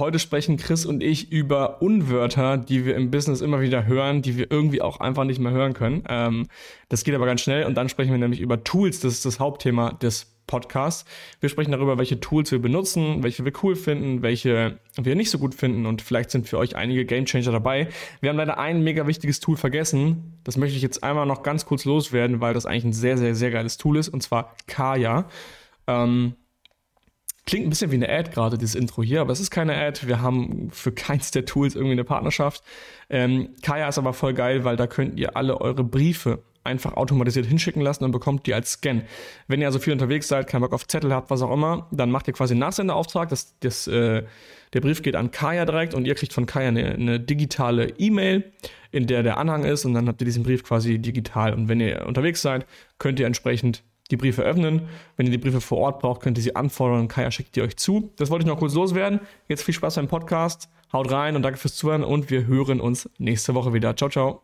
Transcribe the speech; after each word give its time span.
Heute 0.00 0.20
sprechen 0.20 0.58
Chris 0.58 0.86
und 0.86 1.02
ich 1.02 1.32
über 1.32 1.82
Unwörter, 1.82 2.56
die 2.56 2.84
wir 2.84 2.94
im 2.94 3.10
Business 3.10 3.40
immer 3.40 3.60
wieder 3.60 3.84
hören, 3.84 4.22
die 4.22 4.36
wir 4.36 4.48
irgendwie 4.48 4.80
auch 4.80 5.00
einfach 5.00 5.24
nicht 5.24 5.40
mehr 5.40 5.50
hören 5.50 5.74
können. 5.74 6.04
Ähm, 6.08 6.46
das 6.88 7.02
geht 7.02 7.16
aber 7.16 7.26
ganz 7.26 7.40
schnell 7.40 7.64
und 7.64 7.74
dann 7.74 7.88
sprechen 7.88 8.12
wir 8.12 8.18
nämlich 8.18 8.38
über 8.40 8.62
Tools. 8.62 9.00
Das 9.00 9.12
ist 9.12 9.24
das 9.24 9.40
Hauptthema 9.40 9.94
des 9.94 10.36
Podcasts. 10.46 11.04
Wir 11.40 11.48
sprechen 11.48 11.72
darüber, 11.72 11.98
welche 11.98 12.20
Tools 12.20 12.52
wir 12.52 12.60
benutzen, 12.60 13.24
welche 13.24 13.44
wir 13.44 13.52
cool 13.64 13.74
finden, 13.74 14.22
welche 14.22 14.78
wir 14.96 15.16
nicht 15.16 15.30
so 15.30 15.38
gut 15.40 15.56
finden 15.56 15.84
und 15.84 16.00
vielleicht 16.00 16.30
sind 16.30 16.48
für 16.48 16.58
euch 16.58 16.76
einige 16.76 17.04
Gamechanger 17.04 17.50
dabei. 17.50 17.88
Wir 18.20 18.30
haben 18.30 18.36
leider 18.36 18.56
ein 18.56 18.84
mega 18.84 19.08
wichtiges 19.08 19.40
Tool 19.40 19.56
vergessen. 19.56 20.38
Das 20.44 20.56
möchte 20.56 20.76
ich 20.76 20.82
jetzt 20.82 21.02
einmal 21.02 21.26
noch 21.26 21.42
ganz 21.42 21.66
kurz 21.66 21.84
loswerden, 21.84 22.40
weil 22.40 22.54
das 22.54 22.66
eigentlich 22.66 22.84
ein 22.84 22.92
sehr, 22.92 23.18
sehr, 23.18 23.34
sehr 23.34 23.50
geiles 23.50 23.78
Tool 23.78 23.96
ist 23.96 24.10
und 24.10 24.22
zwar 24.22 24.54
Kaya. 24.68 25.28
Ähm, 25.88 26.34
Klingt 27.48 27.66
ein 27.66 27.70
bisschen 27.70 27.90
wie 27.90 27.94
eine 27.94 28.10
Ad 28.10 28.30
gerade, 28.30 28.58
dieses 28.58 28.74
Intro 28.74 29.02
hier, 29.02 29.22
aber 29.22 29.32
es 29.32 29.40
ist 29.40 29.50
keine 29.50 29.74
Ad. 29.74 30.06
Wir 30.06 30.20
haben 30.20 30.68
für 30.70 30.92
keins 30.92 31.30
der 31.30 31.46
Tools 31.46 31.74
irgendwie 31.74 31.92
eine 31.92 32.04
Partnerschaft. 32.04 32.62
Ähm, 33.08 33.54
Kaya 33.62 33.88
ist 33.88 33.96
aber 33.96 34.12
voll 34.12 34.34
geil, 34.34 34.64
weil 34.64 34.76
da 34.76 34.86
könnt 34.86 35.18
ihr 35.18 35.34
alle 35.34 35.58
eure 35.58 35.82
Briefe 35.82 36.42
einfach 36.62 36.92
automatisiert 36.92 37.46
hinschicken 37.46 37.80
lassen 37.80 38.04
und 38.04 38.12
bekommt 38.12 38.44
die 38.44 38.52
als 38.52 38.72
Scan. 38.72 39.00
Wenn 39.46 39.62
ihr 39.62 39.66
also 39.66 39.78
viel 39.78 39.94
unterwegs 39.94 40.28
seid, 40.28 40.46
keinen 40.46 40.60
Bock 40.60 40.74
auf 40.74 40.86
Zettel 40.86 41.10
habt, 41.14 41.30
was 41.30 41.40
auch 41.40 41.50
immer, 41.50 41.88
dann 41.90 42.10
macht 42.10 42.28
ihr 42.28 42.34
quasi 42.34 42.52
einen 42.52 42.60
Nachsendeauftrag. 42.60 43.30
Das, 43.30 43.58
das, 43.60 43.86
äh, 43.86 44.24
der 44.74 44.80
Brief 44.82 45.00
geht 45.00 45.16
an 45.16 45.30
Kaya 45.30 45.64
direkt 45.64 45.94
und 45.94 46.06
ihr 46.06 46.16
kriegt 46.16 46.34
von 46.34 46.44
Kaya 46.44 46.68
eine, 46.68 46.84
eine 46.84 47.18
digitale 47.18 47.94
E-Mail, 47.96 48.52
in 48.90 49.06
der 49.06 49.22
der 49.22 49.38
Anhang 49.38 49.64
ist 49.64 49.86
und 49.86 49.94
dann 49.94 50.06
habt 50.06 50.20
ihr 50.20 50.26
diesen 50.26 50.42
Brief 50.42 50.64
quasi 50.64 50.98
digital. 50.98 51.54
Und 51.54 51.70
wenn 51.70 51.80
ihr 51.80 52.04
unterwegs 52.06 52.42
seid, 52.42 52.66
könnt 52.98 53.18
ihr 53.18 53.26
entsprechend 53.26 53.84
die 54.10 54.16
Briefe 54.16 54.42
öffnen. 54.42 54.88
Wenn 55.16 55.26
ihr 55.26 55.32
die 55.32 55.38
Briefe 55.38 55.60
vor 55.60 55.78
Ort 55.78 56.00
braucht, 56.00 56.22
könnt 56.22 56.38
ihr 56.38 56.42
sie 56.42 56.56
anfordern 56.56 57.00
und 57.00 57.08
Kaya 57.08 57.30
schickt 57.30 57.56
die 57.56 57.62
euch 57.62 57.76
zu. 57.76 58.12
Das 58.16 58.30
wollte 58.30 58.44
ich 58.44 58.48
noch 58.48 58.58
kurz 58.58 58.74
loswerden. 58.74 59.20
Jetzt 59.48 59.62
viel 59.62 59.74
Spaß 59.74 59.96
beim 59.96 60.08
Podcast. 60.08 60.68
Haut 60.92 61.10
rein 61.10 61.36
und 61.36 61.42
danke 61.42 61.58
fürs 61.58 61.76
Zuhören 61.76 62.02
und 62.02 62.30
wir 62.30 62.46
hören 62.46 62.80
uns 62.80 63.10
nächste 63.18 63.54
Woche 63.54 63.72
wieder. 63.72 63.94
Ciao, 63.96 64.08
ciao. 64.08 64.42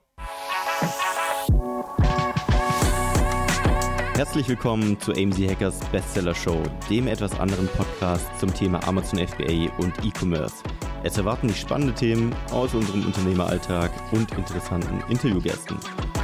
Herzlich 4.16 4.48
willkommen 4.48 5.00
zu 5.00 5.12
AMZ 5.12 5.38
Hackers 5.38 5.81
Bestseller 5.91 6.34
Show, 6.34 6.62
dem 6.88 7.08
etwas 7.08 7.38
anderen 7.41 7.66
Podcast 7.69 8.27
zum 8.38 8.55
Thema 8.55 8.86
Amazon 8.86 9.19
FBA 9.19 9.72
und 9.78 9.92
E-Commerce. 10.05 10.62
Es 11.03 11.19
erwarten 11.19 11.48
dich 11.48 11.60
spannende 11.60 11.94
Themen 11.94 12.34
aus 12.53 12.75
unserem 12.75 13.05
Unternehmeralltag 13.06 13.91
und 14.12 14.31
interessanten 14.33 15.03
Interviewgästen. 15.10 15.77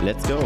Let's 0.04 0.26
go! 0.28 0.38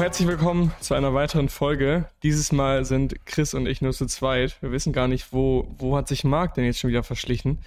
Herzlich 0.00 0.26
willkommen 0.26 0.72
zu 0.80 0.94
einer 0.94 1.12
weiteren 1.12 1.50
Folge. 1.50 2.06
Dieses 2.22 2.52
Mal 2.52 2.86
sind 2.86 3.26
Chris 3.26 3.52
und 3.52 3.66
ich 3.66 3.82
nur 3.82 3.92
zu 3.92 4.06
zweit. 4.06 4.56
Wir 4.62 4.72
wissen 4.72 4.94
gar 4.94 5.08
nicht, 5.08 5.30
wo, 5.34 5.68
wo 5.76 5.94
hat 5.94 6.08
sich 6.08 6.24
Marc 6.24 6.54
denn 6.54 6.64
jetzt 6.64 6.78
schon 6.78 6.88
wieder 6.88 7.02
verschlichen. 7.02 7.58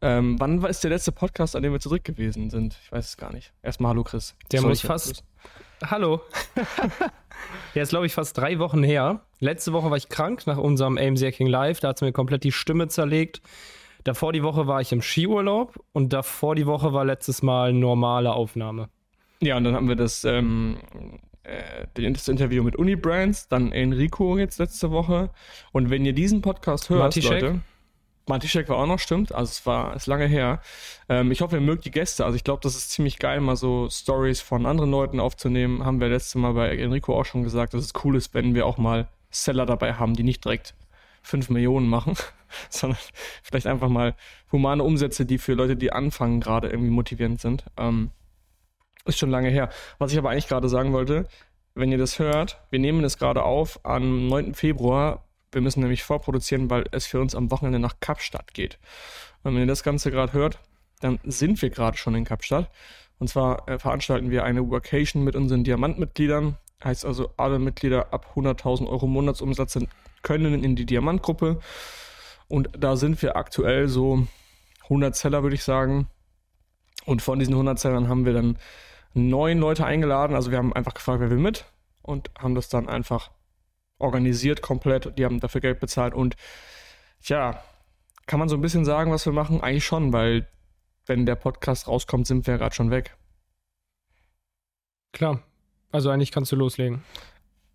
Ähm, 0.00 0.38
wann 0.38 0.62
war 0.62 0.70
ist 0.70 0.84
der 0.84 0.92
letzte 0.92 1.10
Podcast, 1.10 1.56
an 1.56 1.64
dem 1.64 1.72
wir 1.72 1.80
zurück 1.80 2.04
gewesen 2.04 2.50
sind? 2.50 2.78
Ich 2.84 2.92
weiß 2.92 3.08
es 3.08 3.16
gar 3.16 3.32
nicht. 3.32 3.52
Erstmal 3.64 3.90
Hallo 3.90 4.04
Chris. 4.04 4.36
Der 4.52 4.60
Sorry, 4.60 4.70
muss 4.70 4.80
fast. 4.82 5.24
Hallo. 5.84 6.20
Der 7.74 7.82
ist, 7.82 7.88
glaube 7.88 8.06
ich, 8.06 8.14
fast 8.14 8.38
drei 8.38 8.60
Wochen 8.60 8.84
her. 8.84 9.22
Letzte 9.40 9.72
Woche 9.72 9.90
war 9.90 9.96
ich 9.96 10.08
krank 10.08 10.46
nach 10.46 10.58
unserem 10.58 10.96
AMC 10.96 11.32
King 11.32 11.48
Live. 11.48 11.80
Da 11.80 11.88
hat 11.88 11.96
es 11.96 12.02
mir 12.02 12.12
komplett 12.12 12.44
die 12.44 12.52
Stimme 12.52 12.86
zerlegt. 12.86 13.42
Davor 14.04 14.32
die 14.32 14.44
Woche 14.44 14.68
war 14.68 14.80
ich 14.80 14.92
im 14.92 15.02
Skiurlaub 15.02 15.80
und 15.92 16.12
davor 16.12 16.54
die 16.54 16.66
Woche 16.66 16.92
war 16.92 17.04
letztes 17.04 17.42
Mal 17.42 17.72
normale 17.72 18.34
Aufnahme. 18.34 18.88
Ja, 19.40 19.56
und 19.56 19.64
dann 19.64 19.74
haben 19.74 19.88
wir 19.88 19.96
das 19.96 20.22
ähm, 20.22 20.76
äh, 21.44 21.86
das 22.12 22.28
Interview 22.28 22.62
mit 22.62 22.76
Unibrands, 22.76 23.48
dann 23.48 23.72
Enrico 23.72 24.38
jetzt 24.38 24.58
letzte 24.58 24.90
Woche. 24.90 25.30
Und 25.72 25.90
wenn 25.90 26.04
ihr 26.04 26.12
diesen 26.12 26.42
Podcast 26.42 26.90
hört, 26.90 27.00
Matischek. 27.00 27.42
Leute, 27.42 27.60
Matischek 28.28 28.68
war 28.68 28.76
auch 28.76 28.86
noch, 28.86 28.98
stimmt. 28.98 29.34
Also 29.34 29.50
es 29.50 29.66
war 29.66 29.96
ist 29.96 30.06
lange 30.06 30.26
her. 30.26 30.60
Ähm, 31.08 31.32
ich 31.32 31.40
hoffe, 31.40 31.56
ihr 31.56 31.62
mögt 31.62 31.84
die 31.84 31.90
Gäste. 31.90 32.24
Also 32.24 32.36
ich 32.36 32.44
glaube, 32.44 32.60
das 32.62 32.76
ist 32.76 32.90
ziemlich 32.90 33.18
geil, 33.18 33.40
mal 33.40 33.56
so 33.56 33.88
Stories 33.90 34.40
von 34.40 34.66
anderen 34.66 34.90
Leuten 34.90 35.20
aufzunehmen. 35.20 35.84
Haben 35.84 36.00
wir 36.00 36.08
letztes 36.08 36.36
Mal 36.36 36.52
bei 36.52 36.76
Enrico 36.76 37.18
auch 37.18 37.24
schon 37.24 37.42
gesagt, 37.42 37.74
dass 37.74 37.84
es 37.84 37.92
cool 38.04 38.16
ist, 38.16 38.34
wenn 38.34 38.54
wir 38.54 38.66
auch 38.66 38.78
mal 38.78 39.08
Seller 39.30 39.66
dabei 39.66 39.94
haben, 39.94 40.14
die 40.14 40.22
nicht 40.22 40.44
direkt 40.44 40.74
5 41.22 41.50
Millionen 41.50 41.88
machen, 41.88 42.14
sondern 42.68 42.98
vielleicht 43.42 43.66
einfach 43.66 43.88
mal 43.88 44.14
humane 44.52 44.82
Umsätze, 44.84 45.26
die 45.26 45.38
für 45.38 45.54
Leute, 45.54 45.76
die 45.76 45.92
anfangen, 45.92 46.40
gerade 46.40 46.68
irgendwie 46.68 46.90
motivierend 46.90 47.40
sind. 47.40 47.64
Ähm, 47.76 48.10
ist 49.04 49.18
schon 49.18 49.30
lange 49.30 49.48
her. 49.48 49.68
Was 49.98 50.12
ich 50.12 50.18
aber 50.18 50.30
eigentlich 50.30 50.48
gerade 50.48 50.68
sagen 50.68 50.92
wollte, 50.92 51.26
wenn 51.74 51.90
ihr 51.90 51.98
das 51.98 52.18
hört, 52.18 52.60
wir 52.70 52.78
nehmen 52.78 53.02
es 53.04 53.18
gerade 53.18 53.42
auf 53.42 53.80
am 53.84 54.28
9. 54.28 54.54
Februar. 54.54 55.24
Wir 55.50 55.60
müssen 55.60 55.80
nämlich 55.80 56.02
vorproduzieren, 56.02 56.70
weil 56.70 56.84
es 56.92 57.06
für 57.06 57.20
uns 57.20 57.34
am 57.34 57.50
Wochenende 57.50 57.78
nach 57.78 58.00
Kapstadt 58.00 58.54
geht. 58.54 58.78
Und 59.42 59.54
wenn 59.54 59.62
ihr 59.62 59.66
das 59.66 59.82
Ganze 59.82 60.10
gerade 60.10 60.32
hört, 60.32 60.58
dann 61.00 61.18
sind 61.24 61.60
wir 61.62 61.70
gerade 61.70 61.96
schon 61.96 62.14
in 62.14 62.24
Kapstadt. 62.24 62.70
Und 63.18 63.28
zwar 63.28 63.68
äh, 63.68 63.78
veranstalten 63.78 64.30
wir 64.30 64.44
eine 64.44 64.68
Workation 64.68 65.24
mit 65.24 65.36
unseren 65.36 65.64
Diamantmitgliedern. 65.64 66.56
Heißt 66.82 67.04
also, 67.04 67.30
alle 67.36 67.58
Mitglieder 67.58 68.12
ab 68.12 68.32
100.000 68.34 68.88
Euro 68.88 69.06
Monatsumsatz 69.06 69.74
sind, 69.74 69.88
können 70.22 70.64
in 70.64 70.76
die 70.76 70.86
Diamantgruppe. 70.86 71.60
Und 72.48 72.70
da 72.76 72.96
sind 72.96 73.20
wir 73.22 73.36
aktuell 73.36 73.88
so 73.88 74.26
100 74.84 75.14
Seller, 75.14 75.42
würde 75.42 75.54
ich 75.54 75.64
sagen. 75.64 76.08
Und 77.04 77.22
von 77.22 77.38
diesen 77.38 77.54
100 77.54 77.78
Sellern 77.78 78.08
haben 78.08 78.24
wir 78.24 78.32
dann 78.32 78.58
neun 79.14 79.58
Leute 79.58 79.84
eingeladen. 79.84 80.34
Also 80.34 80.50
wir 80.50 80.58
haben 80.58 80.72
einfach 80.72 80.94
gefragt, 80.94 81.20
wer 81.20 81.30
will 81.30 81.38
mit 81.38 81.66
und 82.02 82.30
haben 82.38 82.54
das 82.54 82.68
dann 82.68 82.88
einfach 82.88 83.30
organisiert 83.98 84.62
komplett. 84.62 85.18
Die 85.18 85.24
haben 85.24 85.40
dafür 85.40 85.60
Geld 85.60 85.80
bezahlt 85.80 86.14
und 86.14 86.36
ja, 87.22 87.62
kann 88.26 88.38
man 88.38 88.48
so 88.48 88.56
ein 88.56 88.60
bisschen 88.60 88.84
sagen, 88.84 89.12
was 89.12 89.26
wir 89.26 89.32
machen? 89.32 89.60
Eigentlich 89.60 89.86
schon, 89.86 90.12
weil 90.12 90.48
wenn 91.06 91.26
der 91.26 91.36
Podcast 91.36 91.88
rauskommt, 91.88 92.26
sind 92.26 92.46
wir 92.46 92.58
gerade 92.58 92.74
schon 92.74 92.90
weg. 92.90 93.16
Klar. 95.12 95.42
Also 95.90 96.10
eigentlich 96.10 96.32
kannst 96.32 96.50
du 96.52 96.56
loslegen. 96.56 97.02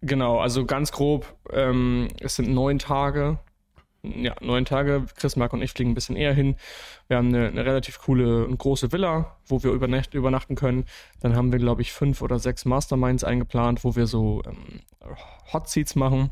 Genau, 0.01 0.39
also 0.39 0.65
ganz 0.65 0.91
grob, 0.91 1.35
ähm, 1.51 2.07
es 2.19 2.35
sind 2.35 2.49
neun 2.49 2.79
Tage 2.79 3.39
ja, 4.03 4.35
neun 4.41 4.65
Tage. 4.65 5.05
Chris, 5.15 5.35
Mark 5.35 5.53
und 5.53 5.61
ich 5.61 5.71
fliegen 5.71 5.91
ein 5.91 5.95
bisschen 5.95 6.15
eher 6.15 6.33
hin. 6.33 6.55
Wir 7.07 7.17
haben 7.17 7.27
eine, 7.27 7.47
eine 7.47 7.65
relativ 7.65 7.99
coole 7.99 8.45
und 8.45 8.57
große 8.57 8.91
Villa, 8.91 9.37
wo 9.45 9.63
wir 9.63 9.71
übernacht, 9.71 10.13
übernachten 10.13 10.55
können. 10.55 10.85
Dann 11.19 11.35
haben 11.35 11.51
wir, 11.51 11.59
glaube 11.59 11.81
ich, 11.81 11.91
fünf 11.91 12.21
oder 12.21 12.39
sechs 12.39 12.65
Masterminds 12.65 13.23
eingeplant, 13.23 13.83
wo 13.83 13.95
wir 13.95 14.07
so 14.07 14.43
ähm, 14.45 14.81
Hot 15.53 15.69
Seats 15.69 15.95
machen. 15.95 16.31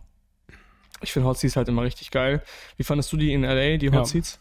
Ich 1.01 1.11
finde 1.11 1.27
Hot 1.27 1.37
Seats 1.37 1.55
halt 1.55 1.67
immer 1.67 1.83
richtig 1.83 2.11
geil. 2.11 2.41
Wie 2.77 2.83
fandest 2.83 3.11
du 3.11 3.17
die 3.17 3.33
in 3.33 3.43
LA, 3.43 3.77
die 3.77 3.89
Hot 3.89 3.95
ja. 3.95 4.05
Seats? 4.05 4.39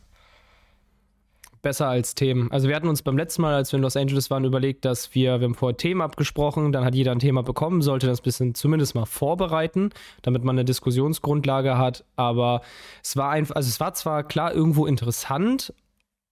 Besser 1.65 1.89
als 1.89 2.15
Themen. 2.15 2.51
Also 2.53 2.69
wir 2.69 2.77
hatten 2.77 2.87
uns 2.87 3.03
beim 3.03 3.17
letzten 3.17 3.43
Mal, 3.43 3.55
als 3.55 3.73
wir 3.73 3.79
in 3.79 3.83
Los 3.83 3.97
Angeles 3.97 4.31
waren, 4.31 4.45
überlegt, 4.45 4.85
dass 4.85 5.15
wir, 5.17 5.41
wir 5.41 5.47
haben 5.47 5.57
vorher 5.57 5.77
Themen 5.77 6.01
abgesprochen, 6.01 6.71
dann 6.71 6.85
hat 6.85 6.95
jeder 6.95 7.11
ein 7.11 7.19
Thema 7.19 7.43
bekommen, 7.43 7.83
sollte 7.83 8.07
das 8.07 8.21
ein 8.21 8.23
bisschen 8.23 8.55
zumindest 8.55 8.95
mal 8.95 9.07
vorbereiten, 9.07 9.91
damit 10.23 10.45
man 10.45 10.55
eine 10.55 10.65
Diskussionsgrundlage 10.65 11.77
hat. 11.77 12.05
Aber 12.15 12.61
es 13.03 13.17
war 13.17 13.31
einfach, 13.31 13.57
also 13.57 13.69
es 13.69 13.81
war 13.81 13.95
zwar 13.95 14.23
klar 14.23 14.55
irgendwo 14.55 14.87
interessant, 14.87 15.75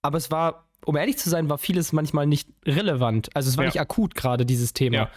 aber 0.02 0.18
es 0.18 0.30
war, 0.30 0.68
um 0.84 0.96
ehrlich 0.96 1.18
zu 1.18 1.28
sein, 1.28 1.50
war 1.50 1.58
vieles 1.58 1.92
manchmal 1.92 2.26
nicht 2.26 2.48
relevant. 2.64 3.30
Also 3.34 3.48
es 3.48 3.56
war 3.56 3.64
ja. 3.64 3.68
nicht 3.68 3.80
akut 3.80 4.14
gerade 4.14 4.46
dieses 4.46 4.72
Thema. 4.72 4.96
Ja. 4.96 5.10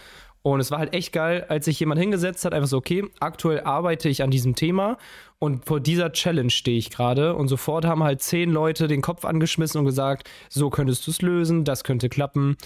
Und 0.52 0.60
es 0.60 0.70
war 0.70 0.78
halt 0.78 0.94
echt 0.94 1.12
geil, 1.12 1.44
als 1.48 1.64
sich 1.64 1.80
jemand 1.80 2.00
hingesetzt 2.00 2.44
hat, 2.44 2.54
einfach 2.54 2.68
so, 2.68 2.76
okay, 2.76 3.02
aktuell 3.18 3.62
arbeite 3.62 4.08
ich 4.08 4.22
an 4.22 4.30
diesem 4.30 4.54
Thema 4.54 4.96
und 5.40 5.66
vor 5.66 5.80
dieser 5.80 6.12
Challenge 6.12 6.50
stehe 6.50 6.78
ich 6.78 6.90
gerade. 6.90 7.34
Und 7.34 7.48
sofort 7.48 7.84
haben 7.84 8.04
halt 8.04 8.22
zehn 8.22 8.52
Leute 8.52 8.86
den 8.86 9.02
Kopf 9.02 9.24
angeschmissen 9.24 9.80
und 9.80 9.86
gesagt, 9.86 10.30
so 10.48 10.70
könntest 10.70 11.04
du 11.04 11.10
es 11.10 11.20
lösen, 11.20 11.64
das 11.64 11.82
könnte 11.82 12.08
klappen. 12.08 12.56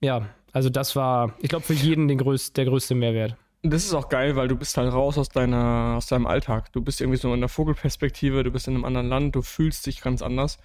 Ja, 0.00 0.30
also 0.52 0.70
das 0.70 0.96
war, 0.96 1.34
ich 1.42 1.50
glaube, 1.50 1.66
für 1.66 1.74
jeden 1.74 2.08
den 2.08 2.16
größ 2.16 2.54
der 2.54 2.64
größte 2.64 2.94
Mehrwert. 2.94 3.36
Das 3.62 3.84
ist 3.84 3.92
auch 3.92 4.08
geil, 4.08 4.34
weil 4.36 4.48
du 4.48 4.56
bist 4.56 4.78
halt 4.78 4.90
raus 4.90 5.18
aus 5.18 5.28
deiner, 5.28 5.96
aus 5.98 6.06
deinem 6.06 6.26
Alltag. 6.26 6.72
Du 6.72 6.80
bist 6.80 7.02
irgendwie 7.02 7.18
so 7.18 7.34
in 7.34 7.40
der 7.40 7.50
Vogelperspektive, 7.50 8.44
du 8.44 8.50
bist 8.50 8.66
in 8.66 8.76
einem 8.76 8.86
anderen 8.86 9.10
Land, 9.10 9.36
du 9.36 9.42
fühlst 9.42 9.84
dich 9.84 10.00
ganz 10.00 10.22
anders. 10.22 10.56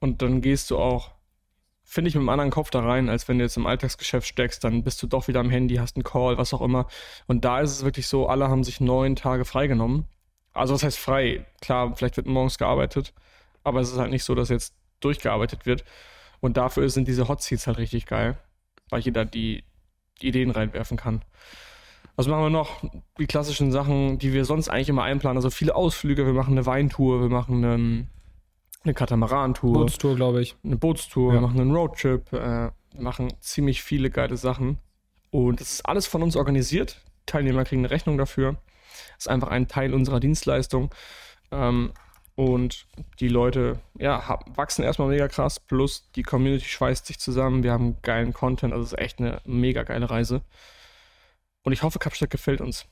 Und 0.00 0.20
dann 0.20 0.42
gehst 0.42 0.70
du 0.70 0.76
auch 0.76 1.12
finde 1.92 2.08
ich, 2.08 2.14
mit 2.14 2.22
einem 2.22 2.30
anderen 2.30 2.50
Kopf 2.50 2.70
da 2.70 2.80
rein, 2.80 3.10
als 3.10 3.28
wenn 3.28 3.36
du 3.36 3.44
jetzt 3.44 3.58
im 3.58 3.66
Alltagsgeschäft 3.66 4.26
steckst, 4.26 4.64
dann 4.64 4.82
bist 4.82 5.02
du 5.02 5.06
doch 5.06 5.28
wieder 5.28 5.40
am 5.40 5.50
Handy, 5.50 5.74
hast 5.76 5.94
einen 5.94 6.04
Call, 6.04 6.38
was 6.38 6.54
auch 6.54 6.62
immer. 6.62 6.86
Und 7.26 7.44
da 7.44 7.60
ist 7.60 7.70
es 7.70 7.84
wirklich 7.84 8.06
so, 8.06 8.28
alle 8.28 8.48
haben 8.48 8.64
sich 8.64 8.80
neun 8.80 9.14
Tage 9.14 9.44
freigenommen. 9.44 10.06
Also 10.54 10.72
was 10.72 10.82
heißt 10.82 10.98
frei? 10.98 11.44
Klar, 11.60 11.94
vielleicht 11.94 12.16
wird 12.16 12.26
morgens 12.26 12.56
gearbeitet, 12.56 13.12
aber 13.62 13.80
es 13.80 13.92
ist 13.92 13.98
halt 13.98 14.10
nicht 14.10 14.24
so, 14.24 14.34
dass 14.34 14.48
jetzt 14.48 14.74
durchgearbeitet 15.00 15.66
wird. 15.66 15.84
Und 16.40 16.56
dafür 16.56 16.88
sind 16.88 17.08
diese 17.08 17.28
Hot 17.28 17.42
Seats 17.42 17.66
halt 17.66 17.76
richtig 17.76 18.06
geil, 18.06 18.38
weil 18.88 19.00
jeder 19.00 19.26
die 19.26 19.62
Ideen 20.18 20.50
reinwerfen 20.50 20.96
kann. 20.96 21.22
Was 22.16 22.26
machen 22.26 22.44
wir 22.44 22.50
noch? 22.50 22.82
Die 23.18 23.26
klassischen 23.26 23.70
Sachen, 23.70 24.18
die 24.18 24.32
wir 24.32 24.46
sonst 24.46 24.70
eigentlich 24.70 24.88
immer 24.88 25.02
einplanen. 25.02 25.36
Also 25.36 25.50
viele 25.50 25.74
Ausflüge, 25.74 26.24
wir 26.24 26.32
machen 26.32 26.52
eine 26.52 26.64
Weintour, 26.64 27.20
wir 27.20 27.28
machen 27.28 27.62
einen 27.62 28.08
eine 28.84 28.94
Katamaran-Tour. 28.94 29.72
Bootstour, 29.72 30.16
glaube 30.16 30.42
ich. 30.42 30.56
Eine 30.64 30.76
Bootstour, 30.76 31.32
ja. 31.32 31.40
wir 31.40 31.46
machen 31.46 31.60
einen 31.60 31.74
Roadtrip, 31.74 32.32
äh, 32.32 32.70
machen 32.96 33.32
ziemlich 33.40 33.82
viele 33.82 34.10
geile 34.10 34.36
Sachen. 34.36 34.78
Und 35.30 35.60
das 35.60 35.72
ist 35.72 35.86
alles 35.86 36.06
von 36.06 36.22
uns 36.22 36.36
organisiert. 36.36 37.00
Teilnehmer 37.26 37.64
kriegen 37.64 37.82
eine 37.82 37.90
Rechnung 37.90 38.18
dafür. 38.18 38.56
Das 39.16 39.26
ist 39.26 39.28
einfach 39.28 39.48
ein 39.48 39.68
Teil 39.68 39.94
unserer 39.94 40.20
Dienstleistung. 40.20 40.90
Ähm, 41.50 41.92
Und 42.34 42.86
die 43.20 43.28
Leute, 43.28 43.78
ja, 43.98 44.38
wachsen 44.54 44.82
erstmal 44.84 45.08
mega 45.08 45.28
krass, 45.28 45.60
plus 45.60 46.10
die 46.12 46.22
Community 46.22 46.64
schweißt 46.64 47.04
sich 47.06 47.18
zusammen. 47.20 47.62
Wir 47.62 47.72
haben 47.72 48.00
geilen 48.00 48.32
Content, 48.32 48.72
also 48.72 48.84
es 48.84 48.92
ist 48.92 48.98
echt 48.98 49.20
eine 49.20 49.42
mega 49.44 49.82
geile 49.82 50.08
Reise. 50.08 50.40
Und 51.62 51.72
ich 51.74 51.82
hoffe, 51.82 51.98
Kapstadt 51.98 52.30
gefällt 52.30 52.62
uns. 52.62 52.86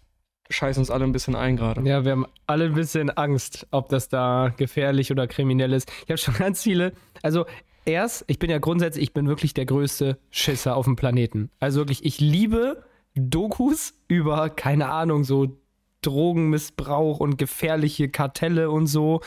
Scheißen 0.51 0.81
uns 0.81 0.91
alle 0.91 1.05
ein 1.05 1.13
bisschen 1.13 1.37
ein 1.37 1.57
gerade. 1.57 1.83
Ja, 1.89 2.05
wir 2.05 2.13
haben 2.13 2.27
alle 2.47 2.65
ein 2.67 2.75
bisschen 2.75 3.11
Angst, 3.11 3.67
ob 3.71 3.89
das 3.89 4.09
da 4.09 4.53
gefährlich 4.57 5.11
oder 5.11 5.27
kriminell 5.27 5.73
ist. 5.73 5.91
Ich 6.05 6.11
habe 6.11 6.19
schon 6.19 6.35
ganz 6.35 6.63
viele, 6.63 6.93
also 7.23 7.47
erst, 7.85 8.25
ich 8.27 8.39
bin 8.39 8.51
ja 8.51 8.59
grundsätzlich, 8.59 9.05
ich 9.05 9.15
bin 9.15 9.29
wirklich 9.29 9.55
der 9.55 9.67
größte 9.67 10.19
Schisser 10.31 10.77
auf 10.77 10.85
dem 10.85 10.97
Planeten. 10.97 11.51
Also 11.61 11.81
wirklich, 11.81 12.05
ich 12.05 12.21
liebe 12.21 12.83
Dokus 13.15 13.95
über, 14.09 14.51
keine 14.51 14.91
Ahnung, 14.91 15.25
so 15.25 15.57
Drogenmissbrauch 16.03 17.21
und 17.21 17.39
gefährliche 17.39 18.09
Kartelle 18.09 18.71
und 18.71 18.87
so. 18.87 19.21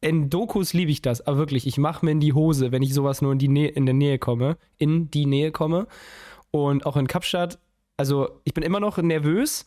In 0.00 0.28
Dokus 0.28 0.72
liebe 0.72 0.90
ich 0.90 1.02
das, 1.02 1.26
aber 1.26 1.38
wirklich, 1.38 1.66
ich 1.66 1.78
mache 1.78 2.04
mir 2.04 2.12
in 2.12 2.20
die 2.20 2.32
Hose, 2.32 2.72
wenn 2.72 2.82
ich 2.82 2.94
sowas 2.94 3.22
nur 3.22 3.32
in 3.32 3.38
die 3.38 3.48
Nähe, 3.48 3.68
in 3.68 3.86
der 3.86 3.94
Nähe 3.94 4.18
komme, 4.18 4.56
in 4.78 5.10
die 5.10 5.26
Nähe 5.26 5.52
komme. 5.52 5.86
Und 6.50 6.86
auch 6.86 6.96
in 6.96 7.06
Kapstadt, 7.06 7.58
also 7.96 8.40
ich 8.44 8.54
bin 8.54 8.62
immer 8.62 8.80
noch 8.80 8.98
nervös, 8.98 9.64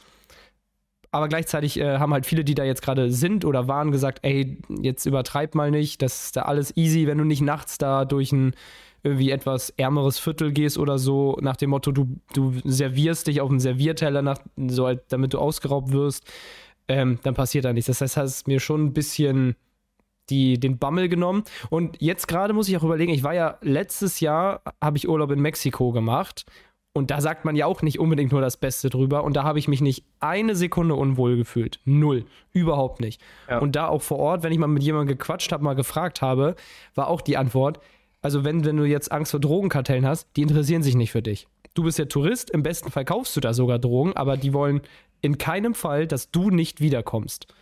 aber 1.12 1.28
gleichzeitig 1.28 1.80
äh, 1.80 1.98
haben 1.98 2.14
halt 2.14 2.26
viele, 2.26 2.44
die 2.44 2.56
da 2.56 2.64
jetzt 2.64 2.82
gerade 2.82 3.12
sind 3.12 3.46
oder 3.46 3.68
waren, 3.68 3.92
gesagt, 3.92 4.20
ey, 4.22 4.60
jetzt 4.82 5.06
übertreib 5.06 5.56
mal 5.56 5.72
nicht, 5.72 6.02
das 6.02 6.26
ist 6.26 6.36
da 6.36 6.44
alles 6.44 6.76
easy, 6.78 7.08
wenn 7.08 7.18
du 7.18 7.24
nicht 7.24 7.42
nachts 7.42 7.78
da 7.78 8.06
durch 8.06 8.32
ein 8.32 8.54
irgendwie 9.02 9.32
etwas 9.32 9.70
ärmeres 9.72 10.20
Viertel 10.20 10.52
gehst 10.52 10.78
oder 10.78 11.00
so, 11.00 11.38
nach 11.42 11.56
dem 11.56 11.70
Motto, 11.70 11.92
du, 11.92 12.18
du 12.34 12.54
servierst 12.66 13.28
dich 13.28 13.42
auf 13.42 13.50
dem 13.50 13.60
Servierteller, 13.60 14.22
nach, 14.22 14.40
so 14.68 14.88
halt, 14.88 15.04
damit 15.10 15.34
du 15.34 15.40
ausgeraubt 15.40 15.92
wirst, 15.92 16.26
ähm, 16.90 17.20
dann 17.24 17.34
passiert 17.34 17.66
da 17.66 17.72
nichts. 17.72 17.88
Das 17.88 18.02
heißt, 18.02 18.18
hast 18.18 18.48
mir 18.48 18.60
schon 18.60 18.86
ein 18.86 18.94
bisschen 18.94 19.56
die, 20.30 20.60
den 20.60 20.78
Bammel 20.78 21.08
genommen. 21.08 21.44
Und 21.70 22.02
jetzt 22.02 22.28
gerade 22.28 22.54
muss 22.54 22.68
ich 22.68 22.78
auch 22.78 22.84
überlegen, 22.84 23.14
ich 23.14 23.24
war 23.24 23.34
ja 23.34 23.58
letztes 23.62 24.20
Jahr, 24.20 24.62
habe 24.82 24.98
ich 24.98 25.08
Urlaub 25.08 25.32
in 25.32 25.40
Mexiko 25.40 25.92
gemacht 25.92 26.46
und 26.94 27.12
da 27.12 27.21
sagt 27.21 27.45
man 27.45 27.56
ja 27.56 27.65
auch 27.65 27.81
nicht 27.81 28.00
unbedingt 28.00 28.31
nur 28.31 28.41
das 28.41 28.57
Beste 28.57 28.89
drüber. 28.89 29.24
Und 29.24 29.36
da 29.36 29.44
habe 29.44 29.59
ich 29.59 29.68
mich 29.68 29.80
nicht 29.80 30.03
eine 30.19 30.56
Sekunde 30.56 30.95
unwohl 30.95 31.38
gefühlt. 31.38 31.80
Null. 31.86 32.25
Überhaupt 32.51 33.00
nicht. 33.00 33.21
Ja. 33.47 33.59
Und 33.59 33.75
da 33.75 33.88
auch 33.88 34.01
vor 34.01 34.18
Ort, 34.18 34.44
wenn 34.44 34.51
ich 34.51 34.57
mal 34.57 34.68
mit 34.68 34.83
jemandem 34.83 35.18
gequatscht 35.18 35.51
habe, 35.51 35.63
mal 35.63 35.75
gefragt 35.75 36.21
habe, 36.21 36.56
war 36.95 37.07
auch 37.07 37.21
die 37.21 37.38
Antwort, 37.38 37.80
also 38.21 38.44
wenn, 38.44 38.65
wenn 38.65 38.75
du 38.75 38.83
jetzt 38.83 39.12
Angst 39.12 39.31
vor 39.31 39.39
Drogenkartellen 39.39 40.06
hast, 40.06 40.27
die 40.36 40.41
interessieren 40.41 40.83
sich 40.83 40.95
nicht 40.95 41.12
für 41.12 41.21
dich. 41.21 41.47
Du 41.74 41.83
bist 41.83 42.00
der 42.00 42.09
Tourist, 42.09 42.50
im 42.50 42.63
besten 42.63 42.91
Fall 42.91 43.06
kaufst 43.06 43.36
du 43.38 43.39
da 43.39 43.53
sogar 43.53 43.80
Drogen, 43.80 44.13
aber 44.18 44.36
die 44.36 44.53
wollen 44.53 44.81
in 45.21 45.38
keinem 45.38 45.75
Fall, 45.75 46.07
dass 46.07 46.31
du 46.31 46.50
nicht 46.50 46.81
wiederkommst. 46.81 47.53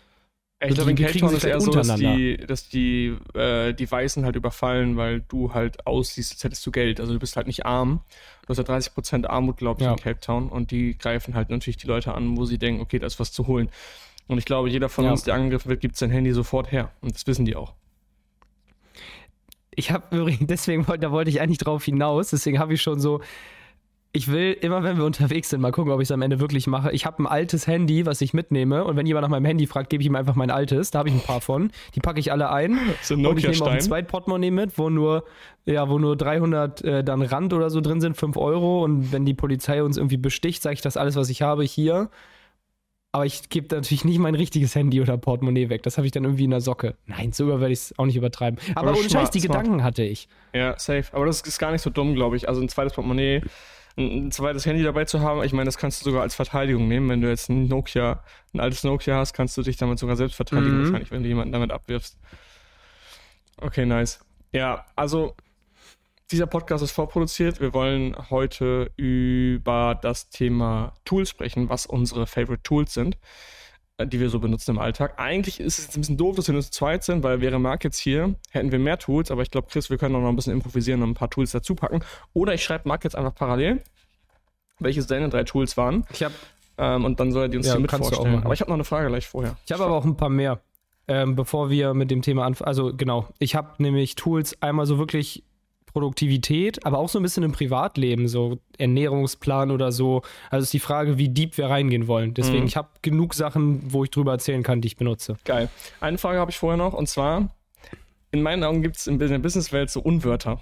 Ich 0.59 0.73
glaube, 0.73 0.89
in 0.89 0.97
Cape 0.97 1.19
Town 1.19 1.35
ist 1.35 1.43
eher 1.43 1.61
so, 1.61 1.71
dass 1.71 1.95
die, 1.95 2.37
dass 2.37 2.67
die, 2.67 3.15
äh, 3.35 3.73
die 3.73 3.89
Weißen 3.89 4.25
halt 4.25 4.35
überfallen, 4.35 4.97
weil 4.97 5.21
du 5.21 5.53
halt 5.53 5.85
aussiehst, 5.85 6.31
als 6.31 6.43
hättest 6.43 6.65
du 6.65 6.71
Geld. 6.71 6.99
Also 6.99 7.13
du 7.13 7.19
bist 7.19 7.35
halt 7.35 7.45
nicht 7.45 7.67
arm. 7.67 8.01
Du 8.41 8.49
hast 8.49 8.57
ja 8.57 8.63
30% 8.63 9.27
Armut, 9.27 9.57
glaube 9.57 9.81
ich, 9.81 9.85
ja. 9.85 9.91
in 9.91 9.99
Cape 9.99 10.19
Town. 10.19 10.49
Und 10.49 10.71
die 10.71 10.97
greifen 10.97 11.35
halt 11.35 11.51
natürlich 11.51 11.77
die 11.77 11.85
Leute 11.85 12.15
an, 12.15 12.37
wo 12.37 12.45
sie 12.45 12.57
denken, 12.57 12.81
okay, 12.81 12.97
da 12.97 13.05
ist 13.05 13.19
was 13.19 13.31
zu 13.31 13.45
holen. 13.45 13.69
Und 14.27 14.39
ich 14.39 14.45
glaube, 14.45 14.69
jeder 14.69 14.89
von 14.89 15.05
ja. 15.05 15.11
uns, 15.11 15.23
der 15.23 15.35
angegriffen 15.35 15.69
wird, 15.69 15.79
gibt 15.79 15.95
sein 15.95 16.09
Handy 16.09 16.31
sofort 16.33 16.71
her. 16.71 16.91
Und 17.01 17.13
das 17.13 17.27
wissen 17.27 17.45
die 17.45 17.55
auch. 17.55 17.75
Ich 19.75 19.91
habe 19.91 20.15
übrigens, 20.15 20.47
deswegen, 20.47 20.87
da 20.99 21.11
wollte 21.11 21.29
ich 21.29 21.39
eigentlich 21.39 21.59
drauf 21.59 21.85
hinaus, 21.85 22.31
deswegen 22.31 22.57
habe 22.57 22.73
ich 22.73 22.81
schon 22.81 22.99
so 22.99 23.21
ich 24.13 24.31
will 24.31 24.57
immer, 24.61 24.83
wenn 24.83 24.97
wir 24.97 25.05
unterwegs 25.05 25.49
sind, 25.49 25.61
mal 25.61 25.71
gucken, 25.71 25.91
ob 25.91 25.99
ich 25.99 26.07
es 26.07 26.11
am 26.11 26.21
Ende 26.21 26.39
wirklich 26.39 26.65
mache. 26.67 26.91
Ich 26.91 27.05
habe 27.05 27.21
ein 27.21 27.27
altes 27.27 27.67
Handy, 27.67 28.05
was 28.05 28.21
ich 28.21 28.33
mitnehme. 28.33 28.83
Und 28.83 28.95
wenn 28.95 29.05
jemand 29.05 29.23
nach 29.23 29.29
meinem 29.29 29.45
Handy 29.45 29.67
fragt, 29.67 29.89
gebe 29.89 30.01
ich 30.01 30.07
ihm 30.07 30.15
einfach 30.15 30.35
mein 30.35 30.49
altes. 30.49 30.91
Da 30.91 30.99
habe 30.99 31.09
ich 31.09 31.15
ein 31.15 31.21
paar 31.21 31.41
von. 31.41 31.71
Die 31.93 31.99
packe 31.99 32.19
ich 32.19 32.31
alle 32.31 32.49
ein. 32.49 32.79
So 33.01 33.15
ein 33.15 33.25
und 33.25 33.37
ich 33.37 33.47
nehme 33.47 33.61
auch 33.61 33.67
ein 33.67 33.81
Zweitportemonnaie 33.81 34.51
mit, 34.51 34.77
wo 34.77 34.89
nur, 34.89 35.25
ja, 35.65 35.89
wo 35.89 35.99
nur 35.99 36.15
300 36.15 36.83
äh, 36.83 37.03
dann 37.03 37.21
Rand 37.21 37.53
oder 37.53 37.69
so 37.69 37.81
drin 37.81 38.01
sind, 38.01 38.17
5 38.17 38.37
Euro. 38.37 38.83
Und 38.83 39.11
wenn 39.11 39.25
die 39.25 39.33
Polizei 39.33 39.83
uns 39.83 39.97
irgendwie 39.97 40.17
besticht, 40.17 40.63
sage 40.63 40.73
ich 40.73 40.81
das 40.81 40.97
alles, 40.97 41.15
was 41.15 41.29
ich 41.29 41.41
habe, 41.41 41.63
hier. 41.63 42.09
Aber 43.11 43.25
ich 43.25 43.49
gebe 43.49 43.73
natürlich 43.73 44.05
nicht 44.05 44.19
mein 44.19 44.35
richtiges 44.35 44.75
Handy 44.75 45.01
oder 45.01 45.17
Portemonnaie 45.17 45.69
weg. 45.69 45.83
Das 45.83 45.97
habe 45.97 46.07
ich 46.07 46.11
dann 46.11 46.23
irgendwie 46.23 46.43
in 46.43 46.51
der 46.51 46.61
Socke. 46.61 46.95
Nein, 47.05 47.31
so 47.33 47.47
werde 47.47 47.71
ich 47.71 47.79
es 47.79 47.99
auch 47.99 48.05
nicht 48.05 48.17
übertreiben. 48.17 48.59
Aber 48.75 48.91
ohne 48.91 49.09
Scheiß, 49.09 49.31
die 49.31 49.39
smart. 49.39 49.63
Gedanken 49.63 49.83
hatte 49.83 50.03
ich. 50.03 50.27
Ja, 50.53 50.77
safe. 50.77 51.05
Aber 51.13 51.25
das 51.25 51.41
ist 51.41 51.59
gar 51.59 51.71
nicht 51.71 51.81
so 51.81 51.89
dumm, 51.89 52.15
glaube 52.15 52.35
ich. 52.35 52.47
Also 52.47 52.61
ein 52.61 52.69
zweites 52.69 52.93
Portemonnaie 52.93 53.41
ein 53.97 54.31
zweites 54.31 54.65
Handy 54.65 54.83
dabei 54.83 55.05
zu 55.05 55.21
haben. 55.21 55.43
Ich 55.43 55.53
meine, 55.53 55.65
das 55.65 55.77
kannst 55.77 56.01
du 56.01 56.05
sogar 56.05 56.21
als 56.21 56.35
Verteidigung 56.35 56.87
nehmen. 56.87 57.09
Wenn 57.09 57.21
du 57.21 57.29
jetzt 57.29 57.49
ein 57.49 57.67
Nokia, 57.67 58.23
ein 58.53 58.59
altes 58.59 58.83
Nokia 58.83 59.17
hast, 59.17 59.33
kannst 59.33 59.57
du 59.57 59.63
dich 59.63 59.77
damit 59.77 59.97
sogar 59.97 60.15
selbst 60.15 60.35
verteidigen, 60.35 60.77
mhm. 60.77 60.83
wahrscheinlich, 60.83 61.11
wenn 61.11 61.23
du 61.23 61.29
jemanden 61.29 61.51
damit 61.51 61.71
abwirfst. 61.71 62.17
Okay, 63.59 63.85
nice. 63.85 64.19
Ja, 64.51 64.85
also 64.95 65.35
dieser 66.29 66.45
Podcast 66.45 66.83
ist 66.83 66.91
vorproduziert. 66.91 67.59
Wir 67.59 67.73
wollen 67.73 68.15
heute 68.29 68.91
über 68.97 69.97
das 70.01 70.29
Thema 70.29 70.93
Tools 71.05 71.29
sprechen, 71.29 71.69
was 71.69 71.85
unsere 71.85 72.27
Favorite 72.27 72.63
Tools 72.63 72.93
sind. 72.93 73.17
Äh, 73.97 74.05
die 74.07 74.19
wir 74.19 74.29
so 74.29 74.39
benutzen 74.39 74.71
im 74.71 74.79
Alltag. 74.79 75.15
Eigentlich 75.17 75.59
ist 75.59 75.79
es 75.79 75.85
jetzt 75.85 75.97
ein 75.97 76.01
bisschen 76.01 76.17
doof, 76.17 76.35
dass 76.35 76.47
wir 76.47 76.53
nur 76.53 76.61
zu 76.61 76.69
zweit 76.69 77.03
sind, 77.03 77.23
weil 77.23 77.41
wäre 77.41 77.59
Marc 77.59 77.83
jetzt 77.83 77.97
hier, 77.97 78.35
hätten 78.51 78.71
wir 78.71 78.77
mehr 78.77 78.99
Tools, 78.99 79.31
aber 79.31 79.41
ich 79.41 79.49
glaube, 79.49 79.67
Chris, 79.71 79.89
wir 79.89 79.97
können 79.97 80.15
auch 80.15 80.21
noch 80.21 80.29
ein 80.29 80.35
bisschen 80.35 80.53
improvisieren 80.53 81.01
und 81.01 81.11
ein 81.11 81.15
paar 81.15 81.31
Tools 81.31 81.51
dazu 81.51 81.73
packen. 81.73 82.01
Oder 82.33 82.53
ich 82.53 82.63
schreibe 82.63 82.87
Marc 82.87 83.03
jetzt 83.03 83.15
einfach 83.15 83.33
parallel, 83.33 83.81
welche 84.79 85.01
seine 85.01 85.29
drei 85.29 85.43
Tools 85.43 85.77
waren. 85.77 86.05
Ich 86.11 86.23
habe 86.23 86.35
ähm, 86.77 87.05
und 87.05 87.19
dann 87.19 87.31
soll 87.31 87.45
er 87.45 87.49
die 87.49 87.57
uns 87.57 87.65
ja, 87.65 87.73
hier 87.73 87.81
mit 87.81 87.91
vorstellen. 87.91 88.43
Aber 88.43 88.53
ich 88.53 88.61
habe 88.61 88.69
noch 88.69 88.77
eine 88.77 88.83
Frage 88.83 89.07
gleich 89.07 89.27
vorher. 89.27 89.57
Ich 89.65 89.71
habe 89.71 89.83
aber 89.83 89.95
auch 89.95 90.05
ein 90.05 90.15
paar 90.15 90.29
mehr, 90.29 90.61
ähm, 91.07 91.35
bevor 91.35 91.71
wir 91.71 91.95
mit 91.95 92.11
dem 92.11 92.21
Thema 92.21 92.45
anfangen. 92.45 92.67
Also 92.67 92.93
genau, 92.95 93.27
ich 93.39 93.55
habe 93.55 93.81
nämlich 93.81 94.13
Tools 94.13 94.61
einmal 94.61 94.85
so 94.85 94.99
wirklich 94.99 95.43
Produktivität, 95.97 96.85
aber 96.85 96.99
auch 96.99 97.09
so 97.09 97.17
ein 97.17 97.23
bisschen 97.23 97.41
im 97.41 97.53
Privatleben, 97.53 98.27
so 98.27 98.59
Ernährungsplan 98.77 99.71
oder 99.71 99.91
so. 99.91 100.21
Also 100.51 100.63
ist 100.63 100.73
die 100.73 100.79
Frage, 100.79 101.17
wie 101.17 101.27
deep 101.27 101.57
wir 101.57 101.71
reingehen 101.71 102.07
wollen. 102.07 102.35
Deswegen, 102.35 102.59
mhm. 102.59 102.67
ich 102.67 102.77
habe 102.77 102.89
genug 103.01 103.33
Sachen, 103.33 103.81
wo 103.91 104.03
ich 104.03 104.11
drüber 104.11 104.33
erzählen 104.33 104.61
kann, 104.61 104.79
die 104.79 104.89
ich 104.89 104.95
benutze. 104.95 105.37
Geil. 105.43 105.69
Eine 105.99 106.19
Frage 106.19 106.37
habe 106.37 106.51
ich 106.51 106.57
vorher 106.59 106.77
noch, 106.77 106.93
und 106.93 107.09
zwar, 107.09 107.49
in 108.29 108.43
meinen 108.43 108.63
Augen 108.63 108.83
gibt 108.83 108.97
es 108.97 109.07
in 109.07 109.17
der 109.17 109.39
Businesswelt 109.39 109.89
so 109.89 110.01
Unwörter. 110.01 110.61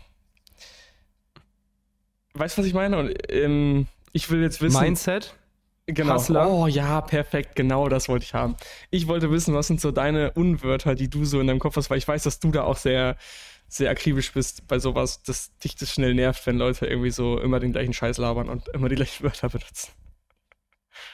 Weißt 2.33 2.57
du, 2.57 2.61
was 2.61 2.67
ich 2.67 2.73
meine? 2.73 2.97
Und, 2.97 3.13
ähm, 3.27 3.87
ich 4.13 4.31
will 4.31 4.41
jetzt 4.41 4.61
wissen. 4.61 4.81
Mindset? 4.81 5.35
Genau. 5.87 6.13
Hustler. 6.13 6.49
Oh 6.49 6.67
ja, 6.67 7.01
perfekt, 7.01 7.57
genau 7.57 7.89
das 7.89 8.07
wollte 8.07 8.23
ich 8.23 8.33
haben. 8.33 8.55
Ich 8.89 9.07
wollte 9.07 9.29
wissen, 9.31 9.53
was 9.53 9.67
sind 9.67 9.81
so 9.81 9.91
deine 9.91 10.31
Unwörter, 10.31 10.95
die 10.95 11.09
du 11.09 11.25
so 11.25 11.41
in 11.41 11.47
deinem 11.47 11.59
Kopf 11.59 11.75
hast, 11.75 11.89
weil 11.89 11.97
ich 11.97 12.07
weiß, 12.07 12.23
dass 12.23 12.39
du 12.39 12.51
da 12.51 12.63
auch 12.63 12.77
sehr 12.77 13.17
sehr 13.67 13.89
akribisch 13.89 14.31
bist 14.33 14.67
bei 14.67 14.79
sowas, 14.79 15.23
dass 15.23 15.57
dich 15.57 15.75
das 15.75 15.91
schnell 15.91 16.13
nervt, 16.13 16.45
wenn 16.45 16.57
Leute 16.57 16.85
irgendwie 16.85 17.11
so 17.11 17.39
immer 17.39 17.59
den 17.59 17.71
gleichen 17.71 17.93
Scheiß 17.93 18.17
labern 18.17 18.49
und 18.49 18.67
immer 18.69 18.89
die 18.89 18.95
gleichen 18.95 19.23
Wörter 19.23 19.49
benutzen. 19.49 19.91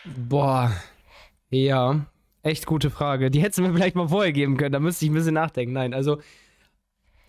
Boah. 0.05 0.71
Ja, 1.49 2.05
echt 2.43 2.65
gute 2.65 2.89
Frage. 2.89 3.31
Die 3.31 3.41
hättest 3.41 3.59
du 3.59 3.63
mir 3.63 3.73
vielleicht 3.73 3.95
mal 3.95 4.09
vorher 4.09 4.31
geben 4.31 4.57
können, 4.57 4.71
da 4.71 4.79
müsste 4.79 5.05
ich 5.05 5.11
ein 5.11 5.15
bisschen 5.15 5.33
nachdenken. 5.33 5.73
Nein, 5.73 5.93
also 5.93 6.21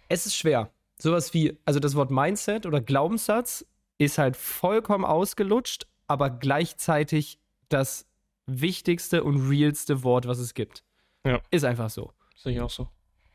es 0.09 0.27
ist 0.27 0.37
schwer. 0.37 0.71
Sowas 0.99 1.35
wie, 1.35 1.59
also 1.65 1.81
das 1.81 1.95
Wort 1.95 2.11
Mindset 2.11 2.67
oder 2.67 2.81
Glaubenssatz 2.81 3.67
ist 3.99 4.19
halt 4.19 4.37
vollkommen 4.37 5.05
ausgelutscht, 5.05 5.87
aber 6.07 6.31
gleichzeitig 6.31 7.41
das 7.69 8.07
wichtigste 8.47 9.25
und 9.25 9.49
realste 9.49 10.03
Wort, 10.05 10.27
was 10.27 10.39
es 10.39 10.55
gibt. 10.55 10.85
Ja. 11.25 11.41
Ist 11.51 11.65
einfach 11.65 11.91
so. 11.91 12.13
Sehe 12.37 12.53
ich 12.53 12.61
auch 12.61 12.71
so. 12.71 12.89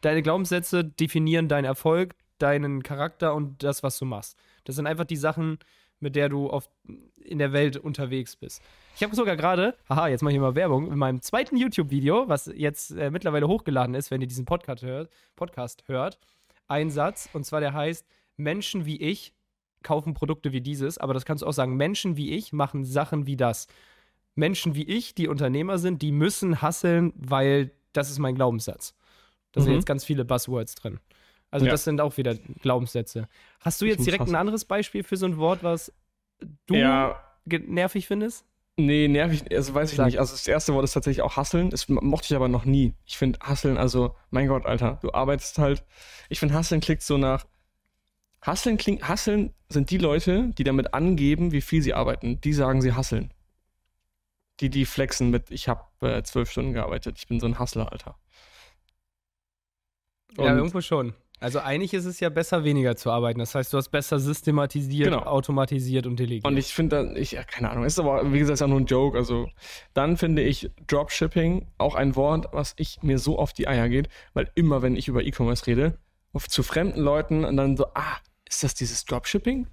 Deine 0.07 0.21
Glaubenssätze 0.21 0.85
definieren 0.85 1.49
deinen 1.49 1.65
Erfolg, 1.65 2.15
deinen 2.37 2.81
Charakter 2.81 3.35
und 3.35 3.61
das, 3.61 3.83
was 3.83 3.99
du 3.99 4.05
machst. 4.05 4.37
Das 4.63 4.77
sind 4.77 4.87
einfach 4.87 5.03
die 5.03 5.17
Sachen, 5.17 5.59
mit 5.99 6.15
der 6.15 6.29
du 6.29 6.49
auf, 6.49 6.69
in 7.21 7.39
der 7.39 7.51
Welt 7.51 7.75
unterwegs 7.75 8.37
bist. 8.37 8.61
Ich 8.95 9.03
habe 9.03 9.13
sogar 9.17 9.35
gerade, 9.35 9.75
haha, 9.89 10.07
jetzt 10.07 10.21
mache 10.21 10.33
ich 10.33 10.39
mal 10.39 10.55
Werbung, 10.55 10.89
in 10.93 10.97
meinem 10.97 11.21
zweiten 11.21 11.57
YouTube-Video, 11.57 12.29
was 12.29 12.49
jetzt 12.55 12.91
äh, 12.91 13.11
mittlerweile 13.11 13.49
hochgeladen 13.49 13.95
ist, 13.95 14.09
wenn 14.09 14.21
ihr 14.21 14.27
diesen 14.27 14.45
Podcast 14.45 14.81
hört, 14.81 15.09
Podcast 15.35 15.83
hört, 15.89 16.19
einen 16.69 16.89
Satz, 16.89 17.27
und 17.33 17.45
zwar 17.45 17.59
der 17.59 17.73
heißt, 17.73 18.07
Menschen 18.37 18.85
wie 18.85 19.01
ich 19.01 19.33
kaufen 19.83 20.13
Produkte 20.13 20.53
wie 20.53 20.61
dieses, 20.61 20.97
aber 20.97 21.15
das 21.15 21.25
kannst 21.25 21.41
du 21.41 21.47
auch 21.47 21.51
sagen, 21.51 21.75
Menschen 21.75 22.15
wie 22.15 22.31
ich 22.31 22.53
machen 22.53 22.85
Sachen 22.85 23.27
wie 23.27 23.35
das. 23.35 23.67
Menschen 24.35 24.73
wie 24.73 24.83
ich, 24.83 25.15
die 25.15 25.27
Unternehmer 25.27 25.79
sind, 25.79 26.01
die 26.01 26.13
müssen 26.13 26.61
hasseln, 26.61 27.11
weil 27.17 27.71
das 27.91 28.09
ist 28.09 28.19
mein 28.19 28.35
Glaubenssatz. 28.35 28.96
Da 29.57 29.61
mhm. 29.61 29.65
sind 29.65 29.73
jetzt 29.73 29.87
ganz 29.87 30.05
viele 30.05 30.23
Buzzwords 30.23 30.75
drin. 30.75 30.99
Also 31.49 31.65
ja. 31.65 31.71
das 31.71 31.83
sind 31.83 31.99
auch 31.99 32.15
wieder 32.17 32.35
Glaubenssätze. 32.61 33.27
Hast 33.59 33.81
du 33.81 33.85
jetzt 33.85 34.05
direkt 34.05 34.27
ein 34.27 34.35
anderes 34.35 34.65
Beispiel 34.65 35.03
für 35.03 35.17
so 35.17 35.25
ein 35.25 35.37
Wort, 35.37 35.63
was 35.63 35.91
du 36.67 36.75
ja. 36.75 37.19
nervig 37.45 38.05
findest? 38.05 38.45
Nee, 38.75 39.07
nervig, 39.07 39.43
also 39.51 39.73
weiß 39.73 39.89
ich 39.89 39.97
Sag. 39.97 40.05
nicht. 40.05 40.19
Also 40.19 40.33
das 40.33 40.47
erste 40.47 40.75
Wort 40.75 40.83
ist 40.83 40.93
tatsächlich 40.93 41.23
auch 41.23 41.35
Hasseln. 41.35 41.71
Das 41.71 41.89
mochte 41.89 42.27
ich 42.31 42.35
aber 42.35 42.47
noch 42.47 42.65
nie. 42.65 42.93
Ich 43.07 43.17
finde 43.17 43.39
Hasseln, 43.41 43.77
also, 43.77 44.15
mein 44.29 44.47
Gott, 44.47 44.67
Alter, 44.67 44.99
du 45.01 45.11
arbeitest 45.13 45.57
halt. 45.57 45.83
Ich 46.29 46.39
finde 46.39 46.53
Hasseln 46.53 46.79
klingt 46.79 47.01
so 47.01 47.17
nach. 47.17 47.47
Hasseln 48.41 48.77
klingt, 48.77 49.07
Hasseln 49.07 49.55
sind 49.69 49.89
die 49.89 49.97
Leute, 49.97 50.49
die 50.59 50.63
damit 50.63 50.93
angeben, 50.93 51.51
wie 51.51 51.61
viel 51.61 51.81
sie 51.81 51.95
arbeiten. 51.95 52.39
Die 52.41 52.53
sagen, 52.53 52.83
sie 52.83 52.93
hasseln. 52.93 53.33
Die, 54.59 54.69
die 54.69 54.85
flexen 54.85 55.31
mit, 55.31 55.49
ich 55.49 55.67
habe 55.67 55.81
äh, 56.01 56.21
zwölf 56.21 56.51
Stunden 56.51 56.73
gearbeitet. 56.73 57.17
Ich 57.17 57.27
bin 57.27 57.39
so 57.39 57.47
ein 57.47 57.57
Hustler, 57.57 57.91
Alter. 57.91 58.15
Und 60.35 60.45
ja, 60.45 60.55
irgendwo 60.55 60.81
schon. 60.81 61.13
Also 61.39 61.59
eigentlich 61.59 61.93
ist 61.93 62.05
es 62.05 62.19
ja 62.19 62.29
besser, 62.29 62.63
weniger 62.63 62.95
zu 62.95 63.11
arbeiten. 63.11 63.39
Das 63.39 63.53
heißt, 63.53 63.71
du 63.71 63.77
hast 63.77 63.89
besser 63.89 64.19
systematisiert, 64.19 65.11
genau. 65.11 65.21
automatisiert 65.23 66.07
und 66.07 66.17
delegiert. 66.17 66.45
Und 66.45 66.57
ich 66.57 66.73
finde, 66.73 67.13
ich, 67.15 67.33
ja, 67.33 67.43
keine 67.43 67.69
Ahnung, 67.69 67.83
ist 67.85 67.99
aber, 67.99 68.33
wie 68.33 68.39
gesagt, 68.39 68.59
ja 68.59 68.67
nur 68.67 68.79
ein 68.79 68.87
Joke. 68.87 69.15
Also 69.15 69.47
dann 69.93 70.17
finde 70.17 70.41
ich 70.41 70.71
Dropshipping 70.87 71.67
auch 71.77 71.93
ein 71.93 72.15
Wort, 72.15 72.47
was 72.53 72.73
ich 72.77 73.03
mir 73.03 73.19
so 73.19 73.37
auf 73.37 73.53
die 73.53 73.67
Eier 73.67 73.87
geht, 73.87 74.09
weil 74.33 74.49
immer, 74.55 74.81
wenn 74.81 74.95
ich 74.95 75.07
über 75.07 75.23
E-Commerce 75.23 75.67
rede, 75.67 75.99
auf, 76.33 76.47
zu 76.49 76.63
fremden 76.63 77.01
Leuten 77.01 77.45
und 77.45 77.55
dann 77.55 77.77
so, 77.77 77.85
ah, 77.93 78.17
ist 78.49 78.63
das 78.63 78.73
dieses 78.73 79.05
Dropshipping? 79.05 79.67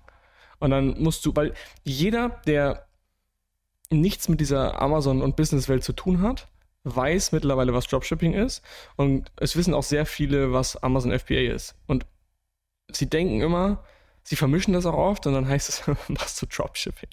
Und 0.59 0.71
dann 0.71 1.01
musst 1.03 1.25
du, 1.25 1.35
weil 1.35 1.55
jeder, 1.83 2.41
der 2.47 2.87
nichts 3.91 4.29
mit 4.29 4.41
dieser 4.41 4.81
Amazon- 4.83 5.23
und 5.23 5.37
Businesswelt 5.37 5.83
zu 5.83 5.95
tun 5.95 6.21
hat, 6.21 6.49
weiß 6.85 7.33
mittlerweile, 7.33 7.75
was 7.75 7.87
Dropshipping 7.87 8.35
ist. 8.35 8.63
Und 8.97 9.31
es 9.37 9.57
wissen 9.57 9.75
auch 9.75 9.83
sehr 9.83 10.07
viele, 10.07 10.53
was 10.53 10.77
Amazon 10.77 11.19
FBA 11.19 11.53
ist. 11.53 11.75
Und 11.87 12.07
sie 12.91 13.09
denken 13.09 13.41
immer, 13.41 13.83
sie 14.23 14.37
vermischen 14.37 14.75
das 14.75 14.87
auch 14.87 14.95
oft 14.95 15.27
und 15.27 15.35
dann 15.35 15.49
heißt 15.49 15.69
es, 15.69 15.83
machst 16.09 16.41
du 16.41 16.47
Dropshipping. 16.47 17.11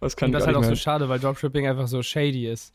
Das 0.00 0.16
kann 0.16 0.28
und 0.28 0.32
das 0.32 0.42
ist 0.42 0.46
halt 0.46 0.56
auch 0.56 0.64
so 0.64 0.76
schade, 0.76 1.08
weil 1.08 1.18
Dropshipping 1.18 1.66
einfach 1.66 1.88
so 1.88 2.02
shady 2.02 2.46
ist. 2.48 2.74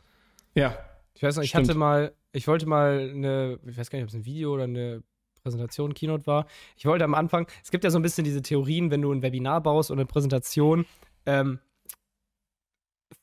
Ja. 0.56 0.78
Ich 1.14 1.24
weiß 1.24 1.36
noch, 1.36 1.44
ich 1.44 1.50
stimmt. 1.50 1.70
hatte 1.70 1.78
mal, 1.78 2.14
ich 2.32 2.48
wollte 2.48 2.66
mal 2.66 3.12
eine, 3.14 3.60
ich 3.66 3.78
weiß 3.78 3.90
gar 3.90 3.98
nicht, 3.98 4.04
ob 4.04 4.10
es 4.10 4.16
ein 4.16 4.26
Video 4.26 4.54
oder 4.54 4.64
eine 4.64 5.04
Präsentation, 5.44 5.94
Keynote 5.94 6.26
war. 6.26 6.48
Ich 6.78 6.86
wollte 6.86 7.04
am 7.04 7.14
Anfang, 7.14 7.48
es 7.64 7.70
gibt 7.70 7.84
ja 7.84 7.90
so 7.90 8.00
ein 8.00 8.02
bisschen 8.02 8.24
diese 8.24 8.42
Theorien, 8.42 8.92
wenn 8.92 9.02
du 9.02 9.12
ein 9.12 9.22
Webinar 9.22 9.62
baust 9.62 9.92
und 9.92 10.00
eine 10.00 10.06
Präsentation, 10.06 10.86
ähm, 11.26 11.60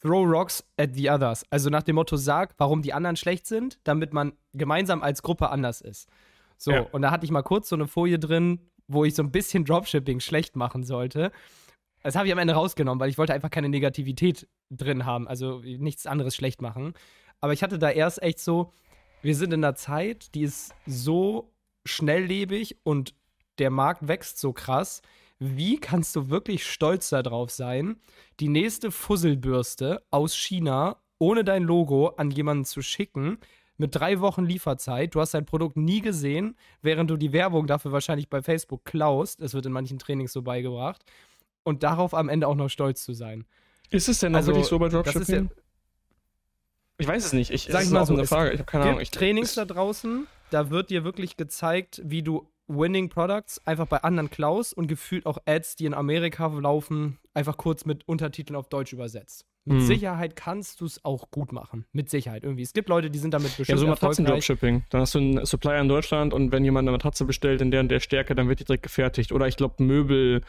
throw 0.00 0.24
rocks 0.24 0.64
at 0.76 0.94
the 0.94 1.10
others. 1.10 1.44
Also 1.50 1.70
nach 1.70 1.82
dem 1.82 1.96
Motto, 1.96 2.16
sag, 2.16 2.54
warum 2.58 2.82
die 2.82 2.92
anderen 2.92 3.16
schlecht 3.16 3.46
sind, 3.46 3.78
damit 3.84 4.12
man 4.12 4.32
gemeinsam 4.52 5.02
als 5.02 5.22
Gruppe 5.22 5.50
anders 5.50 5.80
ist. 5.80 6.08
So, 6.56 6.72
ja. 6.72 6.80
und 6.92 7.02
da 7.02 7.10
hatte 7.10 7.24
ich 7.24 7.30
mal 7.30 7.42
kurz 7.42 7.68
so 7.68 7.76
eine 7.76 7.86
Folie 7.86 8.18
drin, 8.18 8.60
wo 8.86 9.04
ich 9.04 9.14
so 9.14 9.22
ein 9.22 9.30
bisschen 9.30 9.64
Dropshipping 9.64 10.20
schlecht 10.20 10.56
machen 10.56 10.82
sollte. 10.82 11.32
Das 12.02 12.16
habe 12.16 12.26
ich 12.26 12.32
am 12.32 12.38
Ende 12.38 12.54
rausgenommen, 12.54 13.00
weil 13.00 13.10
ich 13.10 13.18
wollte 13.18 13.34
einfach 13.34 13.50
keine 13.50 13.68
Negativität 13.68 14.48
drin 14.70 15.04
haben, 15.04 15.28
also 15.28 15.60
nichts 15.60 16.06
anderes 16.06 16.34
schlecht 16.34 16.62
machen. 16.62 16.94
Aber 17.40 17.52
ich 17.52 17.62
hatte 17.62 17.78
da 17.78 17.90
erst 17.90 18.22
echt 18.22 18.40
so, 18.40 18.72
wir 19.22 19.34
sind 19.34 19.52
in 19.52 19.64
einer 19.64 19.74
Zeit, 19.74 20.34
die 20.34 20.42
ist 20.42 20.74
so 20.86 21.52
schnelllebig 21.84 22.78
und 22.82 23.14
der 23.58 23.70
Markt 23.70 24.08
wächst 24.08 24.38
so 24.38 24.52
krass, 24.52 25.02
wie 25.40 25.78
kannst 25.78 26.14
du 26.14 26.28
wirklich 26.28 26.64
stolz 26.64 27.08
darauf 27.08 27.50
sein, 27.50 27.96
die 28.38 28.48
nächste 28.48 28.90
Fusselbürste 28.90 30.02
aus 30.10 30.36
China 30.36 30.98
ohne 31.18 31.44
dein 31.44 31.64
Logo 31.64 32.08
an 32.08 32.30
jemanden 32.30 32.64
zu 32.64 32.82
schicken, 32.82 33.38
mit 33.76 33.94
drei 33.94 34.20
Wochen 34.20 34.44
Lieferzeit. 34.44 35.14
Du 35.14 35.20
hast 35.20 35.32
dein 35.32 35.46
Produkt 35.46 35.76
nie 35.76 36.02
gesehen, 36.02 36.56
während 36.82 37.10
du 37.10 37.16
die 37.16 37.32
Werbung 37.32 37.66
dafür 37.66 37.92
wahrscheinlich 37.92 38.28
bei 38.28 38.42
Facebook 38.42 38.84
klaust. 38.84 39.40
Es 39.40 39.54
wird 39.54 39.66
in 39.66 39.72
manchen 39.72 39.98
Trainings 39.98 40.32
so 40.32 40.42
beigebracht. 40.42 41.02
Und 41.62 41.82
darauf 41.82 42.14
am 42.14 42.28
Ende 42.28 42.46
auch 42.46 42.54
noch 42.54 42.68
stolz 42.68 43.02
zu 43.02 43.14
sein. 43.14 43.46
Ist 43.90 44.08
es 44.08 44.20
denn 44.20 44.34
also, 44.34 44.48
wirklich 44.48 44.66
so 44.66 44.78
bei 44.78 44.88
Dropshipping? 44.88 45.44
Ja, 45.44 45.62
ich 46.98 47.08
weiß 47.08 47.26
es 47.26 47.32
nicht. 47.32 47.50
Ich, 47.50 47.68
Sag 47.70 47.84
ich 47.84 47.90
mal 47.90 48.04
so 48.04 48.12
eine 48.12 48.26
Frage. 48.26 48.52
Ich 48.52 48.58
habe 48.58 48.70
keine 48.70 48.84
Ahnung. 48.84 49.00
Ich, 49.00 49.10
Trainings 49.10 49.54
da 49.54 49.64
draußen, 49.64 50.26
da 50.50 50.68
wird 50.68 50.90
dir 50.90 51.02
wirklich 51.02 51.38
gezeigt, 51.38 52.02
wie 52.04 52.22
du 52.22 52.46
Winning 52.70 53.08
Products 53.08 53.60
einfach 53.66 53.86
bei 53.86 53.98
anderen 53.98 54.30
klaus 54.30 54.72
und 54.72 54.86
gefühlt 54.86 55.26
auch 55.26 55.38
Ads, 55.44 55.76
die 55.76 55.86
in 55.86 55.94
Amerika 55.94 56.46
laufen, 56.46 57.18
einfach 57.34 57.56
kurz 57.56 57.84
mit 57.84 58.06
Untertiteln 58.06 58.56
auf 58.56 58.68
Deutsch 58.68 58.92
übersetzt. 58.92 59.46
Mit 59.66 59.80
hm. 59.80 59.86
Sicherheit 59.86 60.36
kannst 60.36 60.80
du 60.80 60.86
es 60.86 61.04
auch 61.04 61.30
gut 61.30 61.52
machen. 61.52 61.84
Mit 61.92 62.08
Sicherheit 62.08 62.44
irgendwie. 62.44 62.62
Es 62.62 62.72
gibt 62.72 62.88
Leute, 62.88 63.10
die 63.10 63.18
sind 63.18 63.34
damit 63.34 63.54
bestimmt 63.56 63.68
Ja, 63.68 63.76
so 63.76 63.86
Matratzen-Dropshipping. 63.86 64.84
Dann 64.88 65.00
hast 65.02 65.14
du 65.14 65.18
einen 65.18 65.44
Supplier 65.44 65.80
in 65.80 65.88
Deutschland 65.88 66.32
und 66.32 66.50
wenn 66.50 66.64
jemand 66.64 66.84
eine 66.88 66.92
Matratze 66.92 67.26
bestellt 67.26 67.60
in 67.60 67.70
der 67.70 67.80
und 67.80 67.88
der 67.90 68.00
Stärke, 68.00 68.34
dann 68.34 68.48
wird 68.48 68.60
die 68.60 68.64
direkt 68.64 68.84
gefertigt. 68.84 69.32
Oder 69.32 69.48
ich 69.48 69.56
glaube, 69.56 69.82
Möbel, 69.82 70.40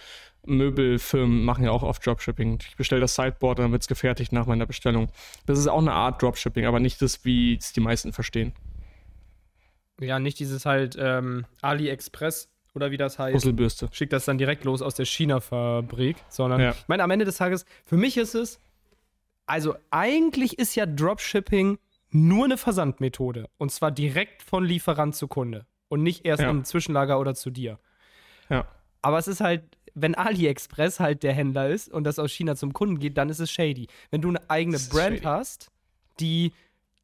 Möbelfirmen 0.46 1.44
machen 1.44 1.66
ja 1.66 1.72
auch 1.72 1.84
oft 1.84 2.06
Dropshipping. 2.06 2.60
Ich 2.70 2.78
bestelle 2.78 3.02
das 3.02 3.16
Sideboard 3.16 3.60
und 3.60 3.66
dann 3.66 3.72
wird 3.74 3.82
es 3.82 3.90
gefertigt 3.90 4.32
nach 4.32 4.46
meiner 4.46 4.66
Bestellung. 4.66 5.10
Das 5.46 5.60
ist 5.60 5.68
auch 5.68 5.82
eine 5.82 5.92
Art 5.92 6.22
Dropshipping, 6.22 6.66
aber 6.66 6.80
nicht 6.80 7.02
das, 7.02 7.26
wie 7.26 7.56
es 7.56 7.74
die 7.74 7.82
meisten 7.82 8.14
verstehen. 8.14 8.54
Ja, 10.02 10.20
nicht 10.20 10.40
dieses 10.40 10.66
halt 10.66 10.98
ähm, 11.00 11.46
AliExpress 11.62 12.50
oder 12.74 12.92
wie 12.92 12.98
das 12.98 13.20
heißt. 13.20 13.34
Puzzlebürste. 13.34 13.90
Schickt 13.92 14.14
das 14.14 14.26
dann 14.26 14.38
direkt 14.38 14.64
los 14.64 14.82
aus 14.82 14.96
der 14.96 15.06
China-Fabrik, 15.06 16.18
sondern 16.28 16.60
ja. 16.60 16.72
ich 16.72 16.88
meine, 16.88 17.04
am 17.04 17.12
Ende 17.12 17.26
des 17.26 17.38
Tages, 17.38 17.66
für 17.86 17.98
mich 17.98 18.18
ist 18.18 18.34
es, 18.34 18.60
also 19.46 19.76
eigentlich 19.92 20.58
ist 20.60 20.76
ja 20.76 20.86
Dropshipping 20.86 21.78
nur 22.10 22.46
eine 22.46 22.58
Versandmethode. 22.58 23.50
Und 23.58 23.72
zwar 23.72 23.92
direkt 23.92 24.42
von 24.44 24.66
Lieferant 24.66 25.16
zu 25.16 25.28
Kunde. 25.28 25.66
Und 25.88 26.04
nicht 26.04 26.26
erst 26.26 26.44
ja. 26.44 26.50
im 26.50 26.64
Zwischenlager 26.64 27.20
oder 27.20 27.36
zu 27.36 27.50
dir. 27.50 27.78
Ja. 28.50 28.66
Aber 29.02 29.18
es 29.18 29.28
ist 29.28 29.42
halt, 29.42 29.64
wenn 29.94 30.16
AliExpress 30.16 31.00
halt 31.00 31.24
der 31.24 31.34
Händler 31.34 31.70
ist 31.70 31.92
und 31.92 32.06
das 32.06 32.18
aus 32.18 32.32
China 32.32 32.56
zum 32.56 32.74
Kunden 32.74 33.00
geht, 33.00 33.18
dann 33.18 33.30
ist 33.30 33.40
es 33.40 33.52
shady. 33.52 33.88
Wenn 34.10 34.22
du 34.22 34.30
eine 34.30 34.50
eigene 34.50 34.78
Brand 34.90 35.18
shady. 35.18 35.24
hast, 35.24 35.72
die 36.20 36.54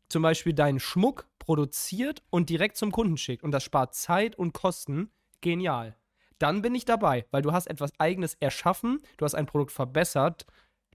zum 0.09 0.21
Beispiel 0.21 0.53
deinen 0.53 0.79
Schmuck 0.79 1.25
produziert 1.47 2.21
und 2.29 2.49
direkt 2.49 2.75
zum 2.75 2.91
Kunden 2.91 3.15
schickt 3.15 3.41
und 3.41 3.51
das 3.51 3.63
spart 3.63 3.95
Zeit 3.95 4.35
und 4.35 4.51
Kosten, 4.51 5.11
genial. 5.39 5.95
Dann 6.39 6.61
bin 6.61 6.75
ich 6.75 6.83
dabei, 6.83 7.25
weil 7.31 7.41
du 7.41 7.53
hast 7.53 7.67
etwas 7.67 7.97
eigenes 7.99 8.33
erschaffen, 8.41 8.99
du 9.15 9.23
hast 9.23 9.33
ein 9.33 9.45
Produkt 9.45 9.71
verbessert, 9.71 10.45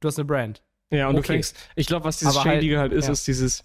du 0.00 0.08
hast 0.08 0.18
eine 0.18 0.26
Brand. 0.26 0.62
Ja, 0.90 1.08
und 1.08 1.14
okay. 1.14 1.22
du 1.22 1.26
fängst, 1.26 1.56
ich 1.74 1.86
glaube, 1.86 2.04
was 2.04 2.18
dieses 2.18 2.38
Schädige 2.38 2.78
halt, 2.78 2.90
halt 2.90 2.98
ist, 2.98 3.06
ja. 3.06 3.12
ist 3.12 3.26
dieses, 3.26 3.64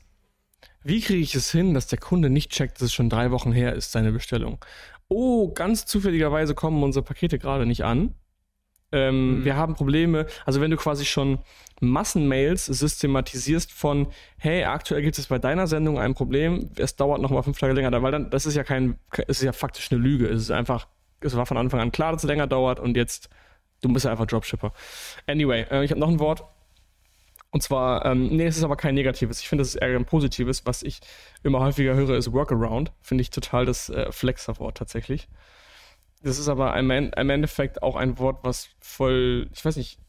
wie 0.82 1.02
kriege 1.02 1.20
ich 1.20 1.36
es 1.36 1.52
hin, 1.52 1.74
dass 1.74 1.88
der 1.88 2.00
Kunde 2.00 2.30
nicht 2.30 2.52
checkt, 2.52 2.78
dass 2.78 2.84
es 2.84 2.94
schon 2.94 3.10
drei 3.10 3.32
Wochen 3.32 3.52
her 3.52 3.74
ist, 3.74 3.92
seine 3.92 4.14
Bestellung? 4.14 4.64
Oh, 5.10 5.52
ganz 5.52 5.86
zufälligerweise 5.86 6.56
kommen 6.56 6.82
unsere 6.84 7.04
Pakete 7.04 7.38
gerade 7.38 7.66
nicht 7.66 7.84
an. 7.84 8.16
Ähm, 8.92 9.40
mhm. 9.40 9.46
Wir 9.46 9.56
haben 9.56 9.76
Probleme, 9.76 10.28
also 10.46 10.62
wenn 10.62 10.72
du 10.72 10.78
quasi 10.78 11.06
schon 11.06 11.40
Massenmails 11.82 12.66
systematisierst 12.66 13.72
von, 13.72 14.08
hey, 14.38 14.64
aktuell 14.64 15.02
gibt 15.02 15.18
es 15.18 15.28
bei 15.28 15.40
deiner 15.40 15.68
Sendung 15.68 16.00
ein 16.00 16.14
Problem, 16.14 16.70
es 16.78 16.96
dauert 16.96 17.22
noch 17.22 17.30
mal 17.30 17.44
fünf 17.44 17.60
Tage 17.60 17.74
länger, 17.74 18.02
weil 18.02 18.12
dann, 18.12 18.30
das 18.30 18.46
ist 18.46 18.56
ja 18.56 18.64
kein, 18.64 18.98
es 19.28 19.40
ist 19.40 19.44
ja 19.44 19.52
faktisch 19.54 19.92
eine 19.92 20.02
Lüge. 20.02 20.28
Es 20.28 20.42
ist 20.42 20.52
einfach, 20.52 20.88
es 21.20 21.36
war 21.36 21.46
von 21.46 21.58
Anfang 21.58 21.80
an 21.80 21.92
klar, 21.92 22.14
dass 22.14 22.24
es 22.24 22.28
länger 22.28 22.48
dauert 22.48 22.80
und 22.80 22.96
jetzt, 22.96 23.30
du 23.82 23.92
bist 23.92 24.06
ja 24.06 24.12
einfach 24.12 24.26
Dropshipper. 24.26 24.72
Anyway, 25.28 25.66
äh, 25.70 25.84
ich 25.84 25.92
habe 25.92 26.00
noch 26.00 26.10
ein 26.10 26.20
Wort. 26.20 26.44
Und 27.52 27.64
zwar, 27.64 28.06
ähm, 28.06 28.28
nee, 28.28 28.46
es 28.46 28.58
ist 28.58 28.64
aber 28.64 28.76
kein 28.76 28.94
negatives. 28.94 29.40
Ich 29.40 29.48
finde, 29.48 29.62
es 29.62 29.70
ist 29.70 29.76
eher 29.76 29.96
ein 29.96 30.06
positives. 30.06 30.66
Was 30.66 30.84
ich 30.84 31.00
immer 31.44 31.60
häufiger 31.62 31.96
höre, 31.96 32.18
ist 32.18 32.32
Workaround. 32.34 32.92
Finde 33.02 33.22
ich 33.22 33.30
total 33.30 33.66
das 33.66 33.90
äh, 33.90 34.12
Flexer-Wort 34.12 34.78
tatsächlich. 34.78 35.30
Das 36.24 36.40
ist 36.40 36.48
aber 36.48 36.76
im, 36.78 36.90
im 36.92 37.30
Endeffekt 37.30 37.84
auch 37.84 37.96
ein 37.96 38.18
Wort, 38.18 38.40
was 38.44 38.70
voll, 38.80 39.50
ich 39.54 39.64
weiß 39.64 39.78
nicht, 39.78 40.00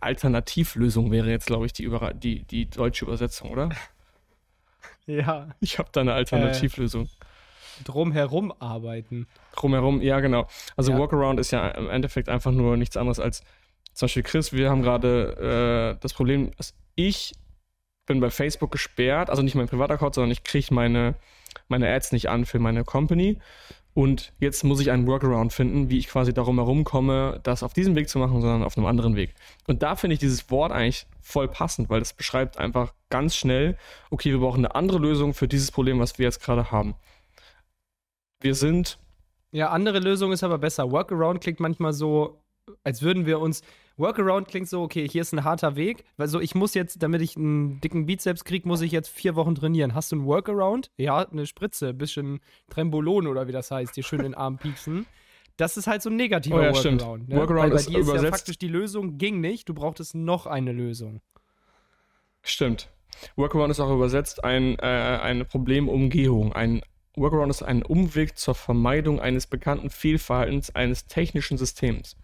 Alternativlösung 0.00 1.10
wäre 1.10 1.30
jetzt, 1.30 1.46
glaube 1.46 1.66
ich, 1.66 1.72
die, 1.72 1.82
Über 1.82 2.12
die, 2.12 2.44
die 2.44 2.68
deutsche 2.68 3.04
Übersetzung, 3.04 3.50
oder? 3.50 3.70
Ja. 5.06 5.48
Ich 5.60 5.78
habe 5.78 5.88
da 5.90 6.02
eine 6.02 6.12
Alternativlösung. 6.12 7.06
Äh, 7.06 7.84
drumherum 7.84 8.52
arbeiten. 8.58 9.26
Drumherum, 9.56 10.02
ja, 10.02 10.20
genau. 10.20 10.46
Also 10.76 10.92
ja. 10.92 10.98
Workaround 10.98 11.40
ist 11.40 11.50
ja 11.50 11.66
im 11.68 11.88
Endeffekt 11.88 12.28
einfach 12.28 12.52
nur 12.52 12.76
nichts 12.76 12.94
anderes 12.94 13.18
als 13.18 13.42
zum 13.98 14.06
Beispiel 14.06 14.22
Chris, 14.22 14.52
wir 14.52 14.70
haben 14.70 14.82
gerade 14.82 15.96
äh, 15.96 16.00
das 16.00 16.14
Problem, 16.14 16.52
dass 16.56 16.72
ich 16.94 17.32
bin 18.06 18.20
bei 18.20 18.30
Facebook 18.30 18.70
gesperrt, 18.70 19.28
also 19.28 19.42
nicht 19.42 19.56
mein 19.56 19.66
Privataccount, 19.66 20.14
sondern 20.14 20.30
ich 20.30 20.44
kriege 20.44 20.72
meine, 20.72 21.16
meine 21.66 21.92
Ads 21.92 22.12
nicht 22.12 22.28
an 22.28 22.44
für 22.44 22.60
meine 22.60 22.84
Company. 22.84 23.38
Und 23.98 24.32
jetzt 24.38 24.62
muss 24.62 24.78
ich 24.78 24.92
einen 24.92 25.08
Workaround 25.08 25.52
finden, 25.52 25.90
wie 25.90 25.98
ich 25.98 26.06
quasi 26.06 26.32
darum 26.32 26.56
herum 26.58 26.84
komme, 26.84 27.40
das 27.42 27.64
auf 27.64 27.72
diesem 27.72 27.96
Weg 27.96 28.08
zu 28.08 28.20
machen, 28.20 28.40
sondern 28.40 28.62
auf 28.62 28.78
einem 28.78 28.86
anderen 28.86 29.16
Weg. 29.16 29.34
Und 29.66 29.82
da 29.82 29.96
finde 29.96 30.14
ich 30.14 30.20
dieses 30.20 30.52
Wort 30.52 30.70
eigentlich 30.70 31.08
voll 31.20 31.48
passend, 31.48 31.90
weil 31.90 31.98
das 31.98 32.12
beschreibt 32.12 32.58
einfach 32.58 32.94
ganz 33.10 33.34
schnell, 33.34 33.76
okay, 34.10 34.30
wir 34.30 34.38
brauchen 34.38 34.64
eine 34.64 34.76
andere 34.76 35.00
Lösung 35.00 35.34
für 35.34 35.48
dieses 35.48 35.72
Problem, 35.72 35.98
was 35.98 36.16
wir 36.16 36.26
jetzt 36.26 36.40
gerade 36.40 36.70
haben. 36.70 36.94
Wir 38.40 38.54
sind. 38.54 39.00
Ja, 39.50 39.70
andere 39.70 39.98
Lösung 39.98 40.30
ist 40.30 40.44
aber 40.44 40.58
besser. 40.58 40.92
Workaround 40.92 41.40
klingt 41.40 41.58
manchmal 41.58 41.92
so, 41.92 42.40
als 42.84 43.02
würden 43.02 43.26
wir 43.26 43.40
uns 43.40 43.62
Workaround 43.98 44.48
klingt 44.48 44.68
so, 44.68 44.80
okay, 44.82 45.08
hier 45.08 45.22
ist 45.22 45.32
ein 45.32 45.44
harter 45.44 45.76
Weg. 45.76 46.04
Also 46.16 46.40
ich 46.40 46.54
muss 46.54 46.74
jetzt, 46.74 47.02
damit 47.02 47.20
ich 47.20 47.36
einen 47.36 47.80
dicken 47.80 48.06
Bizeps 48.06 48.44
kriege, 48.44 48.66
muss 48.66 48.80
ich 48.80 48.92
jetzt 48.92 49.08
vier 49.08 49.34
Wochen 49.34 49.54
trainieren. 49.54 49.94
Hast 49.94 50.12
du 50.12 50.16
ein 50.16 50.24
Workaround? 50.24 50.90
Ja, 50.96 51.28
eine 51.28 51.46
Spritze, 51.46 51.92
bisschen 51.92 52.40
Trembolon 52.70 53.26
oder 53.26 53.48
wie 53.48 53.52
das 53.52 53.70
heißt, 53.70 53.96
hier 53.96 54.04
schön 54.04 54.20
in 54.20 54.26
den 54.26 54.34
Arm 54.34 54.56
pieksen. 54.56 55.06
Das 55.56 55.76
ist 55.76 55.88
halt 55.88 56.02
so 56.02 56.10
ein 56.10 56.16
negativer 56.16 56.56
oh 56.56 56.62
ja, 56.62 56.72
Workaround. 56.72 57.28
Ne? 57.28 57.36
Workaround 57.36 57.72
Weil 57.72 57.76
bei 57.76 57.82
dir 57.82 57.98
ist 57.98 58.22
ja 58.22 58.30
faktisch 58.30 58.58
die 58.58 58.68
Lösung 58.68 59.18
ging 59.18 59.40
nicht, 59.40 59.68
du 59.68 59.74
brauchtest 59.74 60.14
noch 60.14 60.46
eine 60.46 60.70
Lösung. 60.70 61.20
Stimmt. 62.42 62.88
Workaround 63.34 63.72
ist 63.72 63.80
auch 63.80 63.92
übersetzt 63.92 64.44
ein, 64.44 64.78
äh, 64.78 64.82
eine 64.82 65.44
Problemumgehung. 65.44 66.52
Ein 66.52 66.82
Workaround 67.16 67.50
ist 67.50 67.62
ein 67.62 67.82
Umweg 67.82 68.38
zur 68.38 68.54
Vermeidung 68.54 69.18
eines 69.18 69.48
bekannten 69.48 69.90
Fehlverhaltens 69.90 70.72
eines 70.76 71.06
technischen 71.06 71.58
Systems. 71.58 72.16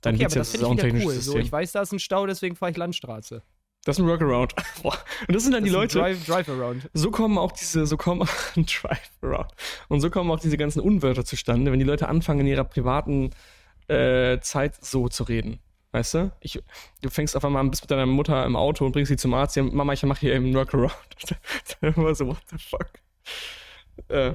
Dann 0.00 0.14
okay, 0.14 0.26
aber 0.26 0.34
das 0.34 0.50
finde 0.50 0.86
ich 0.86 0.94
wieder 0.94 1.04
cool. 1.04 1.14
So, 1.14 1.36
ich 1.36 1.50
weiß, 1.50 1.72
da 1.72 1.82
ist 1.82 1.92
ein 1.92 1.98
Stau, 1.98 2.26
deswegen 2.26 2.56
fahre 2.56 2.70
ich 2.70 2.76
Landstraße. 2.76 3.42
Das 3.84 3.96
ist 3.96 4.04
ein 4.04 4.08
Workaround. 4.08 4.54
und 4.82 4.94
das 5.28 5.44
sind 5.44 5.52
dann 5.52 5.62
das 5.62 5.70
die 5.70 5.74
Leute. 5.74 5.98
Drive, 5.98 6.24
drive 6.26 6.48
around. 6.48 6.90
So 6.92 7.10
kommen 7.10 7.38
auch 7.38 7.52
diese, 7.52 7.86
so 7.86 7.96
kommen 7.96 8.28
Drive 8.56 9.10
around. 9.22 9.50
Und 9.88 10.00
so 10.00 10.10
kommen 10.10 10.30
auch 10.30 10.40
diese 10.40 10.56
ganzen 10.56 10.80
Unwörter 10.80 11.24
zustande, 11.24 11.72
wenn 11.72 11.78
die 11.78 11.84
Leute 11.84 12.08
anfangen, 12.08 12.40
in 12.40 12.48
ihrer 12.48 12.64
privaten 12.64 13.30
äh, 13.88 14.40
Zeit 14.40 14.84
so 14.84 15.08
zu 15.08 15.24
reden. 15.24 15.60
Weißt 15.92 16.14
du? 16.14 16.32
Ich, 16.40 16.62
du 17.00 17.08
fängst 17.08 17.34
auf 17.34 17.44
einmal 17.44 17.60
an, 17.60 17.70
bist 17.70 17.82
mit 17.82 17.90
deiner 17.90 18.04
Mutter 18.04 18.44
im 18.44 18.56
Auto 18.56 18.84
und 18.84 18.92
bringst 18.92 19.08
sie 19.08 19.16
zum 19.16 19.32
Arzt. 19.32 19.56
Ja, 19.56 19.62
Mama, 19.62 19.94
ich 19.94 20.02
mache 20.02 20.20
hier 20.20 20.34
eben 20.34 20.46
einen 20.46 20.54
Workaround. 20.54 20.92
Dann 21.80 21.94
immer 21.96 22.14
so, 22.14 22.26
what 22.26 22.42
the 22.50 22.58
fuck? 22.58 22.90
Äh, 24.08 24.34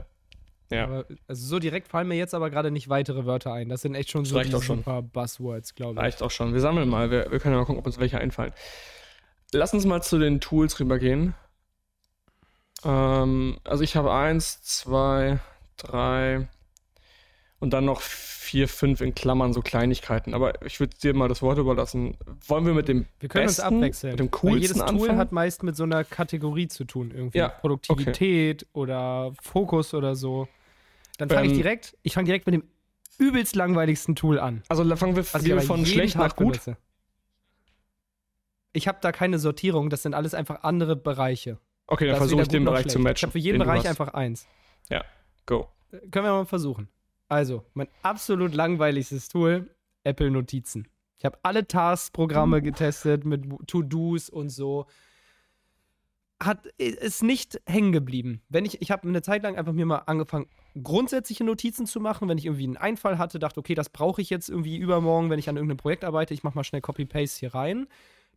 ja. 0.71 0.85
Aber, 0.85 1.05
also 1.27 1.45
so 1.45 1.59
direkt 1.59 1.87
fallen 1.87 2.07
mir 2.07 2.15
jetzt 2.15 2.33
aber 2.33 2.49
gerade 2.49 2.71
nicht 2.71 2.89
weitere 2.89 3.25
Wörter 3.25 3.53
ein. 3.53 3.69
Das 3.69 3.81
sind 3.81 3.95
echt 3.95 4.11
schon 4.11 4.25
so 4.25 4.39
die 4.39 4.49
super 4.49 5.01
Buzzwords, 5.01 5.75
glaube 5.75 5.93
ich. 5.93 5.99
Reicht 5.99 6.21
auch 6.21 6.31
schon. 6.31 6.53
Wir 6.53 6.61
sammeln 6.61 6.89
mal. 6.89 7.11
Wir, 7.11 7.31
wir 7.31 7.39
können 7.39 7.53
ja 7.53 7.59
mal 7.59 7.65
gucken, 7.65 7.79
ob 7.79 7.85
uns 7.85 7.99
welche 7.99 8.19
einfallen. 8.19 8.53
Lass 9.51 9.73
uns 9.73 9.85
mal 9.85 10.01
zu 10.01 10.17
den 10.19 10.39
Tools 10.41 10.79
rübergehen. 10.79 11.35
Ähm, 12.83 13.57
also 13.63 13.83
ich 13.83 13.95
habe 13.95 14.11
eins, 14.11 14.61
zwei, 14.63 15.39
drei 15.77 16.47
und 17.63 17.71
dann 17.71 17.85
noch 17.85 18.01
vier, 18.01 18.67
fünf 18.67 19.01
in 19.01 19.15
Klammern 19.15 19.53
so 19.53 19.61
Kleinigkeiten. 19.61 20.33
Aber 20.33 20.63
ich 20.65 20.79
würde 20.79 20.95
dir 21.01 21.13
mal 21.13 21.27
das 21.27 21.41
Wort 21.41 21.57
überlassen. 21.57 22.17
Wollen 22.47 22.65
wir 22.65 22.73
mit 22.73 22.87
dem 22.87 23.05
Wir 23.19 23.29
können 23.29 23.45
besten, 23.45 23.65
uns 23.67 23.75
abwechseln. 23.75 24.11
Mit 24.11 24.19
dem 24.19 24.31
coolsten 24.31 24.55
Weil 24.55 24.61
jedes 24.61 24.81
anfangen? 24.81 24.99
Tool 24.99 25.15
hat 25.15 25.31
meist 25.31 25.63
mit 25.63 25.75
so 25.75 25.83
einer 25.83 26.03
Kategorie 26.03 26.67
zu 26.67 26.83
tun 26.83 27.11
irgendwie. 27.15 27.39
Ja, 27.39 27.47
Produktivität 27.47 28.63
okay. 28.63 28.69
oder 28.73 29.33
Fokus 29.41 29.93
oder 29.93 30.15
so. 30.15 30.47
Dann 31.17 31.29
fange 31.29 31.45
ähm, 31.45 31.51
ich 31.51 31.57
direkt, 31.57 31.97
ich 32.03 32.13
fange 32.13 32.25
direkt 32.25 32.45
mit 32.45 32.53
dem 32.53 32.63
übelst 33.17 33.55
langweiligsten 33.55 34.15
Tool 34.15 34.39
an. 34.39 34.63
Also 34.67 34.83
fangen 34.95 35.15
wir, 35.15 35.23
wir 35.23 35.61
von 35.61 35.85
schlecht 35.85 36.17
nach 36.17 36.35
gut. 36.35 36.53
Benutze 36.53 36.77
ich 38.73 38.87
habe 38.87 38.97
da 39.01 39.11
keine 39.11 39.39
Sortierung, 39.39 39.89
das 39.89 40.01
sind 40.01 40.13
alles 40.13 40.33
einfach 40.33 40.63
andere 40.63 40.95
Bereiche. 40.95 41.59
Okay, 41.87 42.07
dann 42.07 42.17
versuche 42.17 42.41
ich 42.41 42.47
den 42.47 42.65
Bereich 42.65 42.87
zu 42.87 42.99
matchen. 42.99 43.17
Ich 43.17 43.23
habe 43.23 43.31
für 43.31 43.39
jeden 43.39 43.59
Bereich 43.59 43.87
einfach 43.87 44.13
eins. 44.13 44.47
Ja, 44.89 45.03
go. 45.45 45.69
Können 45.91 46.25
wir 46.25 46.33
mal 46.33 46.45
versuchen. 46.45 46.89
Also, 47.33 47.65
mein 47.73 47.87
absolut 48.03 48.53
langweiligstes 48.53 49.27
Tool, 49.27 49.67
Apple 50.03 50.29
Notizen. 50.29 50.87
Ich 51.17 51.25
habe 51.25 51.39
alle 51.41 51.67
Task-Programme 51.67 52.57
uh. 52.57 52.61
getestet 52.61 53.25
mit 53.25 53.43
To-Dos 53.65 54.29
und 54.29 54.49
so. 54.49 54.85
Hat, 56.39 56.67
ist 56.77 57.23
nicht 57.23 57.59
hängen 57.65 57.91
geblieben. 57.91 58.43
Wenn 58.49 58.65
ich, 58.65 58.83
ich 58.83 58.91
habe 58.91 59.07
eine 59.07 59.23
Zeit 59.23 59.41
lang 59.41 59.55
einfach 59.55 59.73
mir 59.73 59.87
mal 59.87 60.03
angefangen, 60.05 60.45
grundsätzliche 60.83 61.43
Notizen 61.43 61.87
zu 61.87 61.99
machen, 61.99 62.29
wenn 62.29 62.37
ich 62.37 62.45
irgendwie 62.45 62.65
einen 62.65 62.77
Einfall 62.77 63.17
hatte, 63.17 63.39
dachte, 63.39 63.61
okay, 63.61 63.73
das 63.73 63.89
brauche 63.89 64.21
ich 64.21 64.29
jetzt 64.29 64.49
irgendwie 64.49 64.77
übermorgen, 64.77 65.31
wenn 65.31 65.39
ich 65.39 65.49
an 65.49 65.55
irgendeinem 65.55 65.77
Projekt 65.77 66.03
arbeite, 66.03 66.35
ich 66.35 66.43
mache 66.43 66.55
mal 66.55 66.63
schnell 66.63 66.81
Copy-Paste 66.81 67.39
hier 67.39 67.55
rein. 67.55 67.87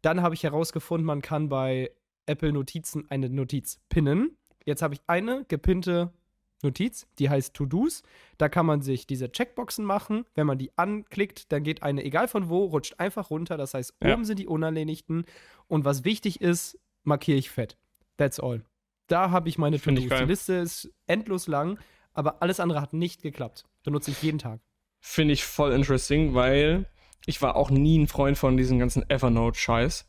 Dann 0.00 0.22
habe 0.22 0.34
ich 0.34 0.42
herausgefunden, 0.42 1.04
man 1.04 1.20
kann 1.20 1.50
bei 1.50 1.90
Apple 2.24 2.50
Notizen 2.54 3.10
eine 3.10 3.28
Notiz 3.28 3.78
pinnen. 3.90 4.38
Jetzt 4.64 4.80
habe 4.80 4.94
ich 4.94 5.02
eine 5.06 5.44
gepinnte 5.48 6.14
Notiz, 6.62 7.06
die 7.18 7.28
heißt 7.28 7.54
To-Dos. 7.54 8.02
Da 8.38 8.48
kann 8.48 8.66
man 8.66 8.82
sich 8.82 9.06
diese 9.06 9.30
Checkboxen 9.30 9.84
machen. 9.84 10.24
Wenn 10.34 10.46
man 10.46 10.58
die 10.58 10.76
anklickt, 10.76 11.52
dann 11.52 11.62
geht 11.62 11.82
eine, 11.82 12.04
egal 12.04 12.28
von 12.28 12.48
wo, 12.48 12.64
rutscht 12.64 12.98
einfach 12.98 13.30
runter. 13.30 13.56
Das 13.56 13.74
heißt, 13.74 13.94
ja. 14.02 14.14
oben 14.14 14.24
sind 14.24 14.38
die 14.38 14.46
unerledigten. 14.46 15.24
Und 15.68 15.84
was 15.84 16.04
wichtig 16.04 16.40
ist, 16.40 16.78
markiere 17.04 17.38
ich 17.38 17.50
fett. 17.50 17.76
That's 18.16 18.40
all. 18.40 18.64
Da 19.06 19.30
habe 19.30 19.48
ich 19.48 19.58
meine 19.58 19.78
To-Dos. 19.78 20.08
Die 20.08 20.24
Liste 20.24 20.54
ist 20.54 20.90
endlos 21.06 21.46
lang, 21.46 21.78
aber 22.12 22.42
alles 22.42 22.60
andere 22.60 22.80
hat 22.80 22.92
nicht 22.92 23.22
geklappt. 23.22 23.64
Benutze 23.84 24.10
ich 24.10 24.22
jeden 24.22 24.38
Tag. 24.38 24.60
Finde 25.00 25.34
ich 25.34 25.44
voll 25.44 25.72
interesting, 25.72 26.34
weil 26.34 26.86
ich 27.26 27.42
war 27.42 27.56
auch 27.56 27.70
nie 27.70 27.98
ein 27.98 28.08
Freund 28.08 28.38
von 28.38 28.56
diesem 28.56 28.78
ganzen 28.78 29.08
Evernote-Scheiß. 29.08 30.08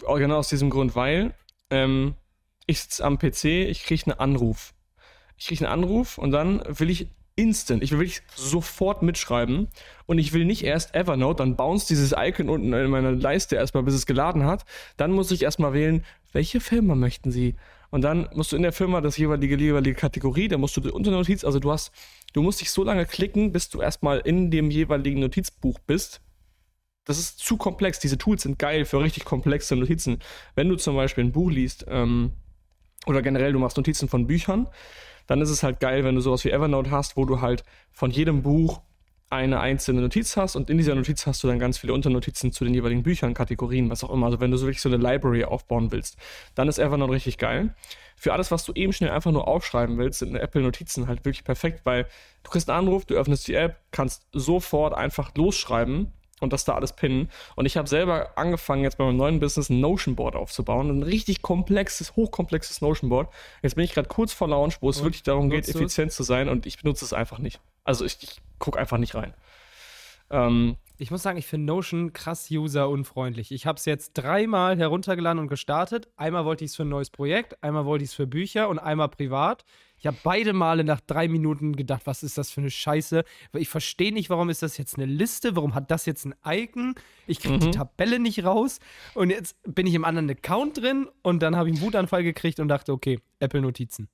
Genau 0.00 0.38
aus 0.38 0.48
diesem 0.48 0.70
Grund, 0.70 0.96
weil 0.96 1.34
ähm, 1.70 2.14
ich 2.66 2.80
sitze 2.80 3.04
am 3.04 3.18
PC, 3.18 3.44
ich 3.44 3.84
kriege 3.84 4.10
einen 4.10 4.18
Anruf. 4.18 4.74
Ich 5.36 5.46
kriege 5.46 5.66
einen 5.66 5.82
Anruf 5.84 6.18
und 6.18 6.30
dann 6.30 6.62
will 6.66 6.90
ich 6.90 7.08
instant, 7.36 7.82
ich 7.82 7.92
will 7.92 7.98
wirklich 7.98 8.22
sofort 8.34 9.02
mitschreiben 9.02 9.68
und 10.06 10.18
ich 10.18 10.32
will 10.32 10.46
nicht 10.46 10.64
erst 10.64 10.94
Evernote, 10.94 11.42
dann 11.42 11.54
bounce 11.54 11.86
dieses 11.86 12.14
Icon 12.16 12.48
unten 12.48 12.72
in 12.72 12.90
meiner 12.90 13.12
Leiste 13.12 13.56
erstmal, 13.56 13.82
bis 13.82 13.94
es 13.94 14.06
geladen 14.06 14.44
hat. 14.44 14.64
Dann 14.96 15.12
muss 15.12 15.30
ich 15.30 15.42
erstmal 15.42 15.74
wählen, 15.74 16.04
welche 16.32 16.60
Firma 16.60 16.94
möchten 16.94 17.30
Sie? 17.30 17.54
Und 17.90 18.02
dann 18.02 18.28
musst 18.34 18.52
du 18.52 18.56
in 18.56 18.62
der 18.62 18.72
Firma 18.72 19.00
das 19.00 19.18
jeweilige, 19.18 19.56
jeweilige 19.56 19.94
Kategorie, 19.94 20.48
dann 20.48 20.60
musst 20.60 20.76
du 20.76 20.80
die 20.80 20.90
Unternotiz, 20.90 21.44
also 21.44 21.60
du 21.60 21.70
hast, 21.70 21.92
du 22.32 22.42
musst 22.42 22.60
dich 22.60 22.70
so 22.70 22.82
lange 22.82 23.04
klicken, 23.04 23.52
bis 23.52 23.68
du 23.68 23.80
erstmal 23.80 24.18
in 24.20 24.50
dem 24.50 24.70
jeweiligen 24.70 25.20
Notizbuch 25.20 25.78
bist, 25.80 26.22
das 27.06 27.18
ist 27.18 27.38
zu 27.38 27.56
komplex. 27.56 28.00
Diese 28.00 28.18
Tools 28.18 28.42
sind 28.42 28.58
geil 28.58 28.84
für 28.84 29.00
richtig 29.00 29.24
komplexe 29.24 29.76
Notizen. 29.76 30.18
Wenn 30.56 30.68
du 30.68 30.76
zum 30.76 30.96
Beispiel 30.96 31.24
ein 31.24 31.32
Buch 31.32 31.50
liest 31.50 31.86
ähm, 31.88 32.32
oder 33.06 33.22
generell 33.22 33.52
du 33.52 33.60
machst 33.60 33.76
Notizen 33.76 34.08
von 34.08 34.26
Büchern, 34.26 34.66
dann 35.26 35.40
ist 35.40 35.50
es 35.50 35.62
halt 35.62 35.80
geil, 35.80 36.04
wenn 36.04 36.14
du 36.14 36.20
sowas 36.20 36.44
wie 36.44 36.50
Evernote 36.50 36.90
hast, 36.90 37.16
wo 37.16 37.24
du 37.24 37.40
halt 37.40 37.64
von 37.90 38.10
jedem 38.10 38.42
Buch 38.42 38.80
eine 39.28 39.58
einzelne 39.58 40.02
Notiz 40.02 40.36
hast 40.36 40.54
und 40.54 40.70
in 40.70 40.78
dieser 40.78 40.94
Notiz 40.94 41.26
hast 41.26 41.42
du 41.42 41.48
dann 41.48 41.58
ganz 41.58 41.78
viele 41.78 41.92
Unternotizen 41.92 42.52
zu 42.52 42.64
den 42.64 42.74
jeweiligen 42.74 43.02
Büchern, 43.02 43.34
Kategorien, 43.34 43.90
was 43.90 44.04
auch 44.04 44.10
immer. 44.10 44.26
Also 44.26 44.40
wenn 44.40 44.52
du 44.52 44.56
so 44.56 44.66
wirklich 44.66 44.80
so 44.80 44.88
eine 44.88 44.98
Library 44.98 45.44
aufbauen 45.44 45.90
willst, 45.90 46.16
dann 46.54 46.68
ist 46.68 46.78
Evernote 46.78 47.12
richtig 47.12 47.38
geil. 47.38 47.74
Für 48.16 48.32
alles, 48.32 48.50
was 48.50 48.64
du 48.64 48.72
eben 48.74 48.92
schnell 48.92 49.10
einfach 49.10 49.32
nur 49.32 49.48
aufschreiben 49.48 49.98
willst, 49.98 50.20
sind 50.20 50.36
Apple 50.36 50.62
Notizen 50.62 51.08
halt 51.08 51.24
wirklich 51.24 51.44
perfekt, 51.44 51.80
weil 51.84 52.04
du 52.44 52.50
kriegst 52.50 52.70
einen 52.70 52.86
Anruf, 52.86 53.04
du 53.04 53.14
öffnest 53.14 53.48
die 53.48 53.54
App, 53.54 53.80
kannst 53.90 54.26
sofort 54.32 54.94
einfach 54.94 55.34
losschreiben 55.34 56.12
und 56.40 56.52
das 56.52 56.64
da 56.64 56.74
alles 56.74 56.92
pinnen. 56.92 57.30
Und 57.54 57.66
ich 57.66 57.76
habe 57.76 57.88
selber 57.88 58.36
angefangen, 58.36 58.82
jetzt 58.82 58.98
bei 58.98 59.04
meinem 59.04 59.16
neuen 59.16 59.40
Business 59.40 59.70
ein 59.70 59.80
Notion-Board 59.80 60.36
aufzubauen. 60.36 60.90
Ein 60.90 61.02
richtig 61.02 61.42
komplexes, 61.42 62.14
hochkomplexes 62.16 62.80
Notion-Board. 62.80 63.32
Jetzt 63.62 63.76
bin 63.76 63.84
ich 63.84 63.94
gerade 63.94 64.08
kurz 64.08 64.32
vor 64.32 64.48
Launch, 64.48 64.82
wo 64.82 64.90
es 64.90 64.98
und 64.98 65.04
wirklich 65.04 65.22
darum 65.22 65.50
geht, 65.50 65.68
effizient 65.68 66.12
zu 66.12 66.22
sein 66.22 66.48
und 66.48 66.66
ich 66.66 66.78
benutze 66.82 67.04
es 67.04 67.12
einfach 67.12 67.38
nicht. 67.38 67.60
Also 67.84 68.04
ich, 68.04 68.18
ich 68.22 68.40
gucke 68.58 68.78
einfach 68.78 68.98
nicht 68.98 69.14
rein. 69.14 69.34
Ähm, 70.30 70.76
ich 70.98 71.10
muss 71.10 71.22
sagen, 71.22 71.38
ich 71.38 71.46
finde 71.46 71.66
Notion 71.66 72.12
krass 72.12 72.50
user-unfreundlich. 72.50 73.52
Ich 73.52 73.66
habe 73.66 73.76
es 73.76 73.84
jetzt 73.84 74.14
dreimal 74.14 74.78
heruntergeladen 74.78 75.38
und 75.38 75.48
gestartet. 75.48 76.08
Einmal 76.16 76.44
wollte 76.44 76.64
ich 76.64 76.70
es 76.70 76.76
für 76.76 76.84
ein 76.84 76.88
neues 76.88 77.10
Projekt, 77.10 77.62
einmal 77.62 77.84
wollte 77.84 78.04
ich 78.04 78.10
es 78.10 78.14
für 78.14 78.26
Bücher 78.26 78.68
und 78.68 78.78
einmal 78.78 79.08
privat. 79.08 79.64
Ich 79.98 80.06
habe 80.06 80.16
beide 80.22 80.52
Male 80.52 80.84
nach 80.84 81.00
drei 81.00 81.26
Minuten 81.28 81.74
gedacht, 81.74 82.02
was 82.04 82.22
ist 82.22 82.36
das 82.36 82.50
für 82.50 82.60
eine 82.60 82.70
Scheiße? 82.70 83.24
Ich 83.54 83.68
verstehe 83.68 84.12
nicht, 84.12 84.30
warum 84.30 84.50
ist 84.50 84.62
das 84.62 84.76
jetzt 84.76 84.96
eine 84.96 85.06
Liste? 85.06 85.56
Warum 85.56 85.74
hat 85.74 85.90
das 85.90 86.06
jetzt 86.06 86.26
ein 86.26 86.34
Icon? 86.44 86.94
Ich 87.26 87.40
kriege 87.40 87.54
mhm. 87.54 87.60
die 87.60 87.70
Tabelle 87.70 88.18
nicht 88.18 88.44
raus. 88.44 88.78
Und 89.14 89.30
jetzt 89.30 89.56
bin 89.62 89.86
ich 89.86 89.94
im 89.94 90.04
anderen 90.04 90.30
Account 90.30 90.78
drin 90.78 91.08
und 91.22 91.42
dann 91.42 91.56
habe 91.56 91.70
ich 91.70 91.76
einen 91.76 91.84
Wutanfall 91.84 92.22
gekriegt 92.22 92.60
und 92.60 92.68
dachte, 92.68 92.92
okay, 92.92 93.20
Apple 93.40 93.62
Notizen. 93.62 94.08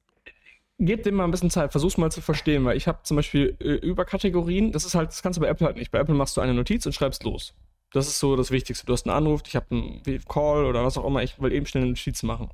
Gebt 0.78 1.06
dem 1.06 1.16
mal 1.16 1.24
ein 1.24 1.30
bisschen 1.30 1.50
Zeit, 1.50 1.70
versuch's 1.70 1.98
mal 1.98 2.10
zu 2.10 2.22
verstehen, 2.22 2.64
weil 2.64 2.76
ich 2.76 2.88
habe 2.88 3.00
zum 3.02 3.16
Beispiel 3.16 3.56
äh, 3.60 3.74
über 3.74 4.04
Kategorien, 4.04 4.72
das 4.72 4.84
ist 4.84 4.94
halt, 4.94 5.10
das 5.10 5.22
kannst 5.22 5.36
du 5.36 5.40
bei 5.40 5.48
Apple 5.48 5.66
halt 5.66 5.76
nicht. 5.76 5.90
Bei 5.90 5.98
Apple 5.98 6.14
machst 6.14 6.36
du 6.36 6.40
eine 6.40 6.54
Notiz 6.54 6.86
und 6.86 6.92
schreibst 6.92 7.24
los. 7.24 7.54
Das 7.92 8.08
ist 8.08 8.18
so 8.18 8.36
das 8.36 8.50
Wichtigste. 8.50 8.86
Du 8.86 8.92
hast 8.92 9.06
einen 9.06 9.14
Anruf, 9.14 9.42
ich 9.46 9.54
habe 9.54 9.66
einen 9.70 10.02
Call 10.28 10.64
oder 10.64 10.84
was 10.84 10.96
auch 10.96 11.04
immer, 11.04 11.22
ich 11.22 11.40
will 11.40 11.52
eben 11.52 11.66
schnell 11.66 11.82
eine 11.82 11.92
Notiz 11.92 12.22
machen. 12.22 12.48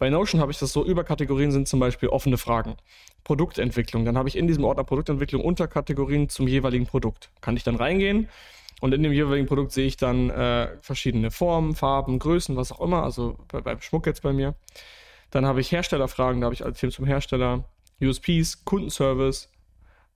Bei 0.00 0.08
Notion 0.08 0.40
habe 0.40 0.50
ich 0.50 0.58
das 0.58 0.72
so, 0.72 0.82
Überkategorien 0.82 1.52
sind 1.52 1.68
zum 1.68 1.78
Beispiel 1.78 2.08
offene 2.08 2.38
Fragen. 2.38 2.76
Produktentwicklung. 3.22 4.06
Dann 4.06 4.16
habe 4.16 4.30
ich 4.30 4.36
in 4.38 4.46
diesem 4.46 4.64
Ordner 4.64 4.82
Produktentwicklung 4.82 5.44
Unterkategorien 5.44 6.30
zum 6.30 6.48
jeweiligen 6.48 6.86
Produkt. 6.86 7.28
Kann 7.42 7.54
ich 7.54 7.64
dann 7.64 7.76
reingehen 7.76 8.30
und 8.80 8.94
in 8.94 9.02
dem 9.02 9.12
jeweiligen 9.12 9.46
Produkt 9.46 9.72
sehe 9.72 9.86
ich 9.86 9.98
dann 9.98 10.30
äh, 10.30 10.68
verschiedene 10.80 11.30
Formen, 11.30 11.74
Farben, 11.74 12.18
Größen, 12.18 12.56
was 12.56 12.72
auch 12.72 12.80
immer. 12.80 13.02
Also 13.02 13.36
bei, 13.48 13.60
beim 13.60 13.82
Schmuck 13.82 14.06
jetzt 14.06 14.22
bei 14.22 14.32
mir. 14.32 14.54
Dann 15.30 15.44
habe 15.44 15.60
ich 15.60 15.70
Herstellerfragen, 15.70 16.40
da 16.40 16.46
habe 16.46 16.54
ich 16.54 16.64
alle 16.64 16.72
Themen 16.72 16.92
zum 16.92 17.04
Hersteller. 17.04 17.64
USPs, 18.00 18.64
Kundenservice, 18.64 19.50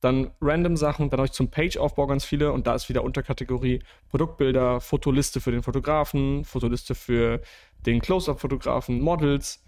dann 0.00 0.30
random 0.40 0.78
Sachen, 0.78 1.10
dann 1.10 1.18
habe 1.18 1.26
ich 1.26 1.32
zum 1.32 1.50
Page-Aufbau 1.50 2.06
ganz 2.06 2.24
viele 2.24 2.52
und 2.52 2.66
da 2.66 2.74
ist 2.74 2.88
wieder 2.88 3.04
Unterkategorie 3.04 3.82
Produktbilder, 4.08 4.80
Fotoliste 4.80 5.42
für 5.42 5.50
den 5.50 5.62
Fotografen, 5.62 6.46
Fotoliste 6.46 6.94
für 6.94 7.42
den 7.84 8.00
Close-Up-Fotografen, 8.00 9.02
Models, 9.02 9.63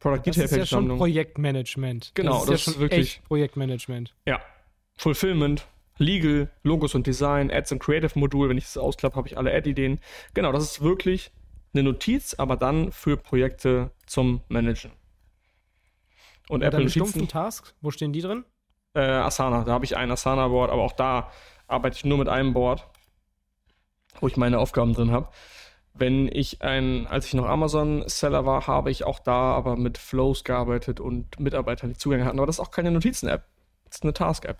Product 0.00 0.22
Detail 0.26 0.32
Page. 0.32 0.34
Das 0.34 0.52
ist 0.52 0.56
ja 0.56 0.66
schon 0.66 0.96
Projektmanagement. 0.96 2.12
Genau, 2.14 2.44
das 2.46 2.60
ist, 2.60 2.66
ja 2.66 2.72
ist 2.72 2.78
wirklich 2.80 3.22
Projektmanagement. 3.26 4.14
Ja. 4.26 4.40
Fulfillment, 4.96 5.66
Legal, 5.98 6.50
Logos 6.62 6.94
und 6.94 7.06
Design, 7.06 7.50
Ads 7.50 7.72
und 7.72 7.78
Creative 7.80 8.18
Modul. 8.18 8.48
Wenn 8.48 8.58
ich 8.58 8.64
das 8.64 8.78
ausklappe, 8.78 9.16
habe 9.16 9.28
ich 9.28 9.36
alle 9.36 9.52
Ad-Ideen. 9.52 10.00
Genau, 10.34 10.52
das 10.52 10.64
ist 10.64 10.82
wirklich 10.82 11.32
eine 11.74 11.82
Notiz, 11.82 12.34
aber 12.34 12.56
dann 12.56 12.92
für 12.92 13.16
Projekte 13.16 13.90
zum 14.06 14.40
Managen. 14.48 14.92
Und, 16.48 16.56
und 16.56 16.62
Apple 16.62 16.80
Notizen. 16.80 17.00
stumpfen 17.06 17.28
Tasks, 17.28 17.74
wo 17.80 17.90
stehen 17.90 18.12
die 18.12 18.22
drin? 18.22 18.44
Äh, 18.94 19.00
Asana, 19.00 19.64
da 19.64 19.72
habe 19.72 19.84
ich 19.84 19.96
ein 19.96 20.10
Asana-Board, 20.10 20.70
aber 20.70 20.82
auch 20.82 20.92
da 20.92 21.30
arbeite 21.66 21.96
ich 21.96 22.04
nur 22.04 22.18
mit 22.18 22.28
einem 22.28 22.54
Board, 22.54 22.88
wo 24.20 24.28
ich 24.28 24.36
meine 24.36 24.58
Aufgaben 24.58 24.94
drin 24.94 25.10
habe. 25.10 25.28
Wenn 25.98 26.28
ich 26.28 26.62
ein, 26.62 27.06
als 27.06 27.26
ich 27.26 27.34
noch 27.34 27.46
Amazon-Seller 27.46 28.46
war, 28.46 28.66
habe 28.66 28.90
ich 28.90 29.04
auch 29.04 29.18
da 29.18 29.54
aber 29.54 29.76
mit 29.76 29.98
Flows 29.98 30.44
gearbeitet 30.44 31.00
und 31.00 31.40
Mitarbeiter, 31.40 31.88
die 31.88 31.94
Zugang 31.96 32.24
hatten. 32.24 32.38
Aber 32.38 32.46
das 32.46 32.56
ist 32.56 32.60
auch 32.60 32.70
keine 32.70 32.90
Notizen-App. 32.90 33.44
Das 33.84 33.96
ist 33.96 34.02
eine 34.04 34.12
Task-App. 34.12 34.58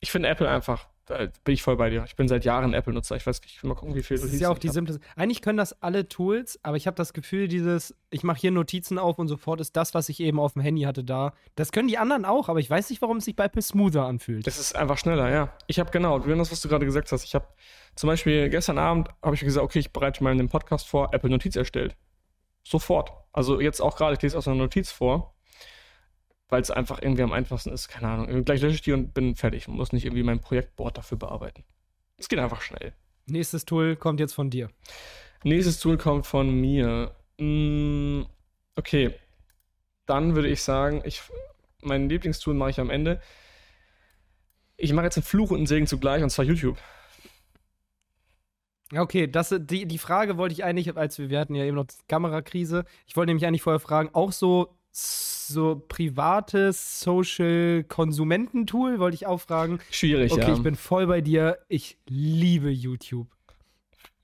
Ich 0.00 0.10
finde 0.10 0.28
Apple 0.28 0.48
einfach 0.48 0.88
da 1.06 1.26
bin 1.44 1.54
ich 1.54 1.62
voll 1.62 1.76
bei 1.76 1.90
dir. 1.90 2.04
Ich 2.06 2.16
bin 2.16 2.28
seit 2.28 2.44
Jahren 2.44 2.72
Apple-Nutzer. 2.72 3.16
Ich 3.16 3.26
weiß 3.26 3.42
nicht, 3.42 3.54
ich 3.54 3.62
will 3.62 3.68
mal 3.68 3.74
gucken, 3.74 3.94
wie 3.94 4.02
viel 4.02 4.16
Das 4.18 4.32
ist 4.32 4.40
ja 4.40 4.48
auch 4.48 4.58
die 4.58 4.70
simple. 4.70 4.98
Eigentlich 5.16 5.42
können 5.42 5.58
das 5.58 5.82
alle 5.82 6.08
Tools, 6.08 6.58
aber 6.62 6.76
ich 6.76 6.86
habe 6.86 6.96
das 6.96 7.12
Gefühl, 7.12 7.46
dieses, 7.46 7.94
ich 8.10 8.22
mache 8.22 8.38
hier 8.38 8.50
Notizen 8.50 8.98
auf 8.98 9.18
und 9.18 9.28
sofort 9.28 9.60
ist 9.60 9.76
das, 9.76 9.92
was 9.92 10.08
ich 10.08 10.20
eben 10.20 10.40
auf 10.40 10.54
dem 10.54 10.62
Handy 10.62 10.82
hatte, 10.82 11.04
da. 11.04 11.34
Das 11.56 11.72
können 11.72 11.88
die 11.88 11.98
anderen 11.98 12.24
auch, 12.24 12.48
aber 12.48 12.58
ich 12.58 12.70
weiß 12.70 12.88
nicht, 12.88 13.02
warum 13.02 13.18
es 13.18 13.26
sich 13.26 13.36
bei 13.36 13.44
Apple 13.44 13.60
smoother 13.60 14.06
anfühlt. 14.06 14.46
Das 14.46 14.58
ist 14.58 14.74
einfach 14.74 14.96
schneller, 14.96 15.30
ja. 15.30 15.52
Ich 15.66 15.78
habe 15.78 15.90
genau, 15.90 16.18
das, 16.18 16.50
was 16.50 16.60
du 16.62 16.68
gerade 16.68 16.86
gesagt 16.86 17.12
hast. 17.12 17.24
Ich 17.24 17.34
habe 17.34 17.48
zum 17.96 18.08
Beispiel 18.08 18.48
gestern 18.48 18.78
Abend 18.78 19.08
habe 19.22 19.34
ich 19.34 19.42
gesagt, 19.42 19.64
okay, 19.64 19.80
ich 19.80 19.92
bereite 19.92 20.24
mal 20.24 20.30
einen 20.30 20.48
Podcast 20.48 20.88
vor, 20.88 21.12
Apple 21.12 21.30
Notiz 21.30 21.54
erstellt. 21.54 21.96
Sofort. 22.62 23.12
Also 23.32 23.60
jetzt 23.60 23.80
auch 23.80 23.96
gerade, 23.96 24.14
ich 24.14 24.22
lese 24.22 24.38
aus 24.38 24.48
einer 24.48 24.56
Notiz 24.56 24.90
vor 24.90 25.33
weil 26.48 26.60
es 26.60 26.70
einfach 26.70 27.00
irgendwie 27.02 27.22
am 27.22 27.32
einfachsten 27.32 27.70
ist. 27.70 27.88
Keine 27.88 28.08
Ahnung. 28.08 28.44
Gleich 28.44 28.60
lösche 28.60 28.76
ich 28.76 28.82
die 28.82 28.92
und 28.92 29.14
bin 29.14 29.34
fertig 29.34 29.68
und 29.68 29.76
muss 29.76 29.92
nicht 29.92 30.04
irgendwie 30.04 30.22
mein 30.22 30.40
Projektboard 30.40 30.98
dafür 30.98 31.18
bearbeiten. 31.18 31.64
Es 32.16 32.28
geht 32.28 32.38
einfach 32.38 32.60
schnell. 32.60 32.92
Nächstes 33.26 33.64
Tool 33.64 33.96
kommt 33.96 34.20
jetzt 34.20 34.34
von 34.34 34.50
dir. 34.50 34.68
Nächstes 35.42 35.80
Tool 35.80 35.96
kommt 35.96 36.26
von 36.26 36.50
mir. 36.50 37.14
Hm, 37.38 38.26
okay. 38.76 39.14
Dann 40.06 40.34
würde 40.34 40.48
ich 40.48 40.62
sagen, 40.62 41.02
ich, 41.04 41.22
mein 41.82 42.08
Lieblingstool 42.08 42.54
mache 42.54 42.70
ich 42.70 42.80
am 42.80 42.90
Ende. 42.90 43.20
Ich 44.76 44.92
mache 44.92 45.06
jetzt 45.06 45.16
einen 45.16 45.24
Fluch 45.24 45.50
und 45.50 45.58
einen 45.58 45.66
Segen 45.66 45.86
zugleich, 45.86 46.22
und 46.22 46.30
zwar 46.30 46.44
YouTube. 46.44 46.78
Okay, 48.94 49.26
das, 49.26 49.54
die, 49.58 49.86
die 49.86 49.98
Frage 49.98 50.36
wollte 50.36 50.52
ich 50.52 50.64
eigentlich, 50.64 50.96
als 50.96 51.18
wir, 51.18 51.30
wir 51.30 51.40
hatten 51.40 51.54
ja 51.54 51.64
eben 51.64 51.76
noch 51.76 51.86
Kamerakrise, 52.08 52.84
ich 53.06 53.16
wollte 53.16 53.30
nämlich 53.30 53.46
eigentlich 53.46 53.62
vorher 53.62 53.80
fragen, 53.80 54.10
auch 54.12 54.30
so 54.32 54.76
so 55.48 55.82
privates 55.88 57.00
Social-Konsumententool, 57.00 58.98
wollte 58.98 59.14
ich 59.14 59.26
auch 59.26 59.40
fragen. 59.40 59.78
Schwierig, 59.90 60.32
okay, 60.32 60.40
ja. 60.40 60.46
Okay, 60.48 60.56
ich 60.56 60.62
bin 60.62 60.74
voll 60.74 61.06
bei 61.06 61.20
dir. 61.20 61.58
Ich 61.68 61.98
liebe 62.06 62.70
YouTube. 62.70 63.28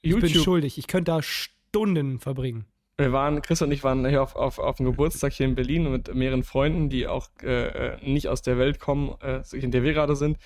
YouTube. 0.03 0.25
Ich 0.25 0.33
bin 0.33 0.43
schuldig. 0.43 0.79
Ich 0.79 0.87
könnte 0.87 1.13
da 1.13 1.23
Stunden 1.23 2.19
verbringen. 2.19 2.67
Wir 2.97 3.13
waren, 3.13 3.41
Chris 3.41 3.63
und 3.63 3.73
ich 3.73 3.83
waren 3.83 4.07
hier 4.07 4.23
auf, 4.23 4.37
auf, 4.37 4.59
auf 4.59 4.79
einem 4.79 4.91
Geburtstag 4.91 5.33
hier 5.33 5.47
in 5.47 5.55
Berlin 5.55 5.91
mit 5.91 6.15
mehreren 6.15 6.43
Freunden, 6.43 6.91
die 6.91 7.07
auch 7.07 7.29
äh, 7.43 7.97
nicht 8.07 8.29
aus 8.29 8.43
der 8.43 8.59
Welt 8.59 8.79
kommen, 8.79 9.15
äh, 9.23 9.43
in 9.53 9.71
der 9.71 9.83
wir 9.83 9.95
gerade 9.95 10.17
sind. 10.17 10.37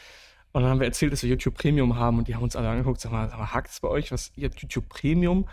Und 0.53 0.63
dann 0.63 0.71
haben 0.71 0.79
wir 0.79 0.87
erzählt, 0.87 1.13
dass 1.13 1.25
wir 1.25 1.31
YouTube 1.31 1.55
Premium 1.55 1.97
haben 1.99 2.19
und 2.19 2.29
die 2.29 2.37
haben 2.37 2.45
uns 2.45 2.55
alle 2.55 2.69
angeguckt, 2.69 3.01
sag 3.01 3.11
mal, 3.11 3.29
sag 3.29 3.39
mal 3.39 3.53
hakt 3.53 3.71
es 3.71 3.81
bei 3.81 3.89
euch, 3.89 4.13
was, 4.13 4.31
ihr 4.37 4.49
habt 4.49 4.61
YouTube 4.63 4.89
Premium? 4.89 5.49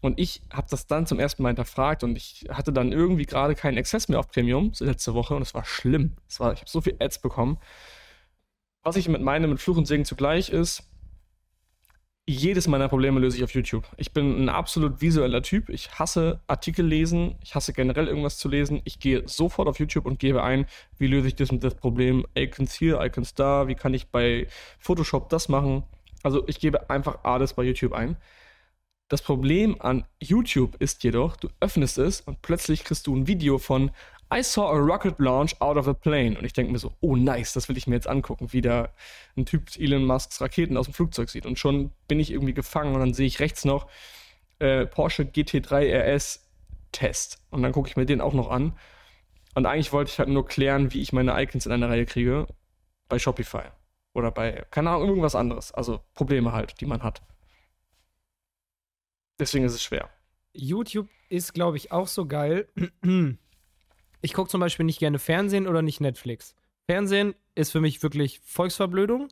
Und 0.00 0.18
ich 0.18 0.42
habe 0.50 0.66
das 0.70 0.86
dann 0.86 1.06
zum 1.06 1.18
ersten 1.18 1.42
Mal 1.42 1.50
hinterfragt 1.50 2.04
und 2.04 2.16
ich 2.16 2.46
hatte 2.50 2.72
dann 2.72 2.92
irgendwie 2.92 3.26
gerade 3.26 3.54
keinen 3.54 3.76
Access 3.76 4.08
mehr 4.08 4.18
auf 4.18 4.30
Premium 4.30 4.72
letzte 4.78 5.14
Woche 5.14 5.34
und 5.34 5.42
es 5.42 5.54
war 5.54 5.64
schlimm. 5.64 6.16
Es 6.26 6.40
war, 6.40 6.52
ich 6.52 6.60
habe 6.60 6.70
so 6.70 6.80
viel 6.80 6.96
Ads 6.98 7.20
bekommen. 7.20 7.58
Was 8.82 8.96
ich 8.96 9.08
mit 9.08 9.20
meinem 9.20 9.50
mit 9.50 9.60
Fluch 9.60 9.76
und 9.76 9.86
Segen 9.86 10.06
zugleich 10.06 10.48
ist, 10.48 10.90
jedes 12.26 12.68
meiner 12.68 12.88
Probleme 12.88 13.18
löse 13.18 13.36
ich 13.36 13.44
auf 13.44 13.52
YouTube. 13.52 13.84
Ich 13.96 14.12
bin 14.12 14.44
ein 14.44 14.48
absolut 14.48 15.00
visueller 15.00 15.42
Typ. 15.42 15.68
Ich 15.68 15.98
hasse 15.98 16.40
Artikel 16.46 16.86
lesen. 16.86 17.34
Ich 17.42 17.54
hasse 17.54 17.72
generell 17.72 18.06
irgendwas 18.06 18.38
zu 18.38 18.48
lesen. 18.48 18.80
Ich 18.84 19.00
gehe 19.00 19.26
sofort 19.26 19.68
auf 19.68 19.78
YouTube 19.80 20.06
und 20.06 20.18
gebe 20.18 20.42
ein, 20.42 20.66
wie 20.98 21.08
löse 21.08 21.28
ich 21.28 21.34
das 21.34 21.50
mit 21.50 21.64
das 21.64 21.74
Problem. 21.74 22.24
Icons 22.36 22.72
hier, 22.74 23.00
Icons 23.00 23.34
da. 23.34 23.66
Wie 23.66 23.74
kann 23.74 23.94
ich 23.94 24.08
bei 24.08 24.46
Photoshop 24.78 25.28
das 25.28 25.48
machen? 25.48 25.82
Also 26.22 26.46
ich 26.46 26.60
gebe 26.60 26.88
einfach 26.88 27.24
alles 27.24 27.54
bei 27.54 27.64
YouTube 27.64 27.92
ein. 27.92 28.16
Das 29.10 29.22
Problem 29.22 29.74
an 29.80 30.04
YouTube 30.20 30.76
ist 30.78 31.02
jedoch, 31.02 31.34
du 31.34 31.48
öffnest 31.58 31.98
es 31.98 32.20
und 32.20 32.42
plötzlich 32.42 32.84
kriegst 32.84 33.08
du 33.08 33.16
ein 33.16 33.26
Video 33.26 33.58
von 33.58 33.90
I 34.32 34.40
saw 34.40 34.68
a 34.68 34.78
rocket 34.78 35.18
launch 35.18 35.60
out 35.60 35.76
of 35.76 35.88
a 35.88 35.94
plane. 35.94 36.38
Und 36.38 36.44
ich 36.44 36.52
denke 36.52 36.70
mir 36.70 36.78
so, 36.78 36.92
oh 37.00 37.16
nice, 37.16 37.52
das 37.52 37.68
will 37.68 37.76
ich 37.76 37.88
mir 37.88 37.96
jetzt 37.96 38.06
angucken, 38.06 38.52
wie 38.52 38.60
da 38.60 38.90
ein 39.36 39.46
Typ 39.46 39.76
Elon 39.76 40.04
Musks 40.04 40.40
Raketen 40.40 40.76
aus 40.76 40.86
dem 40.86 40.94
Flugzeug 40.94 41.28
sieht. 41.28 41.44
Und 41.44 41.58
schon 41.58 41.90
bin 42.06 42.20
ich 42.20 42.30
irgendwie 42.30 42.54
gefangen 42.54 42.94
und 42.94 43.00
dann 43.00 43.12
sehe 43.12 43.26
ich 43.26 43.40
rechts 43.40 43.64
noch 43.64 43.88
äh, 44.60 44.86
Porsche 44.86 45.24
GT3 45.24 45.92
RS 46.14 46.48
Test. 46.92 47.42
Und 47.50 47.64
dann 47.64 47.72
gucke 47.72 47.88
ich 47.88 47.96
mir 47.96 48.06
den 48.06 48.20
auch 48.20 48.32
noch 48.32 48.48
an. 48.48 48.78
Und 49.56 49.66
eigentlich 49.66 49.92
wollte 49.92 50.12
ich 50.12 50.20
halt 50.20 50.28
nur 50.28 50.46
klären, 50.46 50.92
wie 50.92 51.00
ich 51.00 51.12
meine 51.12 51.32
Icons 51.42 51.66
in 51.66 51.72
eine 51.72 51.88
Reihe 51.88 52.06
kriege. 52.06 52.46
Bei 53.08 53.18
Shopify. 53.18 53.64
Oder 54.14 54.30
bei, 54.30 54.64
keine 54.70 54.90
Ahnung, 54.90 55.08
irgendwas 55.08 55.34
anderes. 55.34 55.72
Also 55.72 55.98
Probleme 56.14 56.52
halt, 56.52 56.80
die 56.80 56.86
man 56.86 57.02
hat. 57.02 57.22
Deswegen 59.40 59.64
ist 59.64 59.74
es 59.74 59.82
schwer. 59.82 60.08
YouTube 60.52 61.08
ist, 61.28 61.54
glaube 61.54 61.76
ich, 61.76 61.92
auch 61.92 62.08
so 62.08 62.26
geil. 62.26 62.68
Ich 64.22 64.34
gucke 64.34 64.50
zum 64.50 64.60
Beispiel 64.60 64.84
nicht 64.84 64.98
gerne 64.98 65.18
Fernsehen 65.18 65.66
oder 65.66 65.80
nicht 65.80 66.02
Netflix. 66.02 66.54
Fernsehen 66.86 67.34
ist 67.54 67.72
für 67.72 67.80
mich 67.80 68.02
wirklich 68.02 68.40
Volksverblödung. 68.44 69.28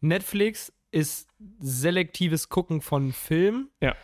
Netflix 0.00 0.72
ist 0.92 1.28
selektives 1.58 2.48
Gucken 2.48 2.80
von 2.80 3.12
Filmen. 3.12 3.70
Ja. 3.80 3.96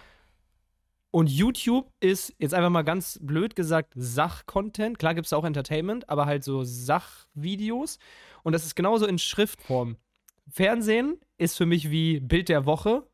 Und 1.13 1.31
YouTube 1.31 1.93
ist 2.01 2.35
jetzt 2.39 2.55
einfach 2.55 2.71
mal 2.71 2.83
ganz 2.83 3.19
blöd 3.23 3.57
gesagt 3.57 3.93
Sachcontent. 3.95 4.99
Klar 4.99 5.15
gibt 5.15 5.27
es 5.27 5.33
auch 5.33 5.45
Entertainment, 5.45 6.09
aber 6.09 6.27
halt 6.27 6.45
so 6.45 6.65
Sachvideos. 6.65 7.99
Und 8.43 8.53
das 8.53 8.67
ist 8.67 8.75
genauso 8.75 9.07
in 9.07 9.19
Schriftform. 9.19 9.97
Fernsehen 10.49 11.21
ist 11.39 11.57
für 11.57 11.67
mich 11.67 11.91
wie 11.91 12.21
Bild 12.21 12.49
der 12.49 12.67
Woche 12.67 13.07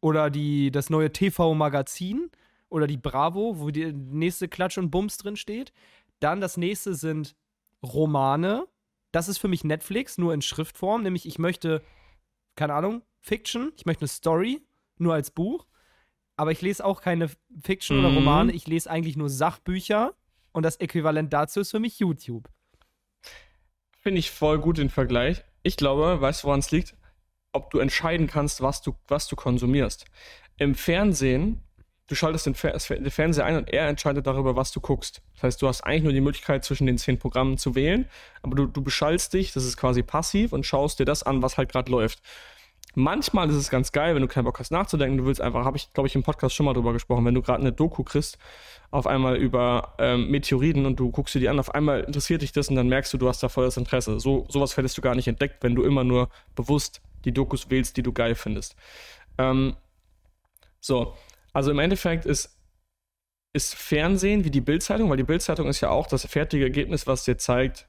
oder 0.00 0.30
die, 0.30 0.70
das 0.70 0.90
neue 0.90 1.12
TV-Magazin 1.12 2.30
oder 2.68 2.86
die 2.86 2.96
Bravo, 2.96 3.58
wo 3.58 3.70
die 3.70 3.92
nächste 3.92 4.48
Klatsch 4.48 4.78
und 4.78 4.90
Bums 4.90 5.16
drin 5.16 5.36
steht. 5.36 5.72
Dann 6.20 6.40
das 6.40 6.56
nächste 6.56 6.94
sind 6.94 7.36
Romane. 7.82 8.66
Das 9.12 9.28
ist 9.28 9.38
für 9.38 9.48
mich 9.48 9.64
Netflix, 9.64 10.18
nur 10.18 10.34
in 10.34 10.42
Schriftform. 10.42 11.02
Nämlich, 11.02 11.26
ich 11.26 11.38
möchte, 11.38 11.82
keine 12.56 12.74
Ahnung, 12.74 13.02
Fiction. 13.20 13.72
Ich 13.76 13.86
möchte 13.86 14.02
eine 14.02 14.08
Story, 14.08 14.62
nur 14.98 15.14
als 15.14 15.30
Buch. 15.30 15.66
Aber 16.36 16.52
ich 16.52 16.60
lese 16.62 16.84
auch 16.84 17.00
keine 17.00 17.30
Fiction 17.60 17.98
mhm. 17.98 18.04
oder 18.04 18.14
Romane. 18.14 18.52
Ich 18.52 18.66
lese 18.66 18.90
eigentlich 18.90 19.16
nur 19.16 19.30
Sachbücher. 19.30 20.14
Und 20.52 20.62
das 20.62 20.76
Äquivalent 20.76 21.32
dazu 21.32 21.60
ist 21.60 21.70
für 21.70 21.80
mich 21.80 21.98
YouTube. 21.98 22.48
Finde 23.96 24.18
ich 24.20 24.30
voll 24.30 24.58
gut 24.58 24.78
den 24.78 24.90
Vergleich. 24.90 25.44
Ich 25.62 25.76
glaube, 25.76 26.20
weißt 26.20 26.42
du, 26.42 26.48
woran 26.48 26.60
es 26.60 26.70
liegt? 26.70 26.94
Ob 27.52 27.70
du 27.70 27.78
entscheiden 27.78 28.26
kannst, 28.26 28.60
was 28.60 28.82
du, 28.82 28.94
was 29.06 29.26
du 29.28 29.36
konsumierst. 29.36 30.04
Im 30.58 30.74
Fernsehen, 30.74 31.62
du 32.08 32.14
schaltest 32.14 32.46
den, 32.46 32.54
Fer 32.54 32.76
den 32.76 33.10
Fernseher 33.10 33.44
ein 33.44 33.56
und 33.56 33.72
er 33.72 33.88
entscheidet 33.88 34.26
darüber, 34.26 34.56
was 34.56 34.72
du 34.72 34.80
guckst. 34.80 35.22
Das 35.34 35.42
heißt, 35.44 35.62
du 35.62 35.68
hast 35.68 35.82
eigentlich 35.82 36.02
nur 36.04 36.12
die 36.12 36.20
Möglichkeit, 36.20 36.64
zwischen 36.64 36.86
den 36.86 36.98
zehn 36.98 37.18
Programmen 37.18 37.58
zu 37.58 37.74
wählen, 37.74 38.06
aber 38.42 38.56
du, 38.56 38.66
du 38.66 38.82
beschallst 38.82 39.32
dich, 39.34 39.52
das 39.52 39.64
ist 39.64 39.76
quasi 39.76 40.02
passiv 40.02 40.52
und 40.52 40.66
schaust 40.66 40.98
dir 40.98 41.04
das 41.04 41.22
an, 41.22 41.42
was 41.42 41.56
halt 41.56 41.70
gerade 41.70 41.90
läuft. 41.90 42.20
Manchmal 42.98 43.48
ist 43.48 43.54
es 43.54 43.70
ganz 43.70 43.92
geil, 43.92 44.16
wenn 44.16 44.22
du 44.22 44.26
keinen 44.26 44.42
Bock 44.42 44.58
hast 44.58 44.72
nachzudenken. 44.72 45.18
Du 45.18 45.24
willst 45.24 45.40
einfach, 45.40 45.64
habe 45.64 45.76
ich, 45.76 45.92
glaube 45.92 46.08
ich, 46.08 46.16
im 46.16 46.24
Podcast 46.24 46.56
schon 46.56 46.66
mal 46.66 46.72
drüber 46.72 46.92
gesprochen, 46.92 47.24
wenn 47.24 47.34
du 47.34 47.42
gerade 47.42 47.60
eine 47.60 47.70
Doku 47.70 48.02
kriegst, 48.02 48.38
auf 48.90 49.06
einmal 49.06 49.36
über 49.36 49.94
ähm, 49.98 50.28
Meteoriten 50.32 50.84
und 50.84 50.96
du 50.96 51.12
guckst 51.12 51.32
dir 51.36 51.38
die 51.38 51.48
an, 51.48 51.60
auf 51.60 51.72
einmal 51.72 52.00
interessiert 52.00 52.42
dich 52.42 52.50
das 52.50 52.70
und 52.70 52.74
dann 52.74 52.88
merkst 52.88 53.12
du, 53.12 53.18
du 53.18 53.28
hast 53.28 53.40
da 53.40 53.48
voll 53.48 53.66
das 53.66 53.76
Interesse. 53.76 54.18
So, 54.18 54.46
sowas 54.48 54.76
hättest 54.76 54.98
du 54.98 55.02
gar 55.02 55.14
nicht 55.14 55.28
entdeckt, 55.28 55.62
wenn 55.62 55.76
du 55.76 55.84
immer 55.84 56.02
nur 56.02 56.28
bewusst 56.56 57.00
die 57.24 57.30
Dokus 57.32 57.70
wählst, 57.70 57.96
die 57.96 58.02
du 58.02 58.12
geil 58.12 58.34
findest. 58.34 58.74
Ähm, 59.38 59.76
so, 60.80 61.14
also 61.52 61.70
im 61.70 61.78
Endeffekt 61.78 62.26
ist, 62.26 62.58
ist 63.52 63.76
Fernsehen 63.76 64.44
wie 64.44 64.50
die 64.50 64.60
Bildzeitung, 64.60 65.08
weil 65.08 65.16
die 65.16 65.22
Bildzeitung 65.22 65.68
ist 65.68 65.80
ja 65.80 65.90
auch 65.90 66.08
das 66.08 66.26
fertige 66.26 66.64
Ergebnis, 66.64 67.06
was 67.06 67.22
dir 67.22 67.38
zeigt, 67.38 67.87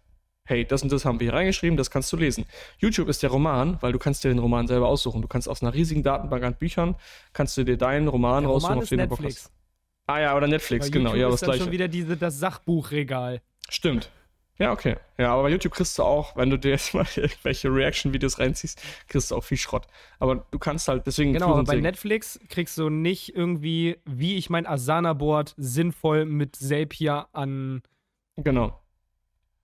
hey, 0.50 0.66
das 0.66 0.84
und 0.84 0.92
das 0.92 1.06
haben 1.06 1.20
wir 1.20 1.26
hier 1.26 1.34
reingeschrieben, 1.34 1.78
das 1.78 1.92
kannst 1.92 2.12
du 2.12 2.18
lesen. 2.18 2.46
YouTube 2.80 3.08
ist 3.08 3.22
der 3.24 3.30
Roman, 3.30 3.78
weil 3.82 3.92
du 3.92 4.00
kannst 4.00 4.24
dir 4.24 4.30
den 4.30 4.40
Roman 4.40 4.68
selber 4.68 4.88
aussuchen. 4.88 5.22
Du 5.22 5.28
kannst 5.28 5.48
aus 5.48 5.62
einer 5.62 5.74
riesigen 5.74 6.04
Datenbank 6.04 6.44
an 6.44 6.56
Büchern, 6.56 6.96
kannst 7.34 7.56
du 7.58 7.64
dir 7.64 7.78
deinen 7.78 8.08
Roman 8.08 8.44
der 8.44 8.52
raussuchen, 8.52 8.74
Roman 8.74 8.84
auf 8.84 8.90
den 8.90 8.98
Netflix. 8.98 9.44
du 9.44 9.50
Bock 9.50 9.54
hast. 9.54 9.60
Ah 10.08 10.20
ja, 10.20 10.36
oder 10.36 10.48
Netflix, 10.48 10.88
weil 10.88 10.92
genau. 10.92 11.10
YouTube 11.12 11.22
ja, 11.22 11.28
ist 11.28 11.34
das 11.34 11.40
dann 11.42 11.50
gleiche. 11.50 11.64
schon 11.66 11.72
wieder 11.72 11.88
diese, 11.88 12.18
das 12.18 12.40
Sachbuchregal. 12.40 13.42
Stimmt. 13.70 14.10
Ja, 14.58 14.74
okay. 14.74 14.98
Ja, 15.18 15.34
aber 15.34 15.44
bei 15.44 15.52
YouTube 15.52 15.74
kriegst 15.74 15.98
du 15.98 16.04
auch, 16.04 16.36
wenn 16.36 16.50
du 16.50 16.58
dir 16.58 16.72
jetzt 16.72 16.94
mal 16.94 17.06
irgendwelche 17.16 17.74
Reaction-Videos 17.74 18.40
reinziehst, 18.40 18.82
kriegst 19.08 19.32
du 19.32 19.36
auch 19.36 19.44
viel 19.44 19.58
Schrott. 19.58 19.86
Aber 20.20 20.48
du 20.52 20.60
kannst 20.60 20.88
halt 20.88 21.06
deswegen. 21.06 21.34
Genau, 21.34 21.54
aber 21.54 21.64
bei 21.64 21.74
singen. 21.74 21.84
Netflix 21.84 22.40
kriegst 22.50 22.78
du 22.78 22.90
nicht 22.90 23.36
irgendwie, 23.36 23.98
wie 24.06 24.36
ich 24.36 24.50
mein 24.50 24.66
Asana-Board 24.66 25.54
sinnvoll 25.58 26.26
mit 26.26 26.56
Zapier 26.56 27.28
an. 27.34 27.84
Genau. 28.36 28.79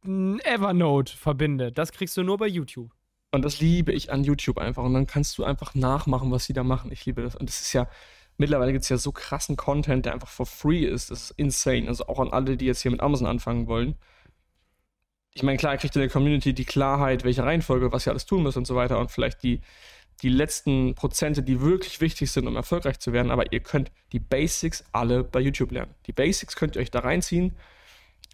Evernote 0.06 1.16
verbinde. 1.16 1.72
Das 1.72 1.92
kriegst 1.92 2.16
du 2.18 2.24
nur 2.24 2.38
bei 2.38 2.48
YouTube. 2.48 2.92
Und 3.32 3.44
das 3.44 3.60
liebe 3.60 3.92
ich 3.92 4.12
an 4.12 4.24
YouTube 4.24 4.58
einfach. 4.58 4.84
Und 4.84 4.94
dann 4.94 5.08
kannst 5.08 5.38
du 5.38 5.44
einfach 5.44 5.76
nachmachen, 5.76 6.32
was 6.32 6.46
sie 6.46 6.54
da 6.54 6.64
machen. 6.64 6.92
Ich 6.92 7.06
liebe 7.06 7.22
das. 7.22 7.36
Und 7.36 7.50
das 7.50 7.62
ist 7.62 7.74
ja, 7.74 7.88
mittlerweile 8.38 8.72
gibt 8.72 8.84
es 8.84 8.90
ja 8.90 8.98
so 8.98 9.12
krassen 9.12 9.58
Content, 9.58 10.06
der 10.06 10.14
einfach 10.14 10.30
for 10.30 10.46
free 10.46 10.86
ist. 10.86 11.12
Das 11.12 11.32
ist 11.32 11.32
insane. 11.32 11.88
Also 11.88 12.08
auch 12.08 12.20
an 12.20 12.32
alle, 12.32 12.58
die 12.58 12.66
jetzt 12.66 12.82
hier 12.82 12.92
mit 12.92 13.02
Amazon 13.02 13.28
anfangen 13.28 13.68
wollen 13.68 13.96
ich 15.36 15.44
meine, 15.44 15.58
klar, 15.58 15.78
kriegt 15.78 15.96
in 15.96 16.00
der 16.00 16.10
Community 16.10 16.54
die 16.54 16.66
Klarheit, 16.66 17.26
welche 17.26 17.44
Reihenfolge, 17.44 17.92
was 17.92 18.08
ihr 18.08 18.12
alles 18.12 18.26
tun 18.26 18.44
müsst 18.44 18.58
und 18.58 18.66
so 18.66 18.76
weiter 18.76 18.98
und 19.00 19.12
vielleicht 19.12 19.44
die, 19.44 19.60
die 20.22 20.30
letzten 20.30 20.96
Prozente, 20.96 21.44
die 21.44 21.60
wirklich 21.60 22.00
wichtig 22.00 22.32
sind, 22.32 22.48
um 22.48 22.56
erfolgreich 22.56 23.00
zu 23.00 23.12
werden, 23.12 23.32
aber 23.32 23.52
ihr 23.52 23.60
könnt 23.60 23.92
die 24.14 24.20
Basics 24.20 24.86
alle 24.94 25.26
bei 25.26 25.42
YouTube 25.42 25.72
lernen. 25.72 25.94
Die 26.08 26.14
Basics 26.14 26.56
könnt 26.56 26.78
ihr 26.78 26.82
euch 26.82 26.90
da 26.90 27.00
reinziehen 27.00 27.54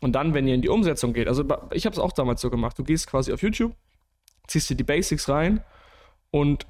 und 0.01 0.13
dann, 0.13 0.33
wenn 0.33 0.47
ihr 0.47 0.55
in 0.55 0.61
die 0.61 0.69
Umsetzung 0.69 1.13
geht, 1.13 1.27
also 1.27 1.43
ich 1.71 1.85
habe 1.85 1.93
es 1.93 1.99
auch 1.99 2.11
damals 2.11 2.41
so 2.41 2.49
gemacht, 2.49 2.77
du 2.77 2.83
gehst 2.83 3.07
quasi 3.07 3.31
auf 3.31 3.41
YouTube, 3.41 3.73
ziehst 4.47 4.69
dir 4.69 4.75
die 4.75 4.83
Basics 4.83 5.29
rein 5.29 5.63
und 6.31 6.67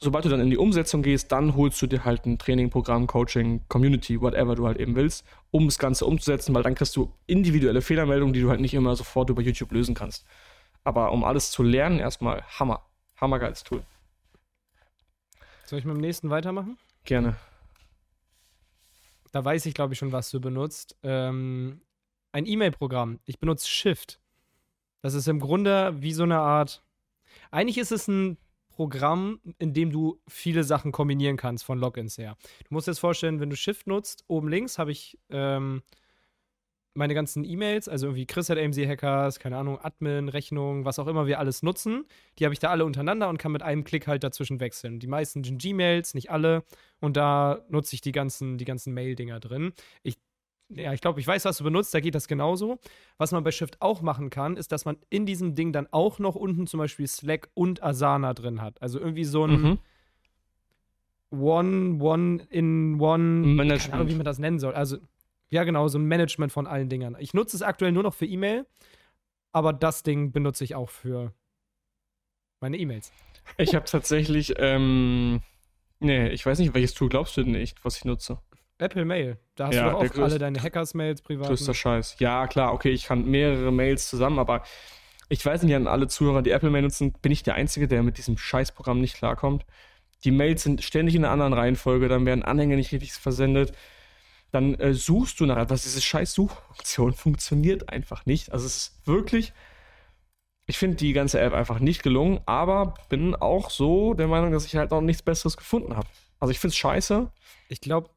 sobald 0.00 0.24
du 0.24 0.28
dann 0.28 0.40
in 0.40 0.50
die 0.50 0.56
Umsetzung 0.58 1.02
gehst, 1.02 1.32
dann 1.32 1.56
holst 1.56 1.80
du 1.82 1.86
dir 1.86 2.04
halt 2.04 2.24
ein 2.26 2.38
Training, 2.38 2.70
Programm, 2.70 3.06
Coaching, 3.06 3.62
Community, 3.68 4.20
whatever 4.20 4.54
du 4.54 4.66
halt 4.66 4.78
eben 4.78 4.94
willst, 4.94 5.24
um 5.50 5.66
das 5.66 5.78
Ganze 5.78 6.06
umzusetzen, 6.06 6.54
weil 6.54 6.62
dann 6.62 6.74
kriegst 6.74 6.94
du 6.96 7.12
individuelle 7.26 7.82
Fehlermeldungen, 7.82 8.32
die 8.32 8.40
du 8.40 8.50
halt 8.50 8.60
nicht 8.60 8.74
immer 8.74 8.94
sofort 8.94 9.30
über 9.30 9.42
YouTube 9.42 9.72
lösen 9.72 9.94
kannst. 9.94 10.24
Aber 10.84 11.12
um 11.12 11.24
alles 11.24 11.50
zu 11.50 11.62
lernen, 11.62 11.98
erstmal 11.98 12.42
Hammer. 12.58 12.84
Hammergeiles 13.16 13.64
Tool. 13.64 13.82
Soll 15.66 15.80
ich 15.80 15.84
mit 15.84 15.96
dem 15.96 16.00
nächsten 16.00 16.30
weitermachen? 16.30 16.78
Gerne. 17.04 17.36
Da 19.32 19.44
weiß 19.44 19.66
ich, 19.66 19.74
glaube 19.74 19.92
ich, 19.92 19.98
schon, 19.98 20.12
was 20.12 20.30
du 20.30 20.40
benutzt. 20.40 20.96
Ähm, 21.02 21.80
ein 22.32 22.46
E-Mail-Programm. 22.46 23.20
Ich 23.24 23.38
benutze 23.38 23.68
Shift. 23.68 24.20
Das 25.02 25.14
ist 25.14 25.28
im 25.28 25.40
Grunde 25.40 25.94
wie 26.00 26.12
so 26.12 26.24
eine 26.24 26.38
Art. 26.38 26.82
Eigentlich 27.50 27.78
ist 27.78 27.92
es 27.92 28.08
ein 28.08 28.36
Programm, 28.68 29.40
in 29.58 29.74
dem 29.74 29.90
du 29.90 30.20
viele 30.28 30.62
Sachen 30.64 30.92
kombinieren 30.92 31.36
kannst 31.36 31.64
von 31.64 31.78
Logins 31.78 32.16
her. 32.16 32.36
Du 32.68 32.74
musst 32.74 32.86
dir 32.86 32.92
jetzt 32.92 33.00
vorstellen, 33.00 33.40
wenn 33.40 33.50
du 33.50 33.56
Shift 33.56 33.86
nutzt, 33.86 34.24
oben 34.28 34.48
links 34.48 34.78
habe 34.78 34.92
ich 34.92 35.18
ähm, 35.30 35.82
meine 36.94 37.14
ganzen 37.14 37.44
E-Mails, 37.44 37.88
also 37.88 38.06
irgendwie 38.06 38.26
Chris 38.26 38.50
at 38.50 38.58
AMC 38.58 38.86
Hackers, 38.86 39.38
keine 39.38 39.56
Ahnung, 39.56 39.78
Admin, 39.80 40.28
Rechnung, 40.28 40.84
was 40.84 40.98
auch 40.98 41.06
immer 41.06 41.26
wir 41.26 41.38
alles 41.38 41.62
nutzen, 41.62 42.04
die 42.38 42.44
habe 42.44 42.52
ich 42.52 42.58
da 42.58 42.70
alle 42.70 42.84
untereinander 42.84 43.28
und 43.28 43.38
kann 43.38 43.52
mit 43.52 43.62
einem 43.62 43.84
Klick 43.84 44.06
halt 44.06 44.24
dazwischen 44.24 44.60
wechseln. 44.60 44.98
Die 44.98 45.06
meisten 45.06 45.42
sind 45.42 45.60
Gmails, 45.60 46.14
nicht 46.14 46.30
alle. 46.30 46.64
Und 47.00 47.16
da 47.16 47.64
nutze 47.68 47.94
ich 47.94 48.00
die 48.00 48.12
ganzen, 48.12 48.58
die 48.58 48.64
ganzen 48.64 48.94
Mail-Dinger 48.94 49.38
drin. 49.40 49.72
Ich 50.02 50.18
ja, 50.70 50.92
ich 50.92 51.00
glaube, 51.00 51.20
ich 51.20 51.26
weiß, 51.26 51.44
was 51.46 51.58
du 51.58 51.64
benutzt, 51.64 51.94
da 51.94 52.00
geht 52.00 52.14
das 52.14 52.28
genauso. 52.28 52.78
Was 53.16 53.32
man 53.32 53.42
bei 53.42 53.50
Shift 53.50 53.80
auch 53.80 54.02
machen 54.02 54.30
kann, 54.30 54.56
ist, 54.56 54.70
dass 54.70 54.84
man 54.84 54.98
in 55.08 55.24
diesem 55.24 55.54
Ding 55.54 55.72
dann 55.72 55.86
auch 55.90 56.18
noch 56.18 56.34
unten 56.34 56.66
zum 56.66 56.78
Beispiel 56.78 57.06
Slack 57.06 57.48
und 57.54 57.82
Asana 57.82 58.34
drin 58.34 58.60
hat. 58.60 58.80
Also 58.82 58.98
irgendwie 58.98 59.24
so 59.24 59.44
ein 59.44 59.62
mhm. 59.62 59.78
One, 61.30 62.02
One 62.02 62.46
in 62.50 63.00
One, 63.00 63.46
Management. 63.46 63.94
Ahnung, 63.94 64.08
wie 64.08 64.14
man 64.14 64.24
das 64.24 64.38
nennen 64.38 64.58
soll. 64.58 64.74
Also 64.74 64.98
ja, 65.50 65.64
genau, 65.64 65.88
so 65.88 65.98
ein 65.98 66.04
Management 66.04 66.52
von 66.52 66.66
allen 66.66 66.88
Dingern. 66.88 67.16
Ich 67.18 67.32
nutze 67.32 67.56
es 67.56 67.62
aktuell 67.62 67.92
nur 67.92 68.02
noch 68.02 68.14
für 68.14 68.26
E-Mail, 68.26 68.66
aber 69.52 69.72
das 69.72 70.02
Ding 70.02 70.32
benutze 70.32 70.64
ich 70.64 70.74
auch 70.74 70.90
für 70.90 71.32
meine 72.60 72.76
E-Mails. 72.76 73.12
Ich 73.56 73.74
habe 73.74 73.86
tatsächlich, 73.86 74.54
ähm, 74.58 75.40
nee, 76.00 76.28
ich 76.28 76.44
weiß 76.44 76.58
nicht, 76.58 76.74
welches 76.74 76.92
Tool 76.92 77.08
glaubst 77.08 77.36
du 77.38 77.42
denn 77.42 77.52
nicht, 77.52 77.82
was 77.82 77.96
ich 77.96 78.04
nutze? 78.04 78.40
Apple 78.78 79.04
Mail. 79.04 79.38
Da 79.54 79.68
hast 79.68 79.74
ja, 79.74 79.90
du 79.90 80.06
doch 80.06 80.18
auch 80.18 80.22
alle 80.22 80.38
deine 80.38 80.62
Hackers-Mails 80.62 81.22
privat. 81.22 81.48
Größter 81.48 81.74
Scheiß. 81.74 82.16
Ja, 82.18 82.46
klar, 82.46 82.72
okay, 82.72 82.90
ich 82.90 83.04
kann 83.04 83.24
mehrere 83.24 83.72
Mails 83.72 84.08
zusammen, 84.08 84.38
aber 84.38 84.62
ich 85.28 85.44
weiß 85.44 85.62
nicht 85.62 85.74
an 85.74 85.86
alle 85.86 86.08
Zuhörer, 86.08 86.42
die 86.42 86.50
Apple 86.50 86.70
Mail 86.70 86.82
nutzen, 86.82 87.12
bin 87.12 87.32
ich 87.32 87.42
der 87.42 87.54
Einzige, 87.54 87.88
der 87.88 88.02
mit 88.02 88.18
diesem 88.18 88.38
Scheißprogramm 88.38 89.00
nicht 89.00 89.16
klarkommt. 89.16 89.66
Die 90.24 90.30
Mails 90.30 90.62
sind 90.62 90.82
ständig 90.82 91.14
in 91.14 91.24
einer 91.24 91.32
anderen 91.32 91.52
Reihenfolge, 91.52 92.08
dann 92.08 92.24
werden 92.24 92.42
Anhänge 92.42 92.76
nicht 92.76 92.92
richtig 92.92 93.12
versendet 93.12 93.72
dann 94.50 94.74
äh, 94.74 94.94
suchst 94.94 95.40
du 95.40 95.46
nach 95.46 95.58
etwas. 95.58 95.82
Diese 95.82 96.00
scheiß 96.00 96.32
Suchfunktion 96.32 97.12
funktioniert 97.14 97.88
einfach 97.88 98.26
nicht. 98.26 98.52
Also 98.52 98.66
es 98.66 98.76
ist 98.76 99.06
wirklich, 99.06 99.52
ich 100.66 100.78
finde 100.78 100.96
die 100.96 101.12
ganze 101.12 101.40
App 101.40 101.52
einfach 101.52 101.80
nicht 101.80 102.02
gelungen, 102.02 102.40
aber 102.46 102.94
bin 103.08 103.34
auch 103.34 103.70
so 103.70 104.14
der 104.14 104.28
Meinung, 104.28 104.52
dass 104.52 104.66
ich 104.66 104.76
halt 104.76 104.90
noch 104.90 105.00
nichts 105.00 105.22
Besseres 105.22 105.56
gefunden 105.56 105.96
habe. 105.96 106.08
Also 106.40 106.52
ich 106.52 106.58
finde 106.58 106.72
es 106.72 106.78
scheiße. 106.78 107.30
Ich 107.68 107.80
glaube, 107.80 108.10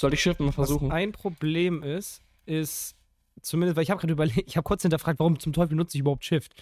soll 0.00 0.14
ich 0.14 0.22
Shift 0.22 0.40
mal 0.40 0.52
versuchen? 0.52 0.88
Was 0.88 0.94
ein 0.94 1.12
Problem 1.12 1.82
ist, 1.82 2.22
ist 2.46 2.96
zumindest, 3.42 3.76
weil 3.76 3.84
ich 3.84 3.90
habe 3.90 4.00
gerade 4.00 4.12
überlegt, 4.12 4.42
ich 4.48 4.56
habe 4.56 4.64
kurz 4.64 4.82
hinterfragt, 4.82 5.18
warum 5.18 5.38
zum 5.38 5.52
Teufel 5.52 5.76
nutze 5.76 5.96
ich 5.96 6.00
überhaupt 6.00 6.24
Shift? 6.24 6.54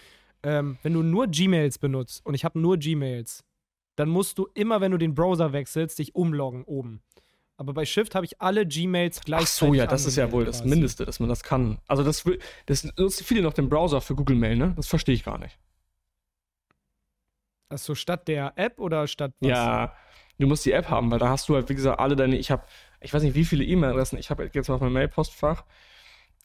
Ähm, 0.43 0.77
wenn 0.83 0.93
du 0.93 1.03
nur 1.03 1.27
Gmails 1.27 1.79
benutzt 1.79 2.25
und 2.25 2.33
ich 2.33 2.45
habe 2.45 2.59
nur 2.59 2.77
Gmails, 2.77 3.43
dann 3.95 4.09
musst 4.09 4.37
du 4.37 4.47
immer, 4.53 4.79
wenn 4.79 4.91
du 4.91 4.97
den 4.97 5.13
Browser 5.13 5.51
wechselst, 5.51 5.99
dich 5.99 6.15
umloggen 6.15 6.63
oben. 6.63 7.01
Aber 7.57 7.73
bei 7.73 7.83
Shift 7.83 8.15
habe 8.15 8.25
ich 8.25 8.39
alle 8.39 8.65
Gmails 8.65 9.19
gleichzeitig. 9.19 9.63
Ach 9.63 9.67
so, 9.67 9.73
ja, 9.73 9.85
das 9.85 10.05
ist 10.05 10.15
ja 10.15 10.31
wohl 10.31 10.45
das 10.45 10.63
Mindeste, 10.63 11.05
dass 11.05 11.19
man 11.19 11.27
das 11.27 11.43
kann. 11.43 11.79
Also 11.87 12.03
das, 12.03 12.23
das 12.67 12.85
nutzen 12.95 13.25
viele 13.25 13.41
noch 13.41 13.51
den 13.51 13.67
Browser 13.67 13.99
für 13.99 14.15
Google 14.15 14.37
Mail, 14.37 14.55
ne? 14.55 14.73
Das 14.77 14.87
verstehe 14.87 15.13
ich 15.13 15.25
gar 15.25 15.37
nicht. 15.37 15.59
Ach 17.67 17.77
so, 17.77 17.95
statt 17.95 18.29
der 18.29 18.53
App 18.55 18.79
oder 18.79 19.07
statt 19.07 19.33
was? 19.41 19.49
Ja, 19.49 19.93
du 20.39 20.47
musst 20.47 20.65
die 20.65 20.71
App 20.71 20.89
haben, 20.89 21.11
weil 21.11 21.19
da 21.19 21.27
hast 21.27 21.49
du 21.49 21.55
halt, 21.55 21.67
wie 21.67 21.75
gesagt, 21.75 21.99
alle 21.99 22.15
deine, 22.15 22.37
ich 22.37 22.49
habe, 22.49 22.63
ich 23.01 23.13
weiß 23.13 23.23
nicht, 23.23 23.35
wie 23.35 23.45
viele 23.45 23.63
E-Mail-Adressen, 23.63 24.17
ich 24.17 24.29
habe 24.29 24.49
jetzt 24.51 24.67
mal 24.67 24.75
auf 24.75 24.81
mein 24.81 24.93
Mail-Postfach. 24.93 25.63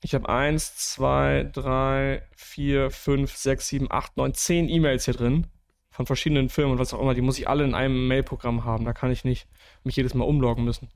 Ich 0.02 0.14
habe 0.14 0.28
eins, 0.28 0.76
zwei, 0.76 1.48
drei, 1.52 2.22
vier, 2.36 2.90
fünf, 2.90 3.36
sechs, 3.36 3.68
sieben, 3.68 3.90
acht, 3.90 4.16
neun, 4.16 4.34
zehn 4.34 4.68
E-Mails 4.68 5.06
hier 5.06 5.14
drin 5.14 5.46
von 5.90 6.06
verschiedenen 6.06 6.48
Firmen 6.48 6.72
und 6.72 6.78
was 6.78 6.92
auch 6.92 7.00
immer. 7.00 7.14
Die 7.14 7.22
muss 7.22 7.38
ich 7.38 7.48
alle 7.48 7.64
in 7.64 7.74
einem 7.74 8.08
Mail-Programm 8.08 8.64
haben. 8.64 8.84
Da 8.84 8.92
kann 8.92 9.10
ich 9.10 9.24
nicht 9.24 9.48
mich 9.82 9.96
jedes 9.96 10.14
Mal 10.14 10.24
umloggen 10.24 10.64
müssen. 10.64 10.90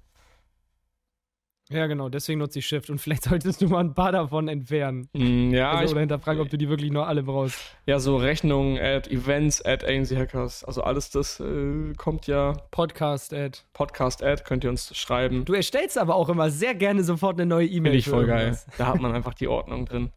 Ja, 1.71 1.87
genau, 1.87 2.09
deswegen 2.09 2.39
nutze 2.39 2.61
ich 2.61 2.67
Shift. 2.67 2.89
Und 2.89 2.99
vielleicht 2.99 3.25
solltest 3.29 3.61
du 3.61 3.69
mal 3.69 3.81
ein 3.81 3.95
paar 3.95 4.13
davon 4.13 4.49
entfernen. 4.49 5.09
Mm, 5.13 5.53
ja. 5.53 5.73
Also, 5.73 5.93
oder 5.93 6.01
hinterfragen, 6.01 6.41
ob 6.41 6.49
du 6.49 6.57
die 6.57 6.69
wirklich 6.69 6.91
nur 6.91 7.07
alle 7.07 7.23
brauchst. 7.23 7.59
Ja, 7.87 7.99
so 7.99 8.17
Rechnungen, 8.17 8.79
Ad, 8.79 9.11
Events, 9.11 9.63
Ad, 9.65 9.87
ANC 9.87 10.17
Hackers. 10.17 10.65
Also 10.65 10.83
alles 10.83 11.11
das 11.11 11.41
äh, 11.41 11.93
kommt 11.97 12.27
ja. 12.27 12.55
Podcast, 12.71 13.35
Ad. 13.35 13.59
Podcast, 13.75 14.23
Ad, 14.23 14.45
könnt 14.45 14.65
ihr 14.65 14.71
uns 14.71 14.97
schreiben. 14.97 15.45
Du 15.45 15.53
erstellst 15.53 15.99
aber 15.99 16.15
auch 16.15 16.31
immer 16.31 16.51
sehr 16.51 16.75
gerne 16.75 17.05
sofort 17.05 17.39
eine 17.39 17.47
neue 17.47 17.67
E-Mail. 17.67 17.93
Finde 17.93 17.99
ich 17.99 18.09
voll 18.09 18.27
geil. 18.27 18.59
Da 18.79 18.87
hat 18.87 19.01
man 19.01 19.15
einfach 19.15 19.35
die 19.35 19.49
Ordnung 19.49 19.85
drin. 19.85 20.11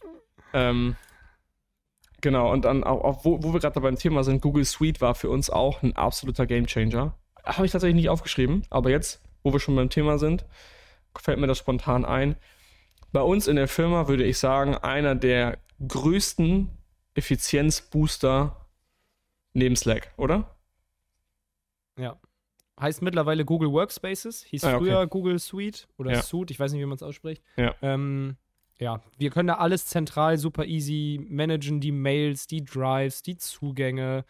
ähm, 0.54 0.96
genau, 2.22 2.50
und 2.50 2.64
dann 2.64 2.82
auch, 2.82 3.04
auch 3.04 3.24
wo, 3.26 3.42
wo 3.42 3.52
wir 3.52 3.60
gerade 3.60 3.78
beim 3.78 3.96
Thema 3.96 4.24
sind, 4.24 4.40
Google 4.40 4.64
Suite 4.64 5.02
war 5.02 5.14
für 5.14 5.28
uns 5.28 5.50
auch 5.50 5.82
ein 5.82 5.94
absoluter 5.96 6.46
Gamechanger. 6.46 7.14
Habe 7.44 7.66
ich 7.66 7.72
tatsächlich 7.72 7.96
nicht 7.96 8.08
aufgeschrieben, 8.08 8.62
aber 8.70 8.88
jetzt, 8.88 9.20
wo 9.42 9.52
wir 9.52 9.60
schon 9.60 9.76
beim 9.76 9.90
Thema 9.90 10.18
sind, 10.18 10.46
fällt 11.18 11.38
mir 11.38 11.46
das 11.46 11.58
spontan 11.58 12.04
ein. 12.04 12.36
Bei 13.12 13.22
uns 13.22 13.46
in 13.46 13.56
der 13.56 13.68
Firma 13.68 14.08
würde 14.08 14.24
ich 14.24 14.38
sagen, 14.38 14.74
einer 14.76 15.14
der 15.14 15.58
größten 15.86 16.70
Effizienzbooster 17.14 18.66
neben 19.52 19.76
Slack, 19.76 20.12
oder? 20.16 20.56
Ja. 21.98 22.18
Heißt 22.80 23.02
mittlerweile 23.02 23.44
Google 23.44 23.70
Workspaces, 23.70 24.42
hieß 24.42 24.64
ah, 24.64 24.74
okay. 24.74 24.78
früher 24.78 25.06
Google 25.06 25.38
Suite 25.38 25.86
oder 25.96 26.12
ja. 26.12 26.22
Suite, 26.22 26.50
ich 26.50 26.58
weiß 26.58 26.72
nicht, 26.72 26.80
wie 26.80 26.86
man 26.86 26.96
es 26.96 27.04
ausspricht. 27.04 27.42
Ja. 27.56 27.74
Ähm, 27.82 28.36
ja, 28.78 29.00
wir 29.16 29.30
können 29.30 29.46
da 29.46 29.54
alles 29.54 29.86
zentral 29.86 30.38
super 30.38 30.64
easy 30.64 31.24
managen, 31.28 31.80
die 31.80 31.92
Mails, 31.92 32.48
die 32.48 32.64
Drives, 32.64 33.22
die 33.22 33.36
Zugänge, 33.36 34.24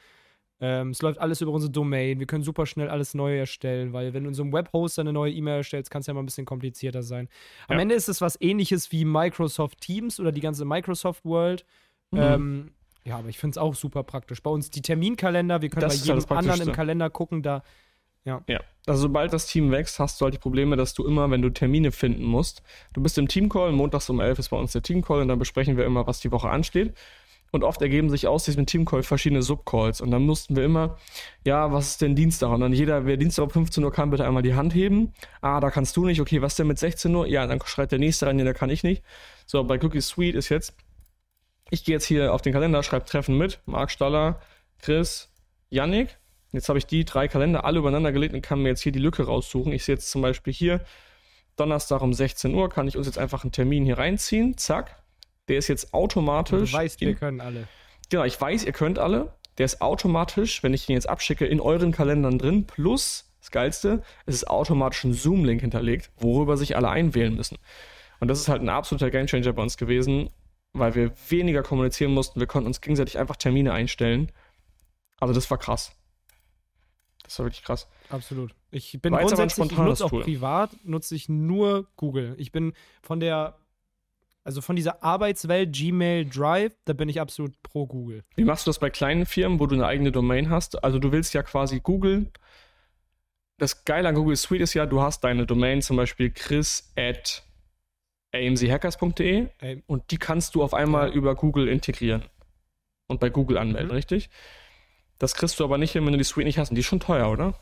ähm, 0.60 0.90
es 0.90 1.02
läuft 1.02 1.18
alles 1.18 1.40
über 1.40 1.52
unsere 1.52 1.70
Domain. 1.70 2.18
Wir 2.20 2.26
können 2.26 2.44
super 2.44 2.66
schnell 2.66 2.88
alles 2.88 3.14
neu 3.14 3.36
erstellen, 3.38 3.92
weil 3.92 4.14
wenn 4.14 4.24
du 4.24 4.28
in 4.28 4.34
so 4.34 4.42
einem 4.42 4.52
Webhoster 4.52 5.02
eine 5.02 5.12
neue 5.12 5.32
E-Mail 5.32 5.58
erstellst, 5.58 5.90
kann 5.90 6.00
es 6.00 6.06
ja 6.06 6.14
mal 6.14 6.22
ein 6.22 6.26
bisschen 6.26 6.46
komplizierter 6.46 7.02
sein. 7.02 7.28
Am 7.68 7.76
ja. 7.76 7.82
Ende 7.82 7.94
ist 7.94 8.08
es 8.08 8.20
was 8.20 8.40
ähnliches 8.40 8.92
wie 8.92 9.04
Microsoft 9.04 9.80
Teams 9.80 10.20
oder 10.20 10.32
die 10.32 10.40
ganze 10.40 10.64
Microsoft 10.64 11.24
World. 11.24 11.64
Mhm. 12.12 12.20
Ähm, 12.20 12.70
ja, 13.04 13.18
aber 13.18 13.28
ich 13.28 13.38
finde 13.38 13.52
es 13.52 13.58
auch 13.58 13.74
super 13.74 14.02
praktisch. 14.02 14.42
Bei 14.42 14.50
uns 14.50 14.70
die 14.70 14.80
Terminkalender, 14.80 15.60
wir 15.60 15.68
können 15.68 15.82
das 15.82 16.00
bei 16.06 16.14
jedem 16.14 16.36
anderen 16.36 16.68
im 16.68 16.72
Kalender 16.72 17.10
gucken, 17.10 17.42
da. 17.42 17.62
Ja. 18.24 18.42
ja. 18.48 18.60
Also 18.86 19.02
sobald 19.02 19.32
das 19.32 19.46
Team 19.46 19.70
wächst, 19.70 19.98
hast 19.98 20.20
du 20.20 20.24
halt 20.24 20.34
die 20.34 20.38
Probleme, 20.38 20.76
dass 20.76 20.94
du 20.94 21.06
immer, 21.06 21.30
wenn 21.30 21.42
du 21.42 21.50
Termine 21.50 21.92
finden 21.92 22.24
musst, 22.24 22.62
du 22.94 23.02
bist 23.02 23.18
im 23.18 23.28
Teamcall, 23.28 23.72
montags 23.72 24.08
um 24.08 24.20
11 24.20 24.38
ist 24.38 24.48
bei 24.48 24.56
uns 24.56 24.72
der 24.72 24.82
Teamcall 24.82 25.20
und 25.20 25.28
dann 25.28 25.38
besprechen 25.38 25.76
wir 25.76 25.84
immer, 25.84 26.06
was 26.06 26.20
die 26.20 26.32
Woche 26.32 26.48
ansteht. 26.48 26.94
Und 27.54 27.62
oft 27.62 27.80
ergeben 27.82 28.10
sich 28.10 28.26
aus 28.26 28.46
diesem 28.46 28.66
Teamcall 28.66 29.04
verschiedene 29.04 29.40
Subcalls. 29.40 30.00
Und 30.00 30.10
dann 30.10 30.22
mussten 30.22 30.56
wir 30.56 30.64
immer, 30.64 30.96
ja, 31.46 31.70
was 31.70 31.90
ist 31.90 32.02
denn 32.02 32.16
Dienstag? 32.16 32.50
Und 32.50 32.58
dann 32.62 32.72
jeder, 32.72 33.06
wer 33.06 33.16
Dienstag 33.16 33.44
um 33.44 33.50
15 33.50 33.84
Uhr 33.84 33.92
kann, 33.92 34.10
bitte 34.10 34.26
einmal 34.26 34.42
die 34.42 34.54
Hand 34.54 34.74
heben. 34.74 35.12
Ah, 35.40 35.60
da 35.60 35.70
kannst 35.70 35.96
du 35.96 36.04
nicht. 36.04 36.20
Okay, 36.20 36.42
was 36.42 36.56
denn 36.56 36.66
mit 36.66 36.80
16 36.80 37.14
Uhr? 37.14 37.28
Ja, 37.28 37.46
dann 37.46 37.60
schreit 37.64 37.92
der 37.92 38.00
nächste 38.00 38.26
rein, 38.26 38.34
nee, 38.34 38.42
da 38.42 38.54
kann 38.54 38.70
ich 38.70 38.82
nicht. 38.82 39.04
So, 39.46 39.62
bei 39.62 39.80
Cookie 39.80 40.00
Suite 40.00 40.34
ist 40.34 40.48
jetzt, 40.48 40.74
ich 41.70 41.84
gehe 41.84 41.94
jetzt 41.94 42.06
hier 42.06 42.34
auf 42.34 42.42
den 42.42 42.52
Kalender, 42.52 42.82
schreibe 42.82 43.04
Treffen 43.04 43.38
mit. 43.38 43.60
Marc 43.66 43.92
Staller, 43.92 44.40
Chris, 44.82 45.30
Yannick. 45.70 46.18
Jetzt 46.50 46.68
habe 46.68 46.80
ich 46.80 46.86
die 46.86 47.04
drei 47.04 47.28
Kalender 47.28 47.64
alle 47.64 47.78
übereinander 47.78 48.10
gelegt 48.10 48.34
und 48.34 48.42
kann 48.42 48.62
mir 48.62 48.70
jetzt 48.70 48.82
hier 48.82 48.90
die 48.90 48.98
Lücke 48.98 49.26
raussuchen. 49.26 49.70
Ich 49.70 49.84
sehe 49.84 49.94
jetzt 49.94 50.10
zum 50.10 50.22
Beispiel 50.22 50.52
hier, 50.52 50.80
Donnerstag 51.54 52.02
um 52.02 52.12
16 52.12 52.52
Uhr 52.52 52.68
kann 52.68 52.88
ich 52.88 52.96
uns 52.96 53.06
jetzt 53.06 53.18
einfach 53.18 53.44
einen 53.44 53.52
Termin 53.52 53.84
hier 53.84 53.98
reinziehen. 53.98 54.58
Zack. 54.58 55.03
Der 55.48 55.58
ist 55.58 55.68
jetzt 55.68 55.92
automatisch. 55.92 56.72
Du 56.72 56.76
weißt, 56.76 57.00
wir 57.00 57.14
können 57.14 57.40
alle. 57.40 57.68
Genau, 58.10 58.24
ich 58.24 58.40
weiß, 58.40 58.64
ihr 58.64 58.72
könnt 58.72 58.98
alle. 58.98 59.34
Der 59.58 59.66
ist 59.66 59.80
automatisch, 59.80 60.62
wenn 60.62 60.74
ich 60.74 60.86
den 60.86 60.94
jetzt 60.94 61.08
abschicke, 61.08 61.46
in 61.46 61.60
euren 61.60 61.92
Kalendern 61.92 62.38
drin. 62.38 62.66
Plus, 62.66 63.32
das 63.40 63.50
Geilste, 63.50 64.02
es 64.26 64.34
ist 64.36 64.48
automatisch 64.48 65.04
ein 65.04 65.12
Zoom-Link 65.12 65.60
hinterlegt, 65.60 66.10
worüber 66.16 66.56
sich 66.56 66.76
alle 66.76 66.88
einwählen 66.88 67.34
müssen. 67.34 67.58
Und 68.20 68.28
das 68.28 68.40
ist 68.40 68.48
halt 68.48 68.62
ein 68.62 68.68
absoluter 68.68 69.10
Gamechanger 69.10 69.52
bei 69.52 69.62
uns 69.62 69.76
gewesen, 69.76 70.30
weil 70.72 70.94
wir 70.94 71.12
weniger 71.28 71.62
kommunizieren 71.62 72.12
mussten. 72.12 72.40
Wir 72.40 72.46
konnten 72.46 72.66
uns 72.66 72.80
gegenseitig 72.80 73.18
einfach 73.18 73.36
Termine 73.36 73.72
einstellen. 73.72 74.32
Also 75.20 75.34
das 75.34 75.50
war 75.50 75.58
krass. 75.58 75.92
Das 77.22 77.38
war 77.38 77.46
wirklich 77.46 77.62
krass. 77.62 77.88
Absolut. 78.10 78.54
Ich 78.70 78.98
bin 79.00 79.12
grundsätzlich, 79.14 79.70
ich 79.70 79.78
nutze 79.78 80.04
auch 80.04 80.10
privat, 80.10 80.70
nutze 80.84 81.14
ich 81.14 81.28
nur 81.28 81.86
Google. 81.96 82.34
Ich 82.38 82.52
bin 82.52 82.74
von 83.02 83.20
der 83.20 83.56
Also 84.44 84.60
von 84.60 84.76
dieser 84.76 85.02
Arbeitswelt, 85.02 85.72
Gmail, 85.72 86.26
Drive, 86.26 86.74
da 86.84 86.92
bin 86.92 87.08
ich 87.08 87.18
absolut 87.18 87.60
pro 87.62 87.86
Google. 87.86 88.22
Wie 88.36 88.44
machst 88.44 88.66
du 88.66 88.68
das 88.68 88.78
bei 88.78 88.90
kleinen 88.90 89.24
Firmen, 89.24 89.58
wo 89.58 89.66
du 89.66 89.74
eine 89.74 89.86
eigene 89.86 90.12
Domain 90.12 90.50
hast? 90.50 90.84
Also 90.84 90.98
du 90.98 91.12
willst 91.12 91.32
ja 91.32 91.42
quasi 91.42 91.80
Google. 91.80 92.30
Das 93.56 93.86
Geile 93.86 94.08
an 94.08 94.14
Google 94.14 94.36
Suite 94.36 94.60
ist 94.60 94.74
ja, 94.74 94.84
du 94.84 95.00
hast 95.00 95.24
deine 95.24 95.46
Domain 95.46 95.80
zum 95.80 95.96
Beispiel 95.96 96.30
chris 96.30 96.92
at 96.96 97.42
amchackers.de 98.34 99.48
und 99.86 100.10
die 100.10 100.18
kannst 100.18 100.54
du 100.54 100.62
auf 100.62 100.74
einmal 100.74 101.08
ja. 101.08 101.14
über 101.14 101.34
Google 101.36 101.68
integrieren 101.68 102.24
und 103.06 103.20
bei 103.20 103.30
Google 103.30 103.56
anmelden, 103.56 103.88
mhm. 103.88 103.94
richtig? 103.94 104.28
Das 105.18 105.34
kriegst 105.34 105.58
du 105.58 105.64
aber 105.64 105.78
nicht 105.78 105.92
hin, 105.92 106.04
wenn 106.04 106.12
du 106.12 106.18
die 106.18 106.24
Suite 106.24 106.44
nicht 106.44 106.58
hast. 106.58 106.70
Und 106.70 106.74
die 106.74 106.80
ist 106.80 106.86
schon 106.86 107.00
teuer, 107.00 107.30
oder? 107.30 107.54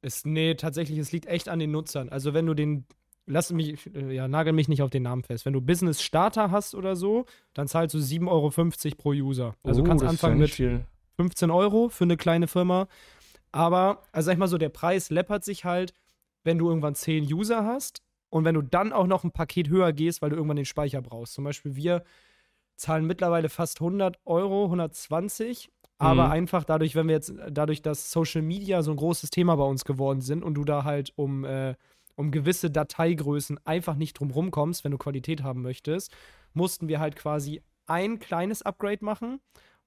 Es, 0.00 0.24
nee, 0.24 0.54
tatsächlich, 0.54 0.98
es 0.98 1.12
liegt 1.12 1.26
echt 1.26 1.48
an 1.48 1.60
den 1.60 1.70
Nutzern. 1.70 2.08
Also 2.08 2.34
wenn 2.34 2.46
du 2.46 2.54
den 2.54 2.86
lass 3.26 3.52
mich, 3.52 3.94
äh, 3.94 4.14
ja, 4.14 4.28
nagel 4.28 4.52
mich 4.52 4.68
nicht 4.68 4.82
auf 4.82 4.90
den 4.90 5.02
Namen 5.02 5.22
fest. 5.22 5.46
Wenn 5.46 5.52
du 5.52 5.60
Business 5.60 6.02
Starter 6.02 6.50
hast 6.50 6.74
oder 6.74 6.96
so, 6.96 7.26
dann 7.54 7.68
zahlst 7.68 7.94
du 7.94 7.98
7,50 7.98 8.28
Euro 8.28 8.96
pro 8.96 9.10
User. 9.10 9.54
Also 9.62 9.80
oh, 9.80 9.84
du 9.84 9.88
kannst 9.88 10.04
anfangen 10.04 10.38
mit 10.38 10.50
viel. 10.50 10.84
15 11.16 11.50
Euro 11.50 11.88
für 11.88 12.04
eine 12.04 12.16
kleine 12.16 12.48
Firma. 12.48 12.88
Aber, 13.52 14.02
also 14.12 14.26
sag 14.26 14.32
ich 14.32 14.38
mal 14.38 14.48
so, 14.48 14.58
der 14.58 14.70
Preis 14.70 15.10
läppert 15.10 15.44
sich 15.44 15.64
halt, 15.64 15.92
wenn 16.42 16.58
du 16.58 16.68
irgendwann 16.68 16.94
10 16.94 17.32
User 17.32 17.64
hast 17.64 18.02
und 18.30 18.44
wenn 18.44 18.54
du 18.54 18.62
dann 18.62 18.92
auch 18.92 19.06
noch 19.06 19.24
ein 19.24 19.30
Paket 19.30 19.68
höher 19.68 19.92
gehst, 19.92 20.22
weil 20.22 20.30
du 20.30 20.36
irgendwann 20.36 20.56
den 20.56 20.64
Speicher 20.64 21.02
brauchst. 21.02 21.34
Zum 21.34 21.44
Beispiel 21.44 21.76
wir 21.76 22.02
zahlen 22.76 23.06
mittlerweile 23.06 23.48
fast 23.48 23.80
100 23.80 24.18
Euro, 24.24 24.64
120 24.64 25.70
aber 26.02 26.26
mhm. 26.26 26.32
einfach 26.32 26.64
dadurch, 26.64 26.96
wenn 26.96 27.06
wir 27.06 27.14
jetzt, 27.14 27.32
dadurch, 27.48 27.80
dass 27.80 28.10
Social 28.10 28.42
Media 28.42 28.82
so 28.82 28.90
ein 28.90 28.96
großes 28.96 29.30
Thema 29.30 29.54
bei 29.54 29.62
uns 29.62 29.84
geworden 29.84 30.20
sind 30.20 30.42
und 30.42 30.54
du 30.54 30.64
da 30.64 30.82
halt 30.82 31.12
um 31.14 31.44
äh, 31.44 31.76
um 32.16 32.30
gewisse 32.30 32.70
Dateigrößen 32.70 33.58
einfach 33.64 33.96
nicht 33.96 34.14
drum 34.14 34.50
kommst, 34.50 34.84
wenn 34.84 34.92
du 34.92 34.98
Qualität 34.98 35.42
haben 35.42 35.62
möchtest, 35.62 36.14
mussten 36.54 36.88
wir 36.88 37.00
halt 37.00 37.16
quasi 37.16 37.62
ein 37.86 38.18
kleines 38.18 38.62
Upgrade 38.62 39.04
machen. 39.04 39.40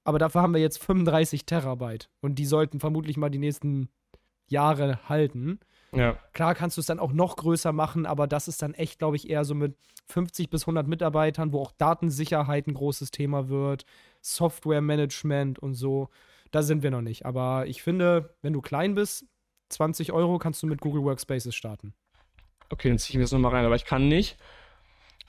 Aber 0.04 0.18
dafür 0.18 0.42
haben 0.42 0.54
wir 0.54 0.60
jetzt 0.60 0.82
35 0.82 1.46
Terabyte. 1.46 2.08
Und 2.20 2.36
die 2.36 2.46
sollten 2.46 2.78
vermutlich 2.78 3.16
mal 3.16 3.30
die 3.30 3.38
nächsten 3.38 3.88
Jahre 4.46 5.08
halten. 5.08 5.58
Ja. 5.92 6.18
Klar 6.32 6.54
kannst 6.54 6.76
du 6.76 6.80
es 6.80 6.86
dann 6.86 7.00
auch 7.00 7.12
noch 7.12 7.36
größer 7.36 7.72
machen, 7.72 8.06
aber 8.06 8.26
das 8.26 8.48
ist 8.48 8.62
dann 8.62 8.74
echt, 8.74 8.98
glaube 8.98 9.16
ich, 9.16 9.28
eher 9.28 9.44
so 9.44 9.54
mit 9.54 9.76
50 10.06 10.50
bis 10.50 10.62
100 10.62 10.86
Mitarbeitern, 10.86 11.52
wo 11.52 11.60
auch 11.60 11.72
Datensicherheit 11.72 12.66
ein 12.66 12.74
großes 12.74 13.10
Thema 13.10 13.48
wird, 13.48 13.84
Softwaremanagement 14.20 15.58
und 15.58 15.74
so. 15.74 16.08
Da 16.52 16.62
sind 16.62 16.82
wir 16.82 16.90
noch 16.90 17.02
nicht. 17.02 17.26
Aber 17.26 17.66
ich 17.66 17.82
finde, 17.82 18.36
wenn 18.42 18.52
du 18.52 18.60
klein 18.60 18.94
bist, 18.94 19.26
20 19.70 20.12
Euro 20.12 20.38
kannst 20.38 20.62
du 20.62 20.66
mit 20.66 20.80
Google 20.80 21.02
Workspaces 21.02 21.54
starten. 21.54 21.94
Okay, 22.70 22.88
dann 22.88 22.98
ziehe 22.98 23.10
ich 23.10 23.16
mir 23.16 23.22
das 23.22 23.32
nochmal 23.32 23.52
rein, 23.52 23.64
aber 23.64 23.76
ich 23.76 23.84
kann 23.84 24.08
nicht 24.08 24.36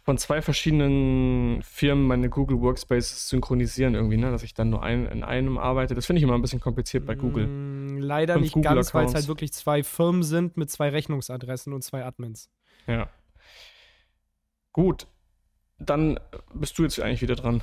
von 0.08 0.18
zwei 0.18 0.42
verschiedenen 0.42 1.62
Firmen 1.64 2.08
meine 2.08 2.30
Google 2.30 2.62
Workspaces 2.62 3.28
synchronisieren 3.28 3.94
irgendwie, 3.94 4.16
ne? 4.16 4.32
dass 4.32 4.42
ich 4.42 4.54
dann 4.54 4.70
nur 4.70 4.82
ein, 4.82 5.06
in 5.06 5.22
einem 5.22 5.58
arbeite. 5.58 5.96
Das 5.96 6.06
finde 6.06 6.20
ich 6.20 6.24
immer 6.24 6.36
ein 6.36 6.42
bisschen 6.42 6.62
kompliziert 6.62 7.06
bei 7.06 7.16
Google. 7.16 7.46
Mm, 7.46 7.98
leider 7.98 8.36
Fünf 8.36 8.44
nicht 8.46 8.54
Google 8.54 8.76
ganz, 8.76 8.94
weil 8.94 9.06
es 9.06 9.14
halt 9.14 9.28
wirklich 9.28 9.52
zwei 9.52 9.84
Firmen 9.84 10.24
sind 10.24 10.56
mit 10.56 10.72
zwei 10.72 10.88
Rechnungsadressen 10.88 11.74
und 11.74 11.82
zwei 11.82 12.06
Admins. 12.06 12.50
Ja. 12.88 13.10
Gut. 14.72 15.08
Dann 15.78 16.18
bist 16.54 16.80
du 16.80 16.84
jetzt 16.84 17.02
eigentlich 17.02 17.22
wieder 17.22 17.36
dran. 17.36 17.62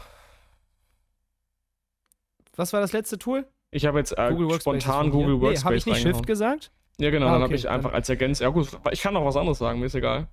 Was 2.57 2.75
war 2.75 2.83
das 2.83 2.93
letzte 2.93 3.17
Tool? 3.17 3.47
Ich 3.71 3.87
habe 3.87 3.99
jetzt 3.99 4.19
äh, 4.19 4.29
Google 4.35 4.61
spontan 4.61 5.09
Google 5.09 5.41
Workspace 5.41 5.63
nee, 5.63 5.65
Habe 5.65 5.77
ich 5.77 5.87
nicht 5.87 6.03
Shift 6.03 6.27
gesagt? 6.27 6.73
Ja, 6.99 7.11
genau, 7.11 7.27
ah, 7.27 7.33
dann 7.33 7.43
okay. 7.43 7.45
habe 7.45 7.55
ich 7.57 7.69
einfach 7.69 7.93
als 7.93 8.09
Ergänzung. 8.09 8.45
Ja, 8.45 8.51
gut, 8.51 8.69
ich 8.93 9.01
kann 9.01 9.17
auch 9.17 9.25
was 9.25 9.37
anderes 9.37 9.59
sagen, 9.59 9.81
mir 9.81 9.87
ist 9.87 9.95
egal. 9.95 10.29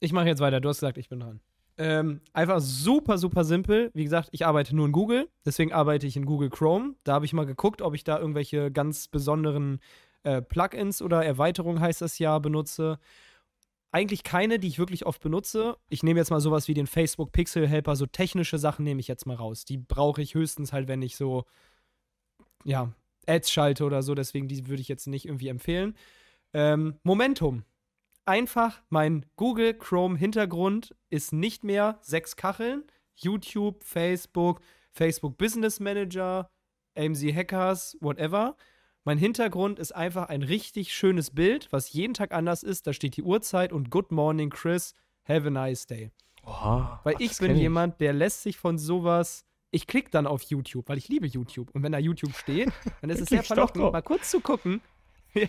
Ich 0.00 0.12
mache 0.12 0.26
jetzt 0.26 0.40
weiter, 0.40 0.60
du 0.60 0.68
hast 0.68 0.80
gesagt, 0.80 0.98
ich 0.98 1.08
bin 1.08 1.20
dran. 1.20 1.40
Ähm, 1.76 2.20
einfach 2.34 2.60
super, 2.60 3.16
super 3.16 3.42
simpel. 3.44 3.90
Wie 3.94 4.04
gesagt, 4.04 4.28
ich 4.32 4.44
arbeite 4.44 4.76
nur 4.76 4.86
in 4.86 4.92
Google, 4.92 5.28
deswegen 5.46 5.72
arbeite 5.72 6.06
ich 6.06 6.16
in 6.16 6.26
Google 6.26 6.50
Chrome. 6.50 6.94
Da 7.04 7.14
habe 7.14 7.24
ich 7.24 7.32
mal 7.32 7.46
geguckt, 7.46 7.80
ob 7.80 7.94
ich 7.94 8.04
da 8.04 8.18
irgendwelche 8.18 8.70
ganz 8.70 9.08
besonderen 9.08 9.80
äh, 10.22 10.42
Plugins 10.42 11.00
oder 11.00 11.24
Erweiterungen 11.24 11.80
heißt 11.80 12.02
das 12.02 12.18
ja 12.18 12.38
benutze. 12.38 12.98
Eigentlich 13.92 14.22
keine, 14.22 14.58
die 14.58 14.68
ich 14.68 14.78
wirklich 14.78 15.06
oft 15.06 15.22
benutze. 15.22 15.76
Ich 15.88 16.02
nehme 16.02 16.20
jetzt 16.20 16.30
mal 16.30 16.40
sowas 16.40 16.68
wie 16.68 16.74
den 16.74 16.86
Facebook 16.86 17.32
Pixel 17.32 17.66
Helper, 17.66 17.96
so 17.96 18.06
technische 18.06 18.58
Sachen 18.58 18.84
nehme 18.84 19.00
ich 19.00 19.08
jetzt 19.08 19.26
mal 19.26 19.36
raus. 19.36 19.64
Die 19.64 19.78
brauche 19.78 20.22
ich 20.22 20.34
höchstens 20.34 20.72
halt, 20.72 20.86
wenn 20.86 21.02
ich 21.02 21.16
so, 21.16 21.44
ja, 22.64 22.92
Ads 23.26 23.50
schalte 23.50 23.84
oder 23.84 24.02
so, 24.02 24.14
deswegen 24.14 24.48
die 24.48 24.66
würde 24.66 24.82
ich 24.82 24.88
jetzt 24.88 25.06
nicht 25.06 25.26
irgendwie 25.26 25.48
empfehlen. 25.48 25.96
Ähm, 26.52 26.98
Momentum. 27.02 27.64
Einfach 28.26 28.82
mein 28.90 29.26
Google 29.36 29.74
Chrome 29.74 30.16
Hintergrund 30.16 30.94
ist 31.08 31.32
nicht 31.32 31.64
mehr 31.64 31.98
sechs 32.02 32.36
Kacheln. 32.36 32.84
YouTube, 33.16 33.82
Facebook, 33.82 34.60
Facebook 34.92 35.36
Business 35.36 35.80
Manager, 35.80 36.48
AMZ 36.96 37.22
Hackers, 37.34 37.96
whatever. 38.00 38.56
Mein 39.04 39.18
Hintergrund 39.18 39.78
ist 39.78 39.92
einfach 39.92 40.28
ein 40.28 40.42
richtig 40.42 40.92
schönes 40.94 41.30
Bild, 41.30 41.72
was 41.72 41.92
jeden 41.92 42.14
Tag 42.14 42.32
anders 42.32 42.62
ist. 42.62 42.86
Da 42.86 42.92
steht 42.92 43.16
die 43.16 43.22
Uhrzeit 43.22 43.72
und 43.72 43.90
Good 43.90 44.12
Morning 44.12 44.50
Chris, 44.50 44.94
have 45.24 45.46
a 45.46 45.50
nice 45.50 45.86
day. 45.86 46.10
Oha, 46.44 47.00
Weil 47.04 47.16
ich 47.18 47.38
bin 47.38 47.56
jemand, 47.56 48.00
der 48.00 48.12
lässt 48.12 48.42
sich 48.42 48.58
von 48.58 48.78
sowas 48.78 49.44
ich 49.70 49.86
klicke 49.86 50.10
dann 50.10 50.26
auf 50.26 50.42
YouTube, 50.42 50.88
weil 50.88 50.98
ich 50.98 51.08
liebe 51.08 51.26
YouTube. 51.26 51.70
Und 51.74 51.82
wenn 51.82 51.92
da 51.92 51.98
YouTube 51.98 52.34
steht, 52.34 52.70
dann 53.00 53.10
ist 53.10 53.20
es 53.20 53.28
sehr 53.28 53.42
verlockend, 53.42 53.92
mal 53.92 54.02
kurz 54.02 54.30
zu 54.30 54.40
gucken. 54.40 54.80
ja. 55.34 55.48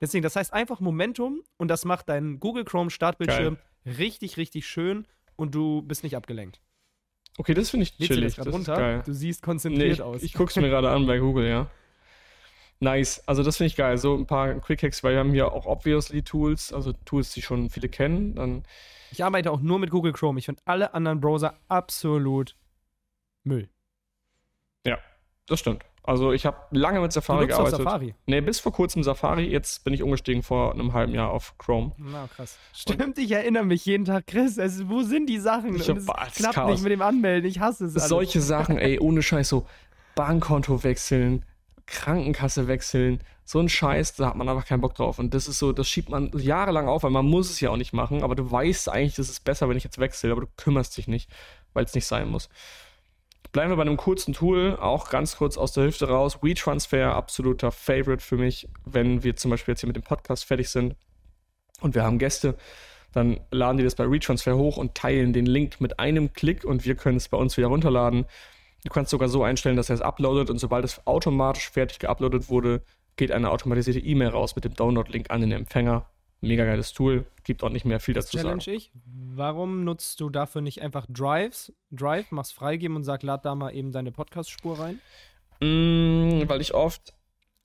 Deswegen, 0.00 0.22
das 0.22 0.36
heißt 0.36 0.52
einfach 0.52 0.80
Momentum 0.80 1.42
und 1.56 1.68
das 1.68 1.84
macht 1.84 2.08
deinen 2.08 2.38
Google 2.38 2.64
Chrome 2.64 2.90
Startbildschirm 2.90 3.56
Geil. 3.84 3.94
richtig, 3.96 4.36
richtig 4.36 4.66
schön 4.66 5.06
und 5.36 5.54
du 5.54 5.82
bist 5.82 6.04
nicht 6.04 6.16
abgelenkt. 6.16 6.60
Okay, 7.38 7.54
das 7.54 7.70
finde 7.70 7.84
ich 7.84 7.96
chillig. 7.96 8.36
Das, 8.36 8.44
das 8.44 8.54
runter. 8.54 9.02
Du 9.04 9.12
siehst 9.12 9.42
konzentriert 9.42 9.86
nee, 9.86 9.92
ich, 9.92 10.02
aus. 10.02 10.22
Ich 10.22 10.32
gucke 10.32 10.50
es 10.50 10.56
mir 10.56 10.68
gerade 10.68 10.90
an 10.90 11.06
bei 11.06 11.18
Google, 11.18 11.46
ja. 11.48 11.70
Nice. 12.80 13.22
Also 13.26 13.42
das 13.42 13.56
finde 13.56 13.68
ich 13.68 13.76
geil. 13.76 13.98
So 13.98 14.14
ein 14.14 14.26
paar 14.26 14.54
Quick 14.54 14.82
Hacks, 14.82 15.02
weil 15.02 15.12
wir 15.12 15.20
haben 15.20 15.32
hier 15.32 15.52
auch 15.52 15.66
obviously 15.66 16.22
Tools, 16.22 16.72
also 16.72 16.92
Tools, 17.04 17.32
die 17.32 17.42
schon 17.42 17.70
viele 17.70 17.88
kennen. 17.88 18.34
Dann 18.34 18.64
ich 19.10 19.24
arbeite 19.24 19.50
auch 19.50 19.60
nur 19.60 19.78
mit 19.78 19.90
Google 19.90 20.12
Chrome. 20.12 20.38
Ich 20.38 20.46
finde 20.46 20.62
alle 20.64 20.92
anderen 20.94 21.20
Browser 21.20 21.58
absolut 21.68 22.54
Müll. 23.46 23.68
Ja, 24.84 24.98
das 25.46 25.60
stimmt. 25.60 25.84
Also 26.02 26.32
ich 26.32 26.46
habe 26.46 26.58
lange 26.70 27.00
mit 27.00 27.12
Safari 27.12 27.42
du 27.42 27.48
gearbeitet. 27.48 27.74
Auf 27.74 27.84
Safari? 27.84 28.14
Nee, 28.26 28.40
bis 28.40 28.60
vor 28.60 28.72
kurzem 28.72 29.02
Safari. 29.02 29.44
Jetzt 29.44 29.82
bin 29.82 29.92
ich 29.92 30.02
umgestiegen 30.02 30.42
vor 30.42 30.72
einem 30.72 30.92
halben 30.92 31.14
Jahr 31.14 31.30
auf 31.30 31.58
Chrome. 31.58 31.92
Na, 31.98 32.28
krass. 32.28 32.58
Stimmt, 32.72 33.18
ich 33.18 33.32
erinnere 33.32 33.64
mich 33.64 33.84
jeden 33.86 34.04
Tag, 34.04 34.26
Chris. 34.28 34.56
Es, 34.56 34.88
wo 34.88 35.02
sind 35.02 35.26
die 35.26 35.38
Sachen? 35.38 35.74
Ich 35.74 35.88
hab, 35.88 35.96
es 35.96 36.06
klappt 36.34 36.54
Chaos. 36.54 36.70
nicht 36.70 36.82
mit 36.82 36.92
dem 36.92 37.02
Anmelden. 37.02 37.48
Ich 37.48 37.58
hasse 37.58 37.86
es. 37.86 37.96
Alles. 37.96 38.08
Solche 38.08 38.40
Sachen, 38.40 38.78
ey, 38.78 39.00
ohne 39.00 39.22
Scheiß, 39.22 39.48
so 39.48 39.66
Bankkonto 40.14 40.84
wechseln, 40.84 41.44
Krankenkasse 41.86 42.68
wechseln, 42.68 43.20
so 43.44 43.60
ein 43.60 43.68
Scheiß, 43.68 44.14
da 44.14 44.28
hat 44.28 44.36
man 44.36 44.48
einfach 44.48 44.66
keinen 44.66 44.80
Bock 44.80 44.94
drauf. 44.94 45.18
Und 45.18 45.34
das 45.34 45.48
ist 45.48 45.58
so, 45.58 45.72
das 45.72 45.88
schiebt 45.88 46.08
man 46.08 46.30
jahrelang 46.36 46.88
auf, 46.88 47.02
weil 47.02 47.10
man 47.10 47.26
muss 47.26 47.50
es 47.50 47.60
ja 47.60 47.70
auch 47.70 47.76
nicht 47.76 47.92
machen, 47.92 48.22
aber 48.22 48.34
du 48.34 48.48
weißt 48.48 48.88
eigentlich, 48.88 49.16
das 49.16 49.28
ist 49.28 49.44
besser, 49.44 49.68
wenn 49.68 49.76
ich 49.76 49.84
jetzt 49.84 49.98
wechsle, 49.98 50.30
aber 50.32 50.42
du 50.42 50.48
kümmerst 50.56 50.96
dich 50.96 51.08
nicht, 51.08 51.30
weil 51.72 51.84
es 51.84 51.94
nicht 51.94 52.06
sein 52.06 52.28
muss. 52.28 52.48
Bleiben 53.52 53.70
wir 53.70 53.76
bei 53.76 53.82
einem 53.82 53.96
kurzen 53.96 54.34
Tool, 54.34 54.76
auch 54.80 55.08
ganz 55.08 55.36
kurz 55.36 55.56
aus 55.56 55.72
der 55.72 55.84
Hüfte 55.84 56.08
raus. 56.08 56.42
WeTransfer, 56.42 57.14
absoluter 57.14 57.72
Favorite 57.72 58.22
für 58.22 58.36
mich, 58.36 58.68
wenn 58.84 59.22
wir 59.22 59.36
zum 59.36 59.50
Beispiel 59.50 59.72
jetzt 59.72 59.80
hier 59.80 59.88
mit 59.88 59.96
dem 59.96 60.02
Podcast 60.02 60.44
fertig 60.44 60.68
sind 60.68 60.94
und 61.80 61.94
wir 61.94 62.02
haben 62.02 62.18
Gäste, 62.18 62.56
dann 63.12 63.40
laden 63.50 63.78
die 63.78 63.84
das 63.84 63.94
bei 63.94 64.10
WeTransfer 64.10 64.56
hoch 64.56 64.76
und 64.76 64.94
teilen 64.94 65.32
den 65.32 65.46
Link 65.46 65.80
mit 65.80 65.98
einem 65.98 66.32
Klick 66.32 66.64
und 66.64 66.84
wir 66.84 66.96
können 66.96 67.16
es 67.16 67.28
bei 67.28 67.38
uns 67.38 67.56
wieder 67.56 67.68
runterladen. 67.68 68.26
Du 68.84 68.90
kannst 68.90 69.10
sogar 69.10 69.28
so 69.28 69.42
einstellen, 69.42 69.76
dass 69.76 69.88
er 69.88 69.94
es 69.94 70.02
uploadet 70.02 70.50
und 70.50 70.58
sobald 70.58 70.84
es 70.84 71.06
automatisch 71.06 71.70
fertig 71.70 71.98
geuploadet 71.98 72.50
wurde, 72.50 72.82
geht 73.16 73.32
eine 73.32 73.50
automatisierte 73.50 74.00
E-Mail 74.00 74.28
raus 74.28 74.54
mit 74.54 74.64
dem 74.64 74.74
Download-Link 74.74 75.30
an 75.30 75.40
den 75.40 75.52
Empfänger 75.52 76.06
Mega 76.46 76.64
geiles 76.64 76.92
Tool. 76.92 77.26
Gibt 77.44 77.62
auch 77.62 77.70
nicht 77.70 77.84
mehr 77.84 78.00
viel 78.00 78.14
dazu 78.14 78.36
Challenge 78.36 78.60
sagen. 78.60 78.76
ich. 78.76 78.90
Warum 79.04 79.84
nutzt 79.84 80.20
du 80.20 80.30
dafür 80.30 80.62
nicht 80.62 80.82
einfach 80.82 81.06
Drives? 81.08 81.72
Drive, 81.90 82.30
machst 82.30 82.54
freigeben 82.54 82.96
und 82.96 83.04
sag, 83.04 83.22
lad 83.22 83.44
da 83.44 83.54
mal 83.54 83.74
eben 83.74 83.92
deine 83.92 84.12
Podcast-Spur 84.12 84.78
rein? 84.78 85.00
Mm, 85.60 86.48
weil 86.48 86.60
ich 86.60 86.74
oft, 86.74 87.14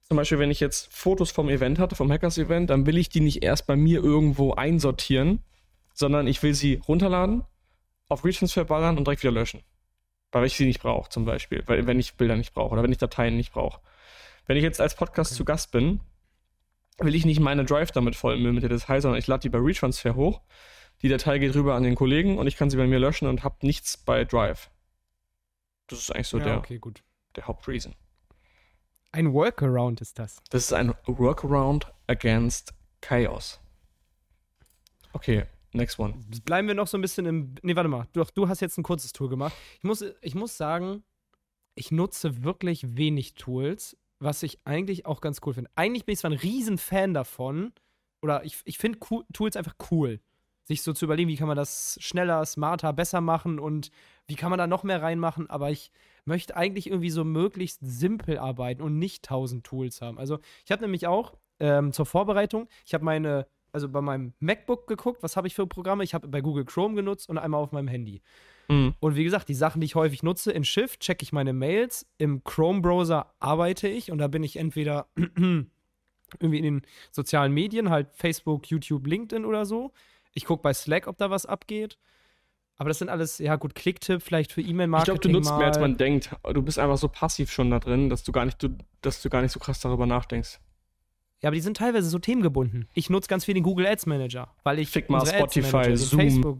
zum 0.01 0.17
Beispiel, 0.17 0.39
wenn 0.39 0.51
ich 0.51 0.59
jetzt 0.59 0.93
Fotos 0.93 1.31
vom 1.31 1.49
Event 1.49 1.79
hatte, 1.79 1.95
vom 1.95 2.11
Hackers-Event, 2.11 2.69
dann 2.69 2.85
will 2.85 2.97
ich 2.97 3.09
die 3.09 3.21
nicht 3.21 3.43
erst 3.43 3.67
bei 3.67 3.75
mir 3.75 4.03
irgendwo 4.03 4.53
einsortieren, 4.53 5.39
sondern 5.93 6.27
ich 6.27 6.41
will 6.43 6.53
sie 6.53 6.81
runterladen, 6.87 7.43
auf 8.09 8.25
Retransfer 8.25 8.65
ballern 8.65 8.97
und 8.97 9.07
direkt 9.07 9.23
wieder 9.23 9.31
löschen. 9.31 9.61
Weil 10.31 10.45
ich 10.45 10.55
sie 10.55 10.65
nicht 10.65 10.81
brauche, 10.81 11.09
zum 11.09 11.25
Beispiel. 11.25 11.63
Weil, 11.65 11.87
wenn 11.87 11.99
ich 11.99 12.15
Bilder 12.15 12.35
nicht 12.35 12.53
brauche 12.53 12.73
oder 12.73 12.83
wenn 12.83 12.91
ich 12.91 12.97
Dateien 12.97 13.35
nicht 13.35 13.51
brauche. 13.51 13.81
Wenn 14.47 14.57
ich 14.57 14.63
jetzt 14.63 14.81
als 14.81 14.95
Podcast 14.95 15.31
okay. 15.31 15.37
zu 15.37 15.45
Gast 15.45 15.71
bin, 15.71 15.99
will 16.99 17.15
ich 17.15 17.25
nicht 17.25 17.39
meine 17.39 17.65
Drive 17.65 17.91
damit 17.91 18.15
vollmüllen 18.15 18.55
mit 18.55 18.63
der 18.63 18.69
Datei, 18.69 19.01
sondern 19.01 19.19
ich 19.19 19.27
lade 19.27 19.41
die 19.41 19.49
bei 19.49 19.59
Retransfer 19.59 20.15
hoch. 20.15 20.41
Die 21.01 21.09
Datei 21.09 21.39
geht 21.39 21.55
rüber 21.55 21.75
an 21.75 21.83
den 21.83 21.95
Kollegen 21.95 22.37
und 22.37 22.47
ich 22.47 22.55
kann 22.55 22.69
sie 22.69 22.77
bei 22.77 22.87
mir 22.87 22.99
löschen 22.99 23.27
und 23.27 23.43
habe 23.43 23.55
nichts 23.65 23.97
bei 23.97 24.23
Drive. 24.23 24.69
Das 25.87 25.99
ist 25.99 26.11
eigentlich 26.11 26.27
so 26.27 26.37
ja, 26.37 26.45
der, 26.45 26.57
okay, 26.59 26.79
der 27.35 27.47
Hauptreason. 27.47 27.95
Ein 29.11 29.33
Workaround 29.33 29.99
ist 29.99 30.19
das. 30.19 30.37
Das 30.49 30.63
ist 30.63 30.73
ein 30.73 30.93
Workaround 31.05 31.91
against 32.07 32.73
Chaos. 33.01 33.59
Okay, 35.13 35.45
next 35.73 35.99
one. 35.99 36.13
Bleiben 36.45 36.67
wir 36.67 36.75
noch 36.75 36.87
so 36.87 36.97
ein 36.97 37.01
bisschen 37.01 37.25
im. 37.25 37.55
Nee, 37.61 37.75
warte 37.75 37.89
mal. 37.89 38.07
Doch, 38.13 38.29
du 38.29 38.47
hast 38.47 38.61
jetzt 38.61 38.77
ein 38.77 38.83
kurzes 38.83 39.11
Tool 39.11 39.27
gemacht. 39.27 39.53
Ich 39.77 39.83
muss, 39.83 40.05
ich 40.21 40.35
muss 40.35 40.55
sagen, 40.55 41.03
ich 41.75 41.91
nutze 41.91 42.43
wirklich 42.43 42.95
wenig 42.95 43.33
Tools, 43.33 43.97
was 44.21 44.43
ich 44.43 44.59
eigentlich 44.65 45.05
auch 45.05 45.19
ganz 45.19 45.41
cool 45.45 45.53
finde. 45.53 45.71
Eigentlich 45.75 46.05
bin 46.05 46.13
ich 46.13 46.19
zwar 46.19 46.31
ein 46.31 46.37
Riesenfan 46.37 47.13
davon, 47.13 47.73
oder 48.21 48.45
ich, 48.45 48.61
ich 48.65 48.77
finde 48.77 48.99
cool, 49.09 49.23
Tools 49.33 49.55
einfach 49.55 49.75
cool. 49.89 50.19
Sich 50.65 50.83
so 50.83 50.93
zu 50.93 51.05
überlegen, 51.05 51.27
wie 51.27 51.37
kann 51.37 51.47
man 51.47 51.57
das 51.57 51.97
schneller, 51.99 52.45
smarter, 52.45 52.93
besser 52.93 53.19
machen 53.19 53.59
und 53.59 53.89
wie 54.27 54.35
kann 54.35 54.51
man 54.51 54.59
da 54.59 54.67
noch 54.67 54.83
mehr 54.83 55.01
reinmachen, 55.01 55.49
aber 55.49 55.71
ich 55.71 55.91
möchte 56.23 56.55
eigentlich 56.55 56.87
irgendwie 56.87 57.09
so 57.09 57.23
möglichst 57.23 57.79
simpel 57.81 58.37
arbeiten 58.37 58.83
und 58.83 58.99
nicht 58.99 59.25
tausend 59.25 59.65
Tools 59.65 60.01
haben. 60.01 60.19
Also 60.19 60.39
ich 60.63 60.71
habe 60.71 60.83
nämlich 60.83 61.07
auch 61.07 61.33
ähm, 61.59 61.91
zur 61.91 62.05
Vorbereitung, 62.05 62.69
ich 62.85 62.93
habe 62.93 63.03
meine, 63.03 63.47
also 63.71 63.89
bei 63.89 64.01
meinem 64.01 64.33
MacBook 64.39 64.87
geguckt, 64.87 65.23
was 65.23 65.35
habe 65.35 65.47
ich 65.47 65.55
für 65.55 65.65
Programme, 65.65 66.03
ich 66.03 66.13
habe 66.13 66.27
bei 66.27 66.41
Google 66.41 66.65
Chrome 66.65 66.93
genutzt 66.93 67.27
und 67.27 67.39
einmal 67.39 67.61
auf 67.61 67.71
meinem 67.71 67.87
Handy. 67.87 68.21
Mhm. 68.71 68.95
Und 69.01 69.15
wie 69.17 69.25
gesagt, 69.25 69.49
die 69.49 69.53
Sachen, 69.53 69.81
die 69.81 69.85
ich 69.85 69.95
häufig 69.95 70.23
nutze, 70.23 70.51
in 70.51 70.63
Shift 70.63 71.01
checke 71.01 71.23
ich 71.23 71.33
meine 71.33 71.51
Mails, 71.51 72.05
im 72.17 72.43
Chrome-Browser 72.43 73.33
arbeite 73.39 73.89
ich 73.89 74.11
und 74.11 74.17
da 74.17 74.27
bin 74.27 74.43
ich 74.43 74.55
entweder 74.55 75.07
irgendwie 75.15 76.57
in 76.57 76.63
den 76.63 76.81
sozialen 77.11 77.53
Medien, 77.53 77.89
halt 77.89 78.07
Facebook, 78.13 78.67
YouTube, 78.67 79.05
LinkedIn 79.05 79.43
oder 79.43 79.65
so. 79.65 79.91
Ich 80.33 80.45
gucke 80.45 80.63
bei 80.63 80.73
Slack, 80.73 81.07
ob 81.07 81.17
da 81.17 81.29
was 81.29 81.45
abgeht. 81.45 81.97
Aber 82.77 82.87
das 82.87 82.99
sind 82.99 83.09
alles, 83.09 83.39
ja 83.39 83.57
gut, 83.57 83.75
Klicktipp 83.75 84.23
vielleicht 84.23 84.53
für 84.53 84.61
E-Mail-Marketing. 84.61 85.15
Ich 85.15 85.21
glaube, 85.21 85.33
du 85.33 85.37
nutzt 85.37 85.51
mal. 85.51 85.57
mehr, 85.57 85.67
als 85.67 85.79
man 85.79 85.97
denkt. 85.97 86.31
Du 86.53 86.61
bist 86.61 86.79
einfach 86.79 86.97
so 86.97 87.09
passiv 87.09 87.51
schon 87.51 87.69
da 87.69 87.79
drin, 87.79 88.09
dass 88.09 88.23
du 88.23 88.31
gar 88.31 88.45
nicht, 88.45 88.63
du, 88.63 88.69
dass 89.01 89.21
du 89.21 89.29
gar 89.29 89.41
nicht 89.41 89.51
so 89.51 89.59
krass 89.59 89.81
darüber 89.81 90.05
nachdenkst. 90.05 90.59
Ja, 91.41 91.49
aber 91.49 91.55
die 91.55 91.61
sind 91.61 91.77
teilweise 91.77 92.09
so 92.09 92.19
themengebunden. 92.19 92.87
Ich 92.93 93.09
nutze 93.09 93.27
ganz 93.27 93.45
viel 93.45 93.53
den 93.53 93.63
Google 93.63 93.85
Ads 93.85 94.05
Manager, 94.05 94.55
weil 94.63 94.79
ich 94.79 94.89
Figma, 94.89 95.25
Spotify, 95.25 95.95
Zoom, 95.97 96.19
Facebook, 96.19 96.59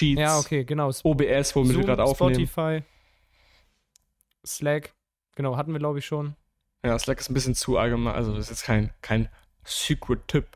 Sheets, 0.00 0.20
ja, 0.20 0.38
okay, 0.38 0.64
genau. 0.64 0.88
OBS, 0.88 1.54
womit 1.54 1.72
Zoom, 1.72 1.80
wir 1.80 1.84
gerade 1.84 2.04
aufnehmen. 2.04 2.34
Spotify, 2.34 2.82
Slack, 4.44 4.94
genau, 5.36 5.56
hatten 5.58 5.72
wir 5.72 5.78
glaube 5.78 5.98
ich 5.98 6.06
schon. 6.06 6.36
Ja, 6.82 6.98
Slack 6.98 7.20
ist 7.20 7.28
ein 7.28 7.34
bisschen 7.34 7.54
zu 7.54 7.76
allgemein, 7.76 8.14
also 8.14 8.32
das 8.32 8.46
ist 8.46 8.50
jetzt 8.50 8.64
kein, 8.64 8.94
kein 9.02 9.28
Secret-Tipp. 9.64 10.46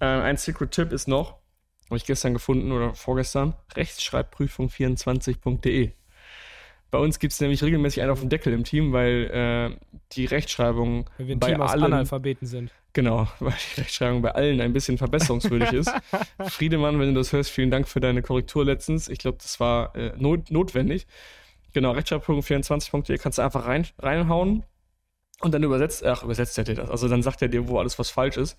Äh, 0.00 0.04
ein 0.04 0.36
Secret-Tipp 0.36 0.92
ist 0.92 1.08
noch, 1.08 1.38
habe 1.86 1.96
ich 1.96 2.04
gestern 2.04 2.34
gefunden 2.34 2.70
oder 2.70 2.94
vorgestern, 2.94 3.54
rechtschreibprüfung24.de. 3.74 5.92
Bei 6.90 6.98
uns 6.98 7.18
gibt 7.18 7.32
es 7.32 7.40
nämlich 7.40 7.62
regelmäßig 7.62 8.02
einen 8.02 8.12
auf 8.12 8.20
dem 8.20 8.28
Deckel 8.28 8.52
im 8.52 8.64
Team, 8.64 8.92
weil 8.92 9.30
äh, 9.72 9.86
die 10.12 10.24
Rechtschreibung 10.24 11.10
weil 11.18 11.28
wir 11.28 11.36
ein 11.36 11.40
bei 11.40 11.52
Team 11.52 11.60
allen, 11.60 11.84
Analphabeten 11.84 12.46
sind. 12.46 12.70
Genau, 12.92 13.28
weil 13.40 13.54
die 13.74 13.80
Rechtschreibung 13.80 14.22
bei 14.22 14.32
allen 14.32 14.60
ein 14.60 14.72
bisschen 14.72 14.96
verbesserungswürdig 14.96 15.72
ist. 15.72 15.92
Friedemann, 16.48 16.98
wenn 16.98 17.12
du 17.12 17.20
das 17.20 17.32
hörst, 17.32 17.50
vielen 17.50 17.70
Dank 17.70 17.88
für 17.88 18.00
deine 18.00 18.22
Korrektur 18.22 18.64
letztens. 18.64 19.08
Ich 19.08 19.18
glaube, 19.18 19.38
das 19.42 19.58
war 19.60 19.94
äh, 19.96 20.12
not 20.16 20.50
notwendig. 20.50 21.06
Genau, 21.72 21.92
rechtschreibprüfung24.de 21.92 23.18
kannst 23.18 23.38
du 23.38 23.42
einfach 23.42 23.66
rein, 23.66 23.86
reinhauen 23.98 24.64
und 25.40 25.52
dann 25.52 25.62
übersetzt, 25.62 26.04
ach, 26.04 26.22
übersetzt 26.22 26.56
er 26.56 26.64
dir 26.64 26.74
das. 26.74 26.88
Also 26.88 27.08
dann 27.08 27.22
sagt 27.22 27.42
er 27.42 27.48
dir, 27.48 27.68
wo 27.68 27.78
alles 27.78 27.98
was 27.98 28.08
falsch 28.08 28.36
ist. 28.38 28.56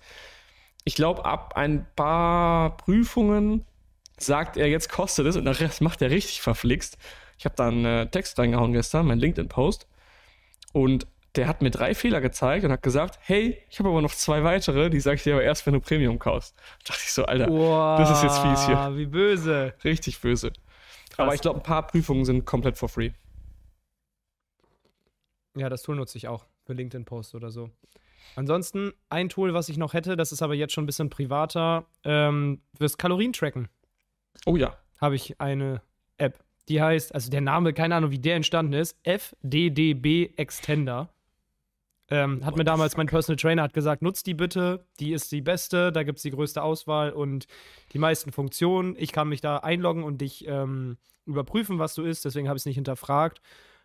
Ich 0.84 0.94
glaube, 0.94 1.24
ab 1.24 1.56
ein 1.56 1.86
paar 1.96 2.76
Prüfungen 2.76 3.64
sagt 4.18 4.56
er, 4.56 4.68
jetzt 4.68 4.88
kostet 4.88 5.26
es 5.26 5.36
und 5.36 5.44
das 5.44 5.80
macht 5.80 6.02
er 6.02 6.10
richtig 6.10 6.40
verflixt. 6.40 6.96
Ich 7.38 7.44
habe 7.44 7.54
da 7.56 7.68
einen 7.68 7.84
äh, 7.84 8.06
Text 8.10 8.38
reingehauen 8.38 8.72
gestern, 8.72 9.06
mein 9.06 9.18
LinkedIn-Post. 9.18 9.86
Und 10.72 11.06
der 11.36 11.46
hat 11.46 11.62
mir 11.62 11.70
drei 11.70 11.94
Fehler 11.94 12.20
gezeigt 12.20 12.64
und 12.64 12.72
hat 12.72 12.82
gesagt, 12.82 13.18
hey, 13.22 13.62
ich 13.70 13.78
habe 13.78 13.88
aber 13.88 14.02
noch 14.02 14.14
zwei 14.14 14.42
weitere, 14.42 14.90
die 14.90 15.00
sage 15.00 15.16
ich 15.16 15.22
dir 15.22 15.34
aber 15.34 15.44
erst, 15.44 15.64
wenn 15.66 15.74
du 15.74 15.80
Premium 15.80 16.18
kaufst. 16.18 16.56
Da 16.84 16.92
dachte 16.92 17.02
ich 17.04 17.12
so, 17.12 17.24
Alter, 17.24 17.48
wow, 17.48 17.98
das 17.98 18.10
ist 18.10 18.22
jetzt 18.24 18.38
fies 18.40 18.66
hier. 18.66 18.96
Wie 18.96 19.06
böse. 19.06 19.72
Richtig 19.84 20.20
böse. 20.20 20.50
Krass. 20.50 21.18
Aber 21.18 21.34
ich 21.34 21.40
glaube, 21.40 21.60
ein 21.60 21.62
paar 21.62 21.86
Prüfungen 21.86 22.24
sind 22.24 22.44
komplett 22.44 22.76
for 22.76 22.88
free. 22.88 23.12
Ja, 25.56 25.68
das 25.68 25.82
Tool 25.82 25.96
nutze 25.96 26.18
ich 26.18 26.28
auch 26.28 26.46
für 26.64 26.72
LinkedIn-Posts 26.72 27.34
oder 27.36 27.50
so. 27.50 27.70
Ansonsten 28.36 28.92
ein 29.08 29.28
Tool, 29.28 29.54
was 29.54 29.68
ich 29.68 29.78
noch 29.78 29.94
hätte, 29.94 30.16
das 30.16 30.32
ist 30.32 30.42
aber 30.42 30.54
jetzt 30.54 30.72
schon 30.72 30.84
ein 30.84 30.86
bisschen 30.86 31.10
privater, 31.10 31.86
ähm, 32.04 32.62
fürs 32.76 32.98
Kalorien-Tracken. 32.98 33.68
Oh 34.46 34.56
ja. 34.56 34.76
Habe 35.00 35.16
ich 35.16 35.40
eine 35.40 35.82
App. 36.16 36.44
Die 36.68 36.82
heißt, 36.82 37.14
also 37.14 37.30
der 37.30 37.40
Name, 37.40 37.72
keine 37.72 37.94
Ahnung, 37.94 38.10
wie 38.10 38.18
der 38.18 38.36
entstanden 38.36 38.74
ist, 38.74 38.96
FDDB 39.02 40.34
Extender. 40.36 41.08
Ähm, 42.10 42.44
hat 42.44 42.52
What 42.52 42.58
mir 42.58 42.64
damals 42.64 42.96
mein 42.96 43.06
Personal 43.06 43.36
Trainer 43.36 43.62
hat 43.62 43.74
gesagt, 43.74 44.00
nutzt 44.00 44.26
die 44.26 44.34
bitte, 44.34 44.86
die 44.98 45.12
ist 45.12 45.30
die 45.30 45.42
beste, 45.42 45.92
da 45.92 46.04
gibt 46.04 46.18
es 46.18 46.22
die 46.22 46.30
größte 46.30 46.62
Auswahl 46.62 47.10
und 47.10 47.46
die 47.92 47.98
meisten 47.98 48.32
Funktionen. 48.32 48.96
Ich 48.98 49.12
kann 49.12 49.28
mich 49.28 49.42
da 49.42 49.58
einloggen 49.58 50.04
und 50.04 50.20
dich 50.22 50.46
ähm, 50.46 50.96
überprüfen, 51.26 51.78
was 51.78 51.94
du 51.94 52.02
isst, 52.04 52.24
deswegen 52.24 52.48
habe 52.48 52.56
ich 52.56 52.62
es 52.62 52.66
nicht 52.66 52.76
hinterfragt. 52.76 53.42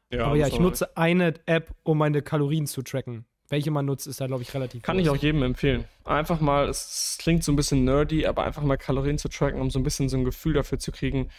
Ja, 0.10 0.26
Aber 0.26 0.36
ja, 0.36 0.48
ich 0.48 0.60
nutze 0.60 0.96
eine 0.96 1.34
App, 1.48 1.74
um 1.84 1.98
meine 1.98 2.22
Kalorien 2.22 2.66
zu 2.66 2.82
tracken. 2.82 3.26
Welche 3.50 3.72
man 3.72 3.86
nutzt, 3.86 4.08
ist 4.08 4.22
da, 4.22 4.28
glaube 4.28 4.44
ich, 4.44 4.54
relativ 4.54 4.84
Kann 4.84 4.98
groß. 4.98 5.06
ich 5.06 5.10
auch 5.10 5.18
jedem 5.18 5.44
empfehlen. 5.44 5.86
Einfach 6.06 6.40
mal, 6.40 6.70
es 6.70 7.18
klingt 7.20 7.44
so 7.44 7.52
ein 7.52 7.56
bisschen 7.56 7.84
nerdy, 7.84 8.26
aber 8.26 8.46
einfach 8.46 8.64
mal 8.64 8.78
Kalorien 8.78 9.18
zu 9.18 9.28
tracken, 9.28 9.60
um 9.60 9.70
so 9.70 9.80
ein 9.80 9.84
bisschen 9.84 10.08
so 10.08 10.18
ein 10.18 10.24
Gefühl 10.24 10.54
dafür 10.54 10.80
zu 10.80 10.92
kriegen, 10.92 11.30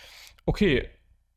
okay, 0.44 0.88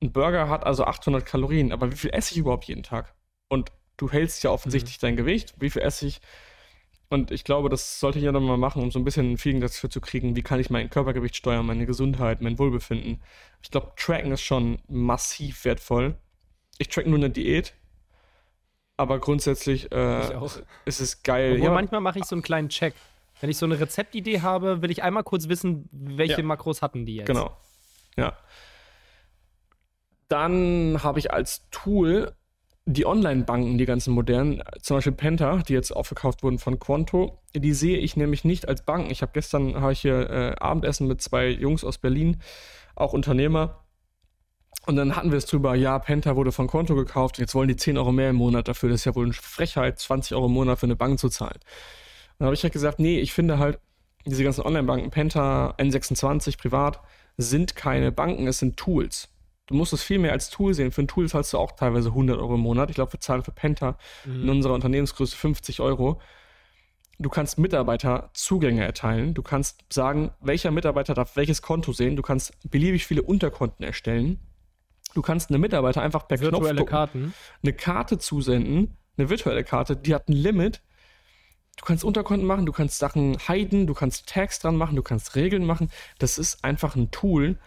ein 0.02 0.12
Burger 0.12 0.50
hat 0.50 0.66
also 0.66 0.86
800 0.86 1.26
Kalorien, 1.26 1.72
aber 1.72 1.91
wie 1.91 1.95
viel 1.95 2.12
esse 2.12 2.34
ich 2.34 2.39
überhaupt 2.39 2.66
jeden 2.66 2.84
Tag? 2.84 3.14
Und 3.48 3.72
du 3.98 4.12
hältst 4.12 4.43
ja 4.43 4.52
offensichtlich 4.52 4.98
mhm. 4.98 5.02
dein 5.02 5.16
Gewicht, 5.16 5.56
wie 5.60 5.70
viel 5.70 5.82
esse 5.82 6.08
ich? 6.08 6.22
Und 7.10 7.32
ich 7.32 7.45
glaube, 7.45 7.70
das 7.70 8.00
sollte 8.00 8.20
jeder 8.20 8.39
mal 8.39 8.58
machen, 8.58 8.82
um 8.82 8.91
so 8.91 9.00
ein 9.00 9.06
bisschen 9.06 9.32
ein 9.32 9.38
Feeling 9.38 9.62
dafür 9.62 9.89
zu 9.89 10.02
kriegen, 10.02 10.36
wie 10.36 10.43
kann 10.43 10.60
ich 10.60 10.70
mein 10.70 10.89
Körpergewicht 10.89 11.38
steuern, 11.38 11.66
meine 11.66 11.86
Gesundheit, 11.86 12.41
mein 12.41 12.60
Wohlbefinden. 12.60 13.22
Ich 13.62 13.72
glaube, 13.72 13.93
Tracken 13.95 14.32
ist 14.34 14.41
schon 14.41 14.80
massiv 14.89 15.64
wertvoll. 15.64 16.16
Ich 16.80 16.89
track 16.89 17.08
nur 17.08 17.18
eine 17.18 17.30
Diät, 17.30 17.74
aber 18.98 19.20
grundsätzlich 19.20 19.91
äh, 19.91 20.38
ist 20.86 21.00
es 21.00 21.24
geil. 21.24 21.56
Aber 21.56 21.64
ja, 21.64 21.72
manchmal 21.72 22.02
mache 22.02 22.20
ich 22.20 22.26
so 22.26 22.36
einen 22.36 22.41
kleinen 22.41 22.70
Check. 22.70 22.93
Wenn 23.39 23.50
ich 23.50 23.58
so 23.58 23.66
eine 23.66 23.80
Rezeptidee 23.80 24.41
habe, 24.41 24.82
will 24.82 24.91
ich 24.91 25.04
einmal 25.04 25.24
kurz 25.24 25.48
wissen, 25.48 25.88
welche 25.91 26.41
ja. 26.41 26.43
Makros 26.43 26.82
hatten 26.82 27.06
die 27.06 27.18
jetzt. 27.18 27.28
Genau. 27.28 27.56
Ja. 28.18 28.36
Dann 30.28 31.03
habe 31.03 31.19
ich 31.19 31.32
als 31.32 31.67
Tool 31.71 32.34
die 32.86 33.05
Online-Banken, 33.05 33.78
die 33.78 33.86
ganzen 33.86 34.13
modernen, 34.13 34.63
zum 34.82 34.97
Beispiel 34.97 35.11
Penta, 35.13 35.57
die 35.57 35.73
jetzt 35.73 35.91
aufgekauft 35.91 36.41
wurden 36.41 36.57
von 36.57 36.80
Quanto, 36.80 37.38
die 37.53 37.73
sehe 37.73 37.97
ich 37.97 38.15
nämlich 38.15 38.45
nicht 38.45 38.67
als 38.69 38.84
Banken. 38.84 39.11
Ich 39.11 39.21
habe 39.21 39.34
gestern 39.34 39.82
habe 39.82 39.91
ich 39.91 39.99
hier 39.99 40.30
äh, 40.30 40.55
Abendessen 40.57 41.05
mit 41.05 41.21
zwei 41.21 41.49
Jungs 41.49 41.84
aus 41.84 41.97
Berlin, 41.97 42.38
auch 42.95 43.11
Unternehmer. 43.11 43.84
Und 44.86 44.95
dann 44.95 45.17
hatten 45.17 45.32
wir 45.32 45.38
es 45.38 45.45
drüber, 45.45 45.75
ja, 45.75 45.99
Penta 45.99 46.38
wurde 46.38 46.53
von 46.53 46.67
Konto 46.67 46.95
gekauft, 46.95 47.39
jetzt 47.39 47.53
wollen 47.55 47.67
die 47.67 47.75
10 47.75 47.97
Euro 47.97 48.13
mehr 48.13 48.30
im 48.30 48.38
Monat 48.38 48.69
dafür. 48.69 48.88
Das 48.89 49.01
ist 49.01 49.05
ja 49.05 49.15
wohl 49.15 49.25
eine 49.25 49.34
Frechheit, 49.34 49.99
20 49.99 50.34
Euro 50.36 50.45
im 50.45 50.53
Monat 50.53 50.80
für 50.80 50.86
eine 50.86 50.95
Bank 50.95 51.19
zu 51.19 51.28
zahlen. 51.28 51.55
Und 51.55 52.39
dann 52.39 52.45
habe 52.45 52.55
ich 52.55 52.63
halt 52.63 52.71
gesagt, 52.71 52.99
nee, 52.99 53.19
ich 53.19 53.34
finde 53.34 53.59
halt, 53.59 53.80
diese 54.25 54.45
ganzen 54.45 54.61
Online-Banken, 54.61 55.09
Penta, 55.09 55.75
N26, 55.78 56.57
privat, 56.57 57.01
sind 57.36 57.75
keine 57.75 58.13
Banken, 58.13 58.47
es 58.47 58.59
sind 58.59 58.78
Tools. 58.78 59.30
Du 59.68 59.76
musst 59.76 59.93
es 59.93 60.01
viel 60.01 60.18
mehr 60.18 60.32
als 60.32 60.49
Tool 60.49 60.74
sehen. 60.74 60.91
Für 60.91 61.03
ein 61.03 61.07
Tool 61.07 61.30
zahlst 61.30 61.53
du 61.53 61.57
auch 61.57 61.74
teilweise 61.74 62.09
100 62.09 62.38
Euro 62.38 62.55
im 62.55 62.61
Monat. 62.61 62.89
Ich 62.89 62.95
glaube, 62.95 63.13
wir 63.13 63.20
zahlen 63.20 63.43
für 63.43 63.51
Penta 63.51 63.97
mhm. 64.26 64.43
in 64.43 64.49
unserer 64.49 64.74
Unternehmensgröße 64.74 65.36
50 65.36 65.82
Euro. 65.82 66.22
Du 67.20 67.30
kannst 67.30 67.57
Mitarbeiter 67.57 68.30
Zugänge 68.34 68.84
erteilen. 68.84 69.34
Du 69.34 69.41
kannst 69.41 69.84
sagen, 69.91 70.32
welcher 70.39 70.72
Mitarbeiter 70.72 71.13
darf 71.13 71.36
welches 71.36 71.61
Konto 71.61 71.91
sehen. 71.91 72.15
Du 72.15 72.22
kannst 72.22 72.53
beliebig 72.70 73.05
viele 73.05 73.24
Unterkonten 73.24 73.84
erstellen. 73.84 74.39
Du 75.13 75.22
kannst 75.22 75.49
einem 75.49 75.61
Mitarbeiter 75.61 76.01
einfach 76.01 76.28
per 76.28 76.39
virtuelle 76.39 76.76
Knopfdruck 76.76 76.89
Karten. 76.89 77.34
eine 77.63 77.74
Karte 77.74 78.20
zusenden, 78.20 78.97
eine 79.18 79.30
virtuelle 79.30 79.63
Karte, 79.63 79.95
die 79.95 80.13
hat 80.13 80.30
ein 80.30 80.34
Limit. 80.34 80.82
Du 81.78 81.86
kannst 81.86 82.03
Unterkonten 82.03 82.47
machen, 82.47 82.65
du 82.65 82.72
kannst 82.72 82.99
Sachen 82.99 83.38
heiden, 83.47 83.88
du 83.88 83.93
kannst 83.93 84.30
Tags 84.30 84.59
dran 84.59 84.76
machen, 84.76 84.95
du 84.95 85.03
kannst 85.03 85.36
Regeln 85.36 85.65
machen. 85.65 85.89
Das 86.20 86.38
ist 86.38 86.63
einfach 86.63 86.95
ein 86.95 87.09
Tool. 87.11 87.57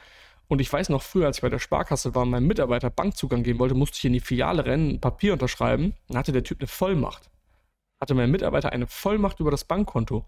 Und 0.51 0.61
ich 0.61 0.73
weiß 0.73 0.89
noch 0.89 1.03
früher, 1.03 1.27
als 1.27 1.37
ich 1.37 1.43
bei 1.43 1.49
der 1.49 1.61
Sparkasse 1.61 2.13
war 2.17 2.23
und 2.23 2.31
meinem 2.31 2.49
Mitarbeiter 2.49 2.91
Bankzugang 2.91 3.45
geben 3.45 3.61
wollte, 3.61 3.77
musste 3.77 3.99
ich 3.99 4.05
in 4.05 4.13
die 4.13 4.19
Filiale 4.19 4.65
rennen, 4.65 4.95
ein 4.95 5.01
Papier 5.01 5.33
unterschreiben. 5.33 5.95
Dann 6.09 6.19
hatte 6.19 6.33
der 6.33 6.43
Typ 6.43 6.59
eine 6.59 6.67
Vollmacht. 6.67 7.31
Hatte 8.01 8.15
mein 8.15 8.33
Mitarbeiter 8.33 8.73
eine 8.73 8.89
Vollmacht 8.89 9.39
über 9.39 9.53
das 9.53 9.65
Bankkonto. 9.65 10.27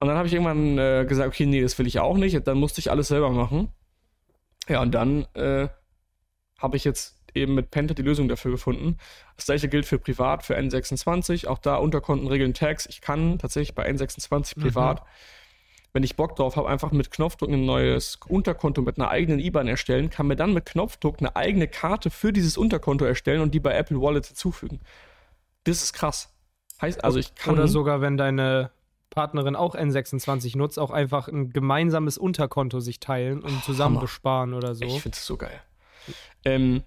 Und 0.00 0.08
dann 0.08 0.16
habe 0.16 0.26
ich 0.26 0.32
irgendwann 0.32 0.78
äh, 0.78 1.04
gesagt, 1.06 1.28
okay, 1.28 1.44
nee, 1.44 1.60
das 1.60 1.78
will 1.78 1.86
ich 1.86 1.98
auch 2.00 2.16
nicht. 2.16 2.46
Dann 2.46 2.56
musste 2.56 2.80
ich 2.80 2.90
alles 2.90 3.08
selber 3.08 3.28
machen. 3.28 3.68
Ja, 4.70 4.80
und 4.80 4.92
dann 4.92 5.26
äh, 5.34 5.68
habe 6.58 6.78
ich 6.78 6.84
jetzt 6.84 7.20
eben 7.34 7.54
mit 7.54 7.70
Penta 7.70 7.92
die 7.92 8.00
Lösung 8.00 8.26
dafür 8.26 8.52
gefunden. 8.52 8.96
Das 9.36 9.44
gleiche 9.44 9.68
gilt 9.68 9.84
für 9.84 9.98
privat, 9.98 10.46
für 10.46 10.56
N26. 10.56 11.46
Auch 11.46 11.58
da 11.58 11.76
Unterkonten 11.76 12.26
regeln 12.26 12.54
Tags. 12.54 12.86
Ich 12.86 13.02
kann 13.02 13.38
tatsächlich 13.38 13.74
bei 13.74 13.86
N26 13.86 14.56
mhm. 14.56 14.62
privat, 14.62 15.02
mhm. 15.02 15.08
Wenn 15.98 16.04
ich 16.04 16.14
Bock 16.14 16.36
drauf 16.36 16.54
habe, 16.54 16.68
einfach 16.68 16.92
mit 16.92 17.10
Knopfdruck 17.10 17.50
ein 17.50 17.66
neues 17.66 18.20
Unterkonto 18.28 18.82
mit 18.82 19.00
einer 19.00 19.10
eigenen 19.10 19.40
IBAN 19.40 19.66
erstellen, 19.66 20.10
kann 20.10 20.28
mir 20.28 20.36
dann 20.36 20.54
mit 20.54 20.64
Knopfdruck 20.64 21.16
eine 21.18 21.34
eigene 21.34 21.66
Karte 21.66 22.10
für 22.10 22.32
dieses 22.32 22.56
Unterkonto 22.56 23.04
erstellen 23.04 23.40
und 23.40 23.52
die 23.52 23.58
bei 23.58 23.74
Apple 23.74 24.00
Wallet 24.00 24.26
hinzufügen. 24.26 24.78
Das 25.64 25.82
ist 25.82 25.94
krass. 25.94 26.32
Heißt 26.80 27.02
also, 27.02 27.18
ich 27.18 27.34
kann. 27.34 27.54
Oder 27.54 27.66
sogar, 27.66 28.00
wenn 28.00 28.16
deine 28.16 28.70
Partnerin 29.10 29.56
auch 29.56 29.74
N26 29.74 30.56
nutzt, 30.56 30.78
auch 30.78 30.92
einfach 30.92 31.26
ein 31.26 31.52
gemeinsames 31.52 32.16
Unterkonto 32.16 32.78
sich 32.78 33.00
teilen 33.00 33.42
und 33.42 33.64
zusammen 33.64 33.96
Hammer. 33.96 34.02
besparen 34.02 34.54
oder 34.54 34.76
so. 34.76 34.84
Ich 34.84 35.02
finde 35.02 35.16
es 35.16 35.26
so 35.26 35.36
geil. 35.36 35.60
Ähm, 36.44 36.84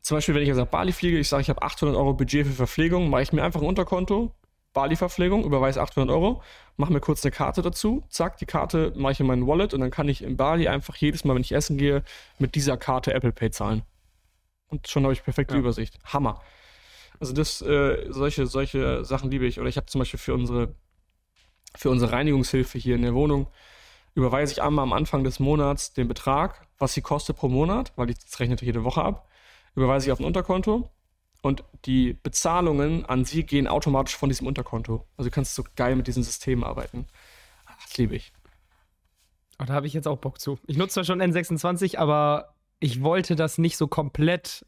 zum 0.00 0.16
Beispiel, 0.16 0.34
wenn 0.34 0.42
ich 0.42 0.48
jetzt 0.48 0.56
nach 0.56 0.66
Bali 0.66 0.90
fliege, 0.90 1.20
ich 1.20 1.28
sage, 1.28 1.42
ich 1.42 1.50
habe 1.50 1.62
800 1.62 1.96
Euro 1.96 2.14
Budget 2.14 2.48
für 2.48 2.52
Verpflegung, 2.52 3.10
mache 3.10 3.22
ich 3.22 3.32
mir 3.32 3.44
einfach 3.44 3.60
ein 3.60 3.68
Unterkonto, 3.68 4.32
Bali-Verpflegung, 4.74 5.44
überweise 5.44 5.80
800 5.80 6.14
Euro, 6.14 6.42
mache 6.76 6.92
mir 6.92 7.00
kurz 7.00 7.24
eine 7.24 7.30
Karte 7.30 7.62
dazu, 7.62 8.04
zack, 8.10 8.36
die 8.36 8.46
Karte 8.46 8.92
mache 8.96 9.12
ich 9.12 9.20
in 9.20 9.26
mein 9.26 9.46
Wallet 9.46 9.72
und 9.72 9.80
dann 9.80 9.90
kann 9.90 10.08
ich 10.08 10.22
in 10.22 10.36
Bali 10.36 10.68
einfach 10.68 10.96
jedes 10.96 11.24
Mal, 11.24 11.34
wenn 11.34 11.42
ich 11.42 11.52
essen 11.52 11.78
gehe, 11.78 12.02
mit 12.38 12.54
dieser 12.54 12.76
Karte 12.76 13.14
Apple 13.14 13.32
Pay 13.32 13.50
zahlen. 13.50 13.82
Und 14.68 14.88
schon 14.88 15.04
habe 15.04 15.12
ich 15.12 15.22
perfekte 15.22 15.54
ja. 15.54 15.60
Übersicht. 15.60 15.98
Hammer. 16.04 16.42
Also 17.20 17.32
das, 17.32 17.62
äh, 17.62 18.06
solche, 18.08 18.46
solche 18.46 19.04
Sachen 19.04 19.30
liebe 19.30 19.46
ich. 19.46 19.60
Oder 19.60 19.68
ich 19.68 19.76
habe 19.76 19.86
zum 19.86 20.00
Beispiel 20.00 20.18
für 20.18 20.34
unsere, 20.34 20.74
für 21.76 21.90
unsere 21.90 22.12
Reinigungshilfe 22.12 22.76
hier 22.76 22.96
in 22.96 23.02
der 23.02 23.14
Wohnung, 23.14 23.46
überweise 24.14 24.52
ich 24.52 24.62
einmal 24.62 24.82
am 24.82 24.92
Anfang 24.92 25.22
des 25.22 25.38
Monats 25.38 25.92
den 25.92 26.08
Betrag, 26.08 26.66
was 26.78 26.94
sie 26.94 27.02
kostet 27.02 27.36
pro 27.36 27.48
Monat, 27.48 27.92
weil 27.96 28.10
ich 28.10 28.18
das 28.18 28.40
rechnet 28.40 28.62
jede 28.62 28.82
Woche 28.82 29.02
ab, 29.02 29.28
überweise 29.76 30.06
ich 30.06 30.12
auf 30.12 30.18
ein 30.18 30.26
Unterkonto 30.26 30.90
und 31.44 31.62
die 31.84 32.14
Bezahlungen 32.14 33.04
an 33.04 33.26
sie 33.26 33.44
gehen 33.44 33.68
automatisch 33.68 34.16
von 34.16 34.30
diesem 34.30 34.46
Unterkonto. 34.46 35.06
Also 35.18 35.28
du 35.28 35.34
kannst 35.34 35.54
so 35.54 35.62
geil 35.76 35.94
mit 35.94 36.06
diesen 36.06 36.22
Systemen 36.22 36.64
arbeiten. 36.64 37.06
Das 37.82 37.98
liebe 37.98 38.16
ich. 38.16 38.32
Oh, 39.60 39.64
da 39.66 39.74
habe 39.74 39.86
ich 39.86 39.92
jetzt 39.92 40.08
auch 40.08 40.16
Bock 40.16 40.40
zu. 40.40 40.58
Ich 40.66 40.78
nutze 40.78 40.94
zwar 40.94 41.04
schon 41.04 41.20
N26, 41.20 41.98
aber 41.98 42.54
ich 42.80 43.02
wollte 43.02 43.36
das 43.36 43.58
nicht 43.58 43.76
so 43.76 43.88
komplett 43.88 44.64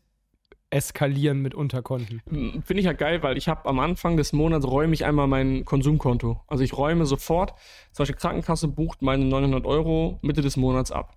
eskalieren 0.69 1.41
mit 1.41 1.55
Unterkonten. 1.55 2.21
Hm, 2.29 2.63
finde 2.63 2.81
ich 2.81 2.87
ja 2.87 2.93
geil, 2.93 3.23
weil 3.23 3.39
ich 3.39 3.49
habe 3.49 3.67
am 3.67 3.79
Anfang 3.79 4.19
des 4.19 4.35
Monats 4.35 4.67
räume 4.67 4.93
ich 4.93 5.07
einmal 5.07 5.29
mein 5.29 5.65
Konsumkonto. 5.65 6.43
Also 6.47 6.63
ich 6.63 6.77
räume 6.77 7.07
sofort, 7.07 7.55
zum 7.93 8.03
Beispiel 8.03 8.17
Krankenkasse 8.17 8.69
bucht 8.69 9.01
meine 9.01 9.25
900 9.25 9.65
Euro 9.65 10.19
Mitte 10.21 10.43
des 10.43 10.59
Monats 10.59 10.93
ab. 10.93 11.17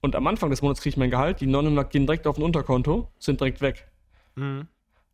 Und 0.00 0.16
am 0.16 0.26
Anfang 0.26 0.50
des 0.50 0.62
Monats 0.62 0.80
kriege 0.80 0.94
ich 0.94 0.96
mein 0.96 1.10
Gehalt, 1.10 1.40
die 1.40 1.46
900 1.46 1.90
gehen 1.90 2.06
direkt 2.06 2.26
auf 2.26 2.38
ein 2.38 2.42
Unterkonto, 2.42 3.12
sind 3.20 3.40
direkt 3.40 3.60
weg. 3.60 3.88
Mhm 4.34 4.66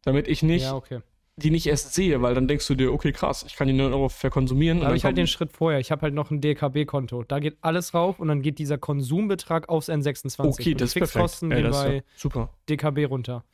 damit 0.03 0.29
ich 0.29 0.43
nicht 0.43 0.65
ja, 0.65 0.75
okay. 0.75 1.01
die 1.37 1.51
nicht 1.51 1.67
erst 1.67 1.95
sehe, 1.95 2.23
weil 2.23 2.35
dann 2.35 2.49
denkst 2.49 2.67
du 2.67 2.75
dir, 2.75 2.93
okay, 2.93 3.13
krass, 3.13 3.45
ich 3.47 3.57
kann 3.57 3.69
die 3.69 3.75
9 3.75 3.93
Euro 3.93 4.09
verkonsumieren. 4.09 4.83
Aber 4.83 4.95
ich 4.95 5.05
halt 5.05 5.17
den 5.17 5.27
Schritt 5.27 5.53
vorher. 5.53 5.81
Ich 5.81 5.91
habe 5.91 6.03
halt 6.03 6.15
noch 6.15 6.31
ein 6.31 6.41
DKB-Konto. 6.41 7.25
Da 7.25 7.39
geht 7.39 7.57
alles 7.61 7.95
rauf 7.95 8.21
und 8.21 8.29
dann 8.29 8.43
geht 8.43 8.59
dieser 8.59 8.79
Konsumbetrag 8.79 9.69
aufs 9.69 9.89
N26. 9.89 10.47
Okay, 10.47 10.75
das 10.75 10.91
ist 10.91 10.93
Fixkosten 10.95 11.51
Ey, 11.53 11.63
das 11.63 11.83
bei 11.83 12.05
super. 12.17 12.51
DKB 12.69 13.07
runter. 13.07 13.45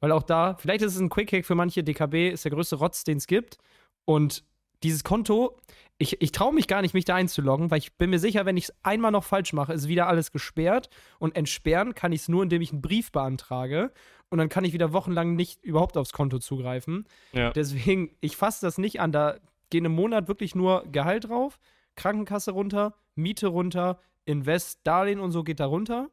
Weil 0.00 0.12
auch 0.12 0.22
da, 0.22 0.56
vielleicht 0.58 0.82
ist 0.82 0.94
es 0.94 1.00
ein 1.00 1.08
Quick-Hack 1.08 1.46
für 1.46 1.54
manche, 1.54 1.82
DKB 1.82 2.30
ist 2.30 2.44
der 2.44 2.52
größte 2.52 2.76
Rotz, 2.76 3.04
den 3.04 3.16
es 3.16 3.26
gibt. 3.26 3.58
Und 4.04 4.44
dieses 4.82 5.04
Konto, 5.04 5.58
ich, 5.98 6.20
ich 6.20 6.32
traue 6.32 6.52
mich 6.52 6.68
gar 6.68 6.82
nicht, 6.82 6.92
mich 6.92 7.06
da 7.06 7.14
einzuloggen, 7.14 7.70
weil 7.70 7.78
ich 7.78 7.96
bin 7.96 8.10
mir 8.10 8.18
sicher, 8.18 8.44
wenn 8.44 8.58
ich 8.58 8.64
es 8.64 8.74
einmal 8.82 9.10
noch 9.10 9.24
falsch 9.24 9.52
mache, 9.54 9.72
ist 9.72 9.88
wieder 9.88 10.06
alles 10.08 10.32
gesperrt. 10.32 10.90
Und 11.18 11.34
entsperren 11.34 11.94
kann 11.94 12.12
ich 12.12 12.22
es 12.22 12.28
nur, 12.28 12.42
indem 12.42 12.60
ich 12.60 12.72
einen 12.72 12.82
Brief 12.82 13.10
beantrage 13.10 13.92
und 14.28 14.38
dann 14.38 14.48
kann 14.48 14.64
ich 14.64 14.72
wieder 14.72 14.92
wochenlang 14.92 15.34
nicht 15.36 15.62
überhaupt 15.64 15.96
aufs 15.96 16.12
Konto 16.12 16.38
zugreifen. 16.38 17.06
Ja. 17.32 17.50
Deswegen, 17.50 18.10
ich 18.20 18.36
fasse 18.36 18.66
das 18.66 18.78
nicht 18.78 19.00
an. 19.00 19.12
Da 19.12 19.36
gehen 19.70 19.84
im 19.84 19.92
Monat 19.92 20.28
wirklich 20.28 20.54
nur 20.54 20.84
Gehalt 20.90 21.28
drauf, 21.28 21.58
Krankenkasse 21.94 22.50
runter, 22.52 22.94
Miete 23.14 23.46
runter, 23.48 23.98
Invest, 24.24 24.80
Darlehen 24.84 25.20
und 25.20 25.32
so 25.32 25.44
geht 25.44 25.60
da 25.60 25.66
runter. 25.66 26.10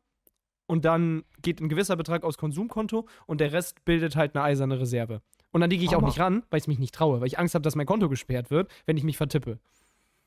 Und 0.65 0.85
dann 0.85 1.23
geht 1.41 1.59
ein 1.59 1.69
gewisser 1.69 1.95
Betrag 1.95 2.23
aufs 2.23 2.37
Konsumkonto 2.37 3.07
und 3.25 3.41
der 3.41 3.51
Rest 3.51 3.83
bildet 3.85 4.15
halt 4.15 4.35
eine 4.35 4.43
eiserne 4.43 4.79
Reserve. 4.79 5.21
Und 5.51 5.61
dann 5.61 5.69
liege 5.69 5.83
ich 5.83 5.93
Hammer. 5.93 6.03
auch 6.03 6.07
nicht 6.07 6.19
ran, 6.19 6.43
weil 6.49 6.59
ich 6.59 6.67
mich 6.67 6.79
nicht 6.79 6.95
traue, 6.95 7.19
weil 7.19 7.27
ich 7.27 7.37
Angst 7.37 7.53
habe, 7.53 7.61
dass 7.63 7.75
mein 7.75 7.85
Konto 7.85 8.09
gesperrt 8.09 8.49
wird, 8.49 8.71
wenn 8.85 8.97
ich 8.97 9.03
mich 9.03 9.17
vertippe. 9.17 9.59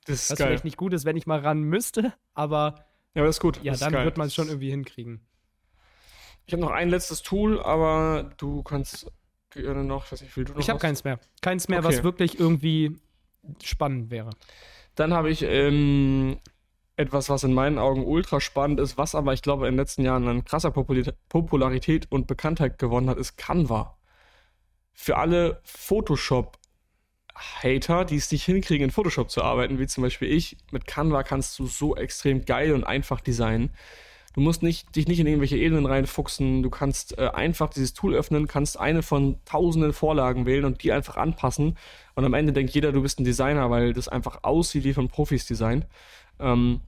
Das 0.05 0.23
ist 0.23 0.31
Was 0.31 0.39
geil. 0.39 0.49
vielleicht 0.49 0.65
nicht 0.65 0.77
gut 0.77 0.93
ist, 0.93 1.05
wenn 1.05 1.17
ich 1.17 1.27
mal 1.27 1.41
ran 1.41 1.63
müsste, 1.63 2.13
aber. 2.35 2.75
Ja, 3.15 3.23
aber 3.23 3.27
das 3.27 3.37
ist 3.37 3.41
gut. 3.41 3.61
Ja, 3.63 3.73
das 3.73 3.81
dann 3.81 3.93
wird 3.93 4.19
man 4.19 4.29
es 4.29 4.35
schon 4.35 4.47
irgendwie 4.49 4.71
hinkriegen. 4.71 5.21
Ich 6.47 6.53
habe 6.53 6.63
noch 6.63 6.71
ein 6.71 6.89
letztes 6.89 7.23
Tool, 7.23 7.61
aber 7.61 8.31
du 8.37 8.63
kannst 8.63 9.11
gerne 9.51 9.85
noch, 9.85 10.07
ich 10.07 10.13
weiß 10.13 10.23
nicht, 10.23 10.37
wie 10.37 10.45
du 10.45 10.53
noch 10.53 10.61
Ich 10.61 10.71
habe 10.71 10.79
keins 10.79 11.03
mehr. 11.03 11.19
Keins 11.43 11.67
mehr, 11.69 11.81
okay. 11.81 11.89
was 11.89 12.05
wirklich 12.05 12.39
irgendwie 12.39 12.97
spannend 13.63 14.11
wäre. 14.11 14.31
Dann 14.95 15.13
habe 15.13 15.29
ich 15.31 15.43
ähm, 15.43 16.39
etwas, 16.97 17.29
was 17.29 17.45
in 17.45 17.53
meinen 17.53 17.79
Augen 17.79 18.05
ultra 18.05 18.41
spannend 18.41 18.81
ist, 18.81 18.97
was 18.97 19.15
aber 19.15 19.35
ich 19.35 19.43
glaube 19.43 19.67
in 19.67 19.75
den 19.75 19.79
letzten 19.79 20.03
Jahren 20.03 20.27
an 20.29 20.45
krasser 20.45 20.71
Popularität 20.71 22.07
und 22.11 22.27
Bekanntheit 22.27 22.79
gewonnen 22.79 23.11
hat, 23.11 23.19
ist 23.19 23.37
Canva. 23.37 23.99
Für 24.93 25.19
alle 25.19 25.61
Photoshop-Hater, 25.65 28.07
die 28.07 28.17
es 28.17 28.33
nicht 28.33 28.45
hinkriegen, 28.45 28.85
in 28.85 28.91
Photoshop 28.91 29.31
zu 29.31 29.43
arbeiten, 29.43 29.79
wie 29.79 29.87
zum 29.87 30.03
Beispiel 30.03 30.33
ich, 30.33 30.57
mit 30.71 30.87
Canva 30.87 31.23
kannst 31.23 31.59
du 31.59 31.67
so 31.67 31.95
extrem 31.97 32.47
geil 32.47 32.73
und 32.73 32.85
einfach 32.85 33.21
designen. 33.21 33.75
Du 34.37 34.43
musst 34.43 34.63
nicht, 34.63 34.95
dich 34.95 35.09
nicht 35.09 35.19
in 35.19 35.27
irgendwelche 35.27 35.57
Ebenen 35.57 35.87
reinfuchsen. 35.87 36.63
Du 36.63 36.69
kannst 36.69 37.17
äh, 37.19 37.29
einfach 37.29 37.71
dieses 37.71 37.95
Tool 37.95 38.15
öffnen, 38.15 38.47
kannst 38.47 38.79
eine 38.79 39.03
von 39.03 39.39
tausenden 39.47 39.95
Vorlagen 39.95 40.45
wählen 40.45 40.67
und 40.67 40.83
die 40.83 40.93
einfach 40.93 41.17
anpassen. 41.17 41.79
Und 42.15 42.25
am 42.27 42.35
Ende 42.35 42.53
denkt 42.53 42.75
jeder, 42.75 42.93
du 42.93 43.01
bist 43.01 43.19
ein 43.19 43.25
Designer, 43.25 43.71
weil 43.71 43.95
das 43.95 44.09
einfach 44.09 44.41
aussieht 44.45 44.85
wie 44.85 44.93
von 44.93 45.09
Profis 45.09 45.47
designt. 45.47 45.87
Ähm, 46.39 46.83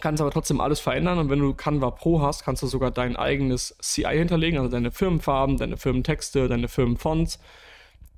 kannst 0.00 0.22
aber 0.22 0.30
trotzdem 0.30 0.58
alles 0.62 0.80
verändern 0.80 1.18
und 1.18 1.28
wenn 1.28 1.40
du 1.40 1.52
Canva 1.52 1.90
Pro 1.90 2.22
hast, 2.22 2.44
kannst 2.46 2.62
du 2.62 2.66
sogar 2.66 2.90
dein 2.90 3.14
eigenes 3.14 3.76
CI 3.82 4.16
hinterlegen, 4.16 4.58
also 4.58 4.70
deine 4.70 4.90
Firmenfarben, 4.90 5.58
deine 5.58 5.76
Firmentexte, 5.76 6.48
deine 6.48 6.68
Firmenfonts. 6.68 7.40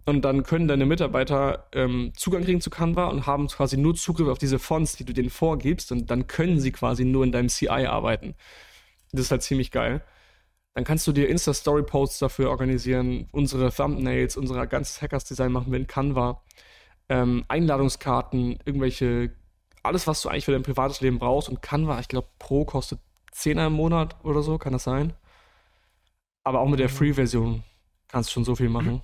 Und 0.05 0.23
dann 0.23 0.43
können 0.43 0.67
deine 0.67 0.85
Mitarbeiter 0.85 1.69
ähm, 1.73 2.13
Zugang 2.17 2.43
kriegen 2.43 2.61
zu 2.61 2.71
Canva 2.71 3.07
und 3.07 3.27
haben 3.27 3.47
quasi 3.47 3.77
nur 3.77 3.95
Zugriff 3.95 4.29
auf 4.29 4.39
diese 4.39 4.59
Fonts, 4.59 4.97
die 4.97 5.05
du 5.05 5.13
denen 5.13 5.31
vorgibst. 5.31 5.93
Und 5.93 6.11
dann 6.11 6.27
können 6.27 6.59
sie 6.59 6.73
quasi 6.73 7.05
nur 7.05 7.23
in 7.25 7.31
deinem 7.31 7.49
CI 7.49 7.87
arbeiten. 7.87 8.35
Das 9.13 9.23
ist 9.23 9.31
halt 9.31 9.43
ziemlich 9.43 9.71
geil. 9.71 10.03
Dann 10.75 10.85
kannst 10.85 11.07
du 11.07 11.13
dir 11.13 11.29
Insta-Story-Posts 11.29 12.19
dafür 12.19 12.51
organisieren. 12.51 13.29
Unsere 13.31 13.71
Thumbnails, 13.71 14.37
unser 14.37 14.67
ganzes 14.67 15.03
Hackers-Design 15.03 15.53
machen 15.53 15.71
wir 15.71 15.79
in 15.79 15.87
Canva. 15.87 16.43
Ähm, 17.09 17.45
Einladungskarten, 17.49 18.59
irgendwelche, 18.65 19.33
alles, 19.83 20.07
was 20.07 20.23
du 20.23 20.31
eigentlich 20.31 20.47
für 20.47 20.53
dein 20.53 20.63
privates 20.63 21.01
Leben 21.01 21.19
brauchst. 21.19 21.49
Und 21.49 21.63
Canva, 21.63 22.01
ich 22.01 22.09
glaube, 22.09 22.29
Pro 22.39 22.65
kostet 22.65 22.99
10 23.33 23.59
im 23.59 23.73
Monat 23.75 24.17
oder 24.25 24.43
so, 24.43 24.59
kann 24.59 24.73
das 24.73 24.85
sein? 24.85 25.13
Aber 26.43 26.61
auch 26.61 26.69
mit 26.69 26.81
der 26.81 26.89
mhm. 26.89 26.93
Free-Version 26.93 27.63
kannst 28.09 28.31
du 28.31 28.33
schon 28.35 28.45
so 28.45 28.57
viel 28.57 28.69
machen. 28.69 29.03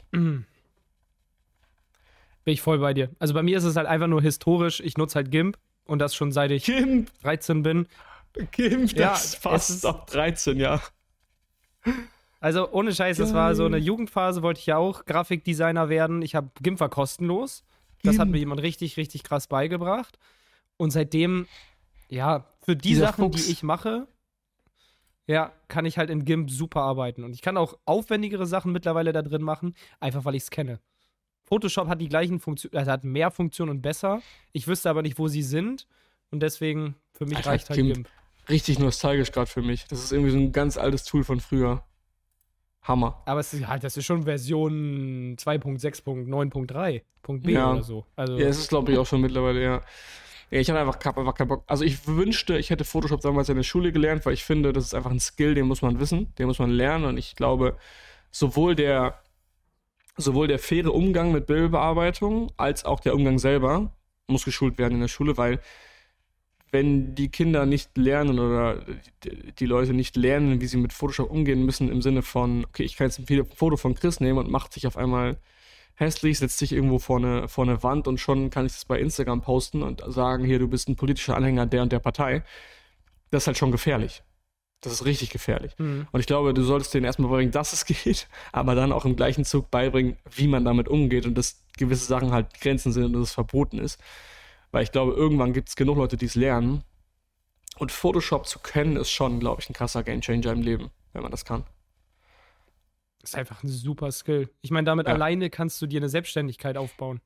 Bin 2.44 2.54
ich 2.54 2.62
voll 2.62 2.78
bei 2.78 2.94
dir. 2.94 3.10
Also 3.18 3.34
bei 3.34 3.42
mir 3.42 3.58
ist 3.58 3.64
es 3.64 3.76
halt 3.76 3.86
einfach 3.86 4.06
nur 4.06 4.22
historisch. 4.22 4.80
Ich 4.80 4.96
nutze 4.96 5.16
halt 5.16 5.30
GIMP 5.30 5.58
und 5.84 5.98
das 5.98 6.14
schon 6.14 6.32
seit 6.32 6.50
ich 6.50 6.64
GIMP. 6.64 7.10
13 7.22 7.62
bin. 7.62 7.86
GIMP, 8.52 8.92
ja, 8.92 9.10
das 9.10 9.24
ist 9.24 9.36
fast 9.36 9.86
ab 9.86 10.06
13, 10.10 10.58
ja. 10.58 10.80
Also 12.40 12.70
ohne 12.70 12.94
Scheiß, 12.94 13.16
das 13.16 13.34
war 13.34 13.54
so 13.54 13.64
eine 13.64 13.78
Jugendphase, 13.78 14.42
wollte 14.42 14.60
ich 14.60 14.66
ja 14.66 14.76
auch 14.76 15.04
Grafikdesigner 15.04 15.88
werden. 15.88 16.22
Ich 16.22 16.34
habe 16.34 16.50
GIMP 16.62 16.78
war 16.80 16.88
kostenlos. 16.88 17.64
Das 18.02 18.12
GIMP. 18.12 18.20
hat 18.20 18.28
mir 18.28 18.38
jemand 18.38 18.62
richtig, 18.62 18.96
richtig 18.96 19.24
krass 19.24 19.48
beigebracht. 19.48 20.18
Und 20.76 20.92
seitdem, 20.92 21.46
ja, 22.08 22.46
für 22.62 22.76
die 22.76 22.90
Dieser 22.90 23.06
Sachen, 23.06 23.24
Fuchs. 23.24 23.46
die 23.46 23.52
ich 23.52 23.62
mache, 23.62 24.06
ja, 25.26 25.52
kann 25.66 25.84
ich 25.84 25.98
halt 25.98 26.10
in 26.10 26.24
GIMP 26.24 26.50
super 26.50 26.82
arbeiten. 26.82 27.24
Und 27.24 27.34
ich 27.34 27.42
kann 27.42 27.56
auch 27.56 27.76
aufwendigere 27.84 28.46
Sachen 28.46 28.72
mittlerweile 28.72 29.12
da 29.12 29.22
drin 29.22 29.42
machen, 29.42 29.74
einfach 29.98 30.24
weil 30.24 30.36
ich 30.36 30.44
es 30.44 30.50
kenne. 30.50 30.80
Photoshop 31.48 31.88
hat 31.88 32.00
die 32.00 32.08
gleichen 32.08 32.40
Funktionen, 32.40 32.76
also 32.76 32.90
hat 32.90 33.04
mehr 33.04 33.30
Funktionen 33.30 33.70
und 33.70 33.82
besser. 33.82 34.20
Ich 34.52 34.66
wüsste 34.68 34.90
aber 34.90 35.02
nicht, 35.02 35.18
wo 35.18 35.28
sie 35.28 35.42
sind. 35.42 35.86
Und 36.30 36.40
deswegen, 36.40 36.94
für 37.12 37.24
mich 37.24 37.38
Alter, 37.38 37.50
reicht 37.50 37.70
halt 37.70 37.78
GIMP. 37.78 37.94
GIMP. 37.94 38.08
Richtig 38.50 38.78
nostalgisch 38.78 39.32
gerade 39.32 39.50
für 39.50 39.62
mich. 39.62 39.86
Das 39.86 40.04
ist 40.04 40.12
irgendwie 40.12 40.30
so 40.30 40.38
ein 40.38 40.52
ganz 40.52 40.76
altes 40.76 41.04
Tool 41.04 41.24
von 41.24 41.40
früher. 41.40 41.82
Hammer. 42.82 43.22
Aber 43.26 43.40
es 43.40 43.52
ist 43.52 43.66
halt, 43.66 43.82
das 43.84 43.96
ist 43.96 44.04
schon 44.04 44.24
Version 44.24 45.36
2.6.9.3.b 45.36 47.50
ja. 47.50 47.72
oder 47.72 47.82
so. 47.82 48.06
Also 48.16 48.38
ja, 48.38 48.46
es 48.46 48.58
ist, 48.58 48.68
glaube 48.68 48.92
ich, 48.92 48.98
auch 48.98 49.06
schon 49.06 49.20
mittlerweile, 49.20 49.62
ja. 49.62 49.82
Ja, 50.50 50.60
ich 50.60 50.70
habe 50.70 50.80
einfach, 50.80 50.98
hab 51.04 51.18
einfach 51.18 51.34
keinen 51.34 51.48
Bock. 51.48 51.64
Also 51.66 51.84
ich 51.84 52.06
wünschte, 52.06 52.56
ich 52.56 52.70
hätte 52.70 52.84
Photoshop 52.84 53.20
damals 53.20 53.50
in 53.50 53.56
der 53.56 53.64
Schule 53.64 53.92
gelernt, 53.92 54.24
weil 54.24 54.32
ich 54.32 54.44
finde, 54.44 54.72
das 54.72 54.84
ist 54.84 54.94
einfach 54.94 55.10
ein 55.10 55.20
Skill, 55.20 55.54
den 55.54 55.66
muss 55.66 55.82
man 55.82 56.00
wissen, 56.00 56.34
den 56.36 56.46
muss 56.46 56.58
man 56.58 56.70
lernen. 56.70 57.04
Und 57.04 57.18
ich 57.18 57.36
glaube, 57.36 57.76
sowohl 58.30 58.74
der 58.74 59.20
sowohl 60.18 60.48
der 60.48 60.58
faire 60.58 60.92
Umgang 60.92 61.32
mit 61.32 61.46
Bildbearbeitung 61.46 62.52
als 62.56 62.84
auch 62.84 63.00
der 63.00 63.14
Umgang 63.14 63.38
selber 63.38 63.92
muss 64.26 64.44
geschult 64.44 64.78
werden 64.78 64.94
in 64.94 65.00
der 65.00 65.08
Schule, 65.08 65.36
weil 65.36 65.60
wenn 66.70 67.14
die 67.14 67.30
Kinder 67.30 67.64
nicht 67.64 67.96
lernen 67.96 68.38
oder 68.38 68.84
die 69.58 69.66
Leute 69.66 69.94
nicht 69.94 70.16
lernen, 70.16 70.60
wie 70.60 70.66
sie 70.66 70.76
mit 70.76 70.92
Photoshop 70.92 71.30
umgehen 71.30 71.64
müssen, 71.64 71.90
im 71.90 72.02
Sinne 72.02 72.22
von, 72.22 72.66
okay, 72.66 72.82
ich 72.82 72.96
kann 72.96 73.06
jetzt 73.06 73.18
ein 73.18 73.46
Foto 73.54 73.78
von 73.78 73.94
Chris 73.94 74.20
nehmen 74.20 74.38
und 74.38 74.50
macht 74.50 74.74
sich 74.74 74.86
auf 74.86 74.98
einmal 74.98 75.38
hässlich, 75.94 76.38
setzt 76.38 76.58
sich 76.58 76.72
irgendwo 76.72 76.98
vor 76.98 77.16
eine, 77.16 77.48
vor 77.48 77.64
eine 77.64 77.82
Wand 77.82 78.06
und 78.06 78.20
schon 78.20 78.50
kann 78.50 78.66
ich 78.66 78.72
das 78.72 78.84
bei 78.84 79.00
Instagram 79.00 79.40
posten 79.40 79.82
und 79.82 80.02
sagen, 80.06 80.44
hier, 80.44 80.58
du 80.58 80.68
bist 80.68 80.88
ein 80.88 80.96
politischer 80.96 81.36
Anhänger 81.36 81.66
der 81.66 81.82
und 81.82 81.92
der 81.92 82.00
Partei. 82.00 82.42
Das 83.30 83.44
ist 83.44 83.46
halt 83.46 83.58
schon 83.58 83.72
gefährlich. 83.72 84.22
Das 84.80 84.92
ist 84.92 85.04
richtig 85.04 85.30
gefährlich. 85.30 85.76
Mhm. 85.78 86.06
Und 86.12 86.20
ich 86.20 86.26
glaube, 86.26 86.54
du 86.54 86.62
solltest 86.62 86.94
denen 86.94 87.04
erstmal 87.04 87.30
beibringen, 87.30 87.52
dass 87.52 87.72
es 87.72 87.84
geht, 88.04 88.28
aber 88.52 88.74
dann 88.74 88.92
auch 88.92 89.04
im 89.04 89.16
gleichen 89.16 89.44
Zug 89.44 89.70
beibringen, 89.70 90.16
wie 90.30 90.46
man 90.46 90.64
damit 90.64 90.88
umgeht 90.88 91.26
und 91.26 91.34
dass 91.34 91.64
gewisse 91.76 92.06
Sachen 92.06 92.32
halt 92.32 92.60
Grenzen 92.60 92.92
sind 92.92 93.04
und 93.04 93.12
dass 93.14 93.22
es 93.22 93.32
verboten 93.32 93.78
ist. 93.78 94.00
Weil 94.70 94.84
ich 94.84 94.92
glaube, 94.92 95.12
irgendwann 95.12 95.52
gibt 95.52 95.68
es 95.70 95.76
genug 95.76 95.96
Leute, 95.96 96.16
die 96.16 96.26
es 96.26 96.34
lernen. 96.34 96.84
Und 97.78 97.92
Photoshop 97.92 98.46
zu 98.46 98.58
kennen, 98.58 98.96
ist 98.96 99.10
schon, 99.10 99.40
glaube 99.40 99.62
ich, 99.62 99.70
ein 99.70 99.72
krasser 99.72 100.02
Gamechanger 100.02 100.52
im 100.52 100.62
Leben, 100.62 100.90
wenn 101.12 101.22
man 101.22 101.30
das 101.30 101.44
kann. 101.44 101.64
Das 103.20 103.30
ist 103.30 103.36
einfach 103.36 103.62
ein 103.62 103.68
super 103.68 104.10
Skill. 104.12 104.50
Ich 104.60 104.70
meine, 104.70 104.84
damit 104.84 105.06
ja. 105.06 105.14
alleine 105.14 105.50
kannst 105.50 105.80
du 105.80 105.86
dir 105.86 106.00
eine 106.00 106.08
Selbstständigkeit 106.08 106.76
aufbauen, 106.76 107.20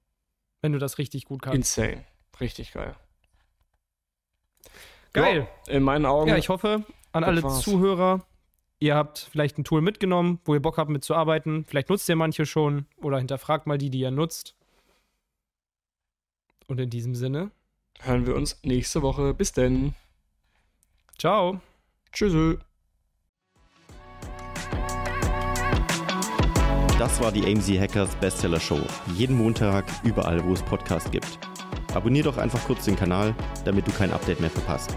wenn 0.61 0.73
du 0.73 0.79
das 0.79 0.99
richtig 0.99 1.25
gut 1.25 1.43
kannst. 1.43 1.57
Insane. 1.57 2.05
Richtig 2.41 2.73
geil. 2.73 2.95
Geil. 5.13 5.49
Ja, 5.67 5.73
in 5.75 5.83
meinen 5.83 6.07
Augen. 6.07 6.29
Ja, 6.29 6.37
ich 6.37 6.49
hoffe, 6.49 6.85
an 7.13 7.25
alle 7.25 7.43
war's. 7.43 7.61
Zuhörer, 7.63 8.27
ihr 8.79 8.95
habt 8.95 9.29
vielleicht 9.31 9.59
ein 9.59 9.65
Tool 9.65 9.81
mitgenommen, 9.81 10.41
wo 10.45 10.55
ihr 10.55 10.63
Bock 10.63 10.79
habt 10.79 10.91
mitzuarbeiten. 10.91 11.65
Vielleicht 11.67 11.89
nutzt 11.89 12.09
ihr 12.09 12.17
manche 12.17 12.47
schon 12.47 12.87
oder 13.01 13.19
hinterfragt 13.19 13.67
mal 13.67 13.79
die, 13.79 13.91
die 13.91 14.01
ihr 14.01 14.11
nutzt. 14.11 14.57
Und 16.67 16.81
in 16.81 16.91
diesem 16.91 17.15
Sinne 17.15 17.51
hören 18.01 18.27
wir 18.27 18.35
uns 18.35 18.59
nächste 18.63 19.03
Woche. 19.03 19.35
Bis 19.35 19.53
denn. 19.53 19.95
Ciao. 21.19 21.61
Tschüss. 22.13 22.59
Das 26.99 27.21
war 27.21 27.33
die 27.33 27.45
AMZ 27.45 27.69
Hackers 27.81 28.15
Bestseller 28.17 28.61
Show. 28.61 28.81
Jeden 29.15 29.37
Montag, 29.37 29.85
überall, 30.05 30.45
wo 30.45 30.53
es 30.53 30.63
Podcasts 30.63 31.11
gibt. 31.11 31.39
Abonnier 31.95 32.23
doch 32.23 32.39
einfach 32.39 32.63
kurz 32.65 32.85
den 32.85 32.97
Kanal, 32.97 33.35
damit 33.65 33.87
du 33.87 33.93
kein 33.93 34.13
Update 34.13 34.41
mehr 34.41 34.51
verpasst. 34.51 34.97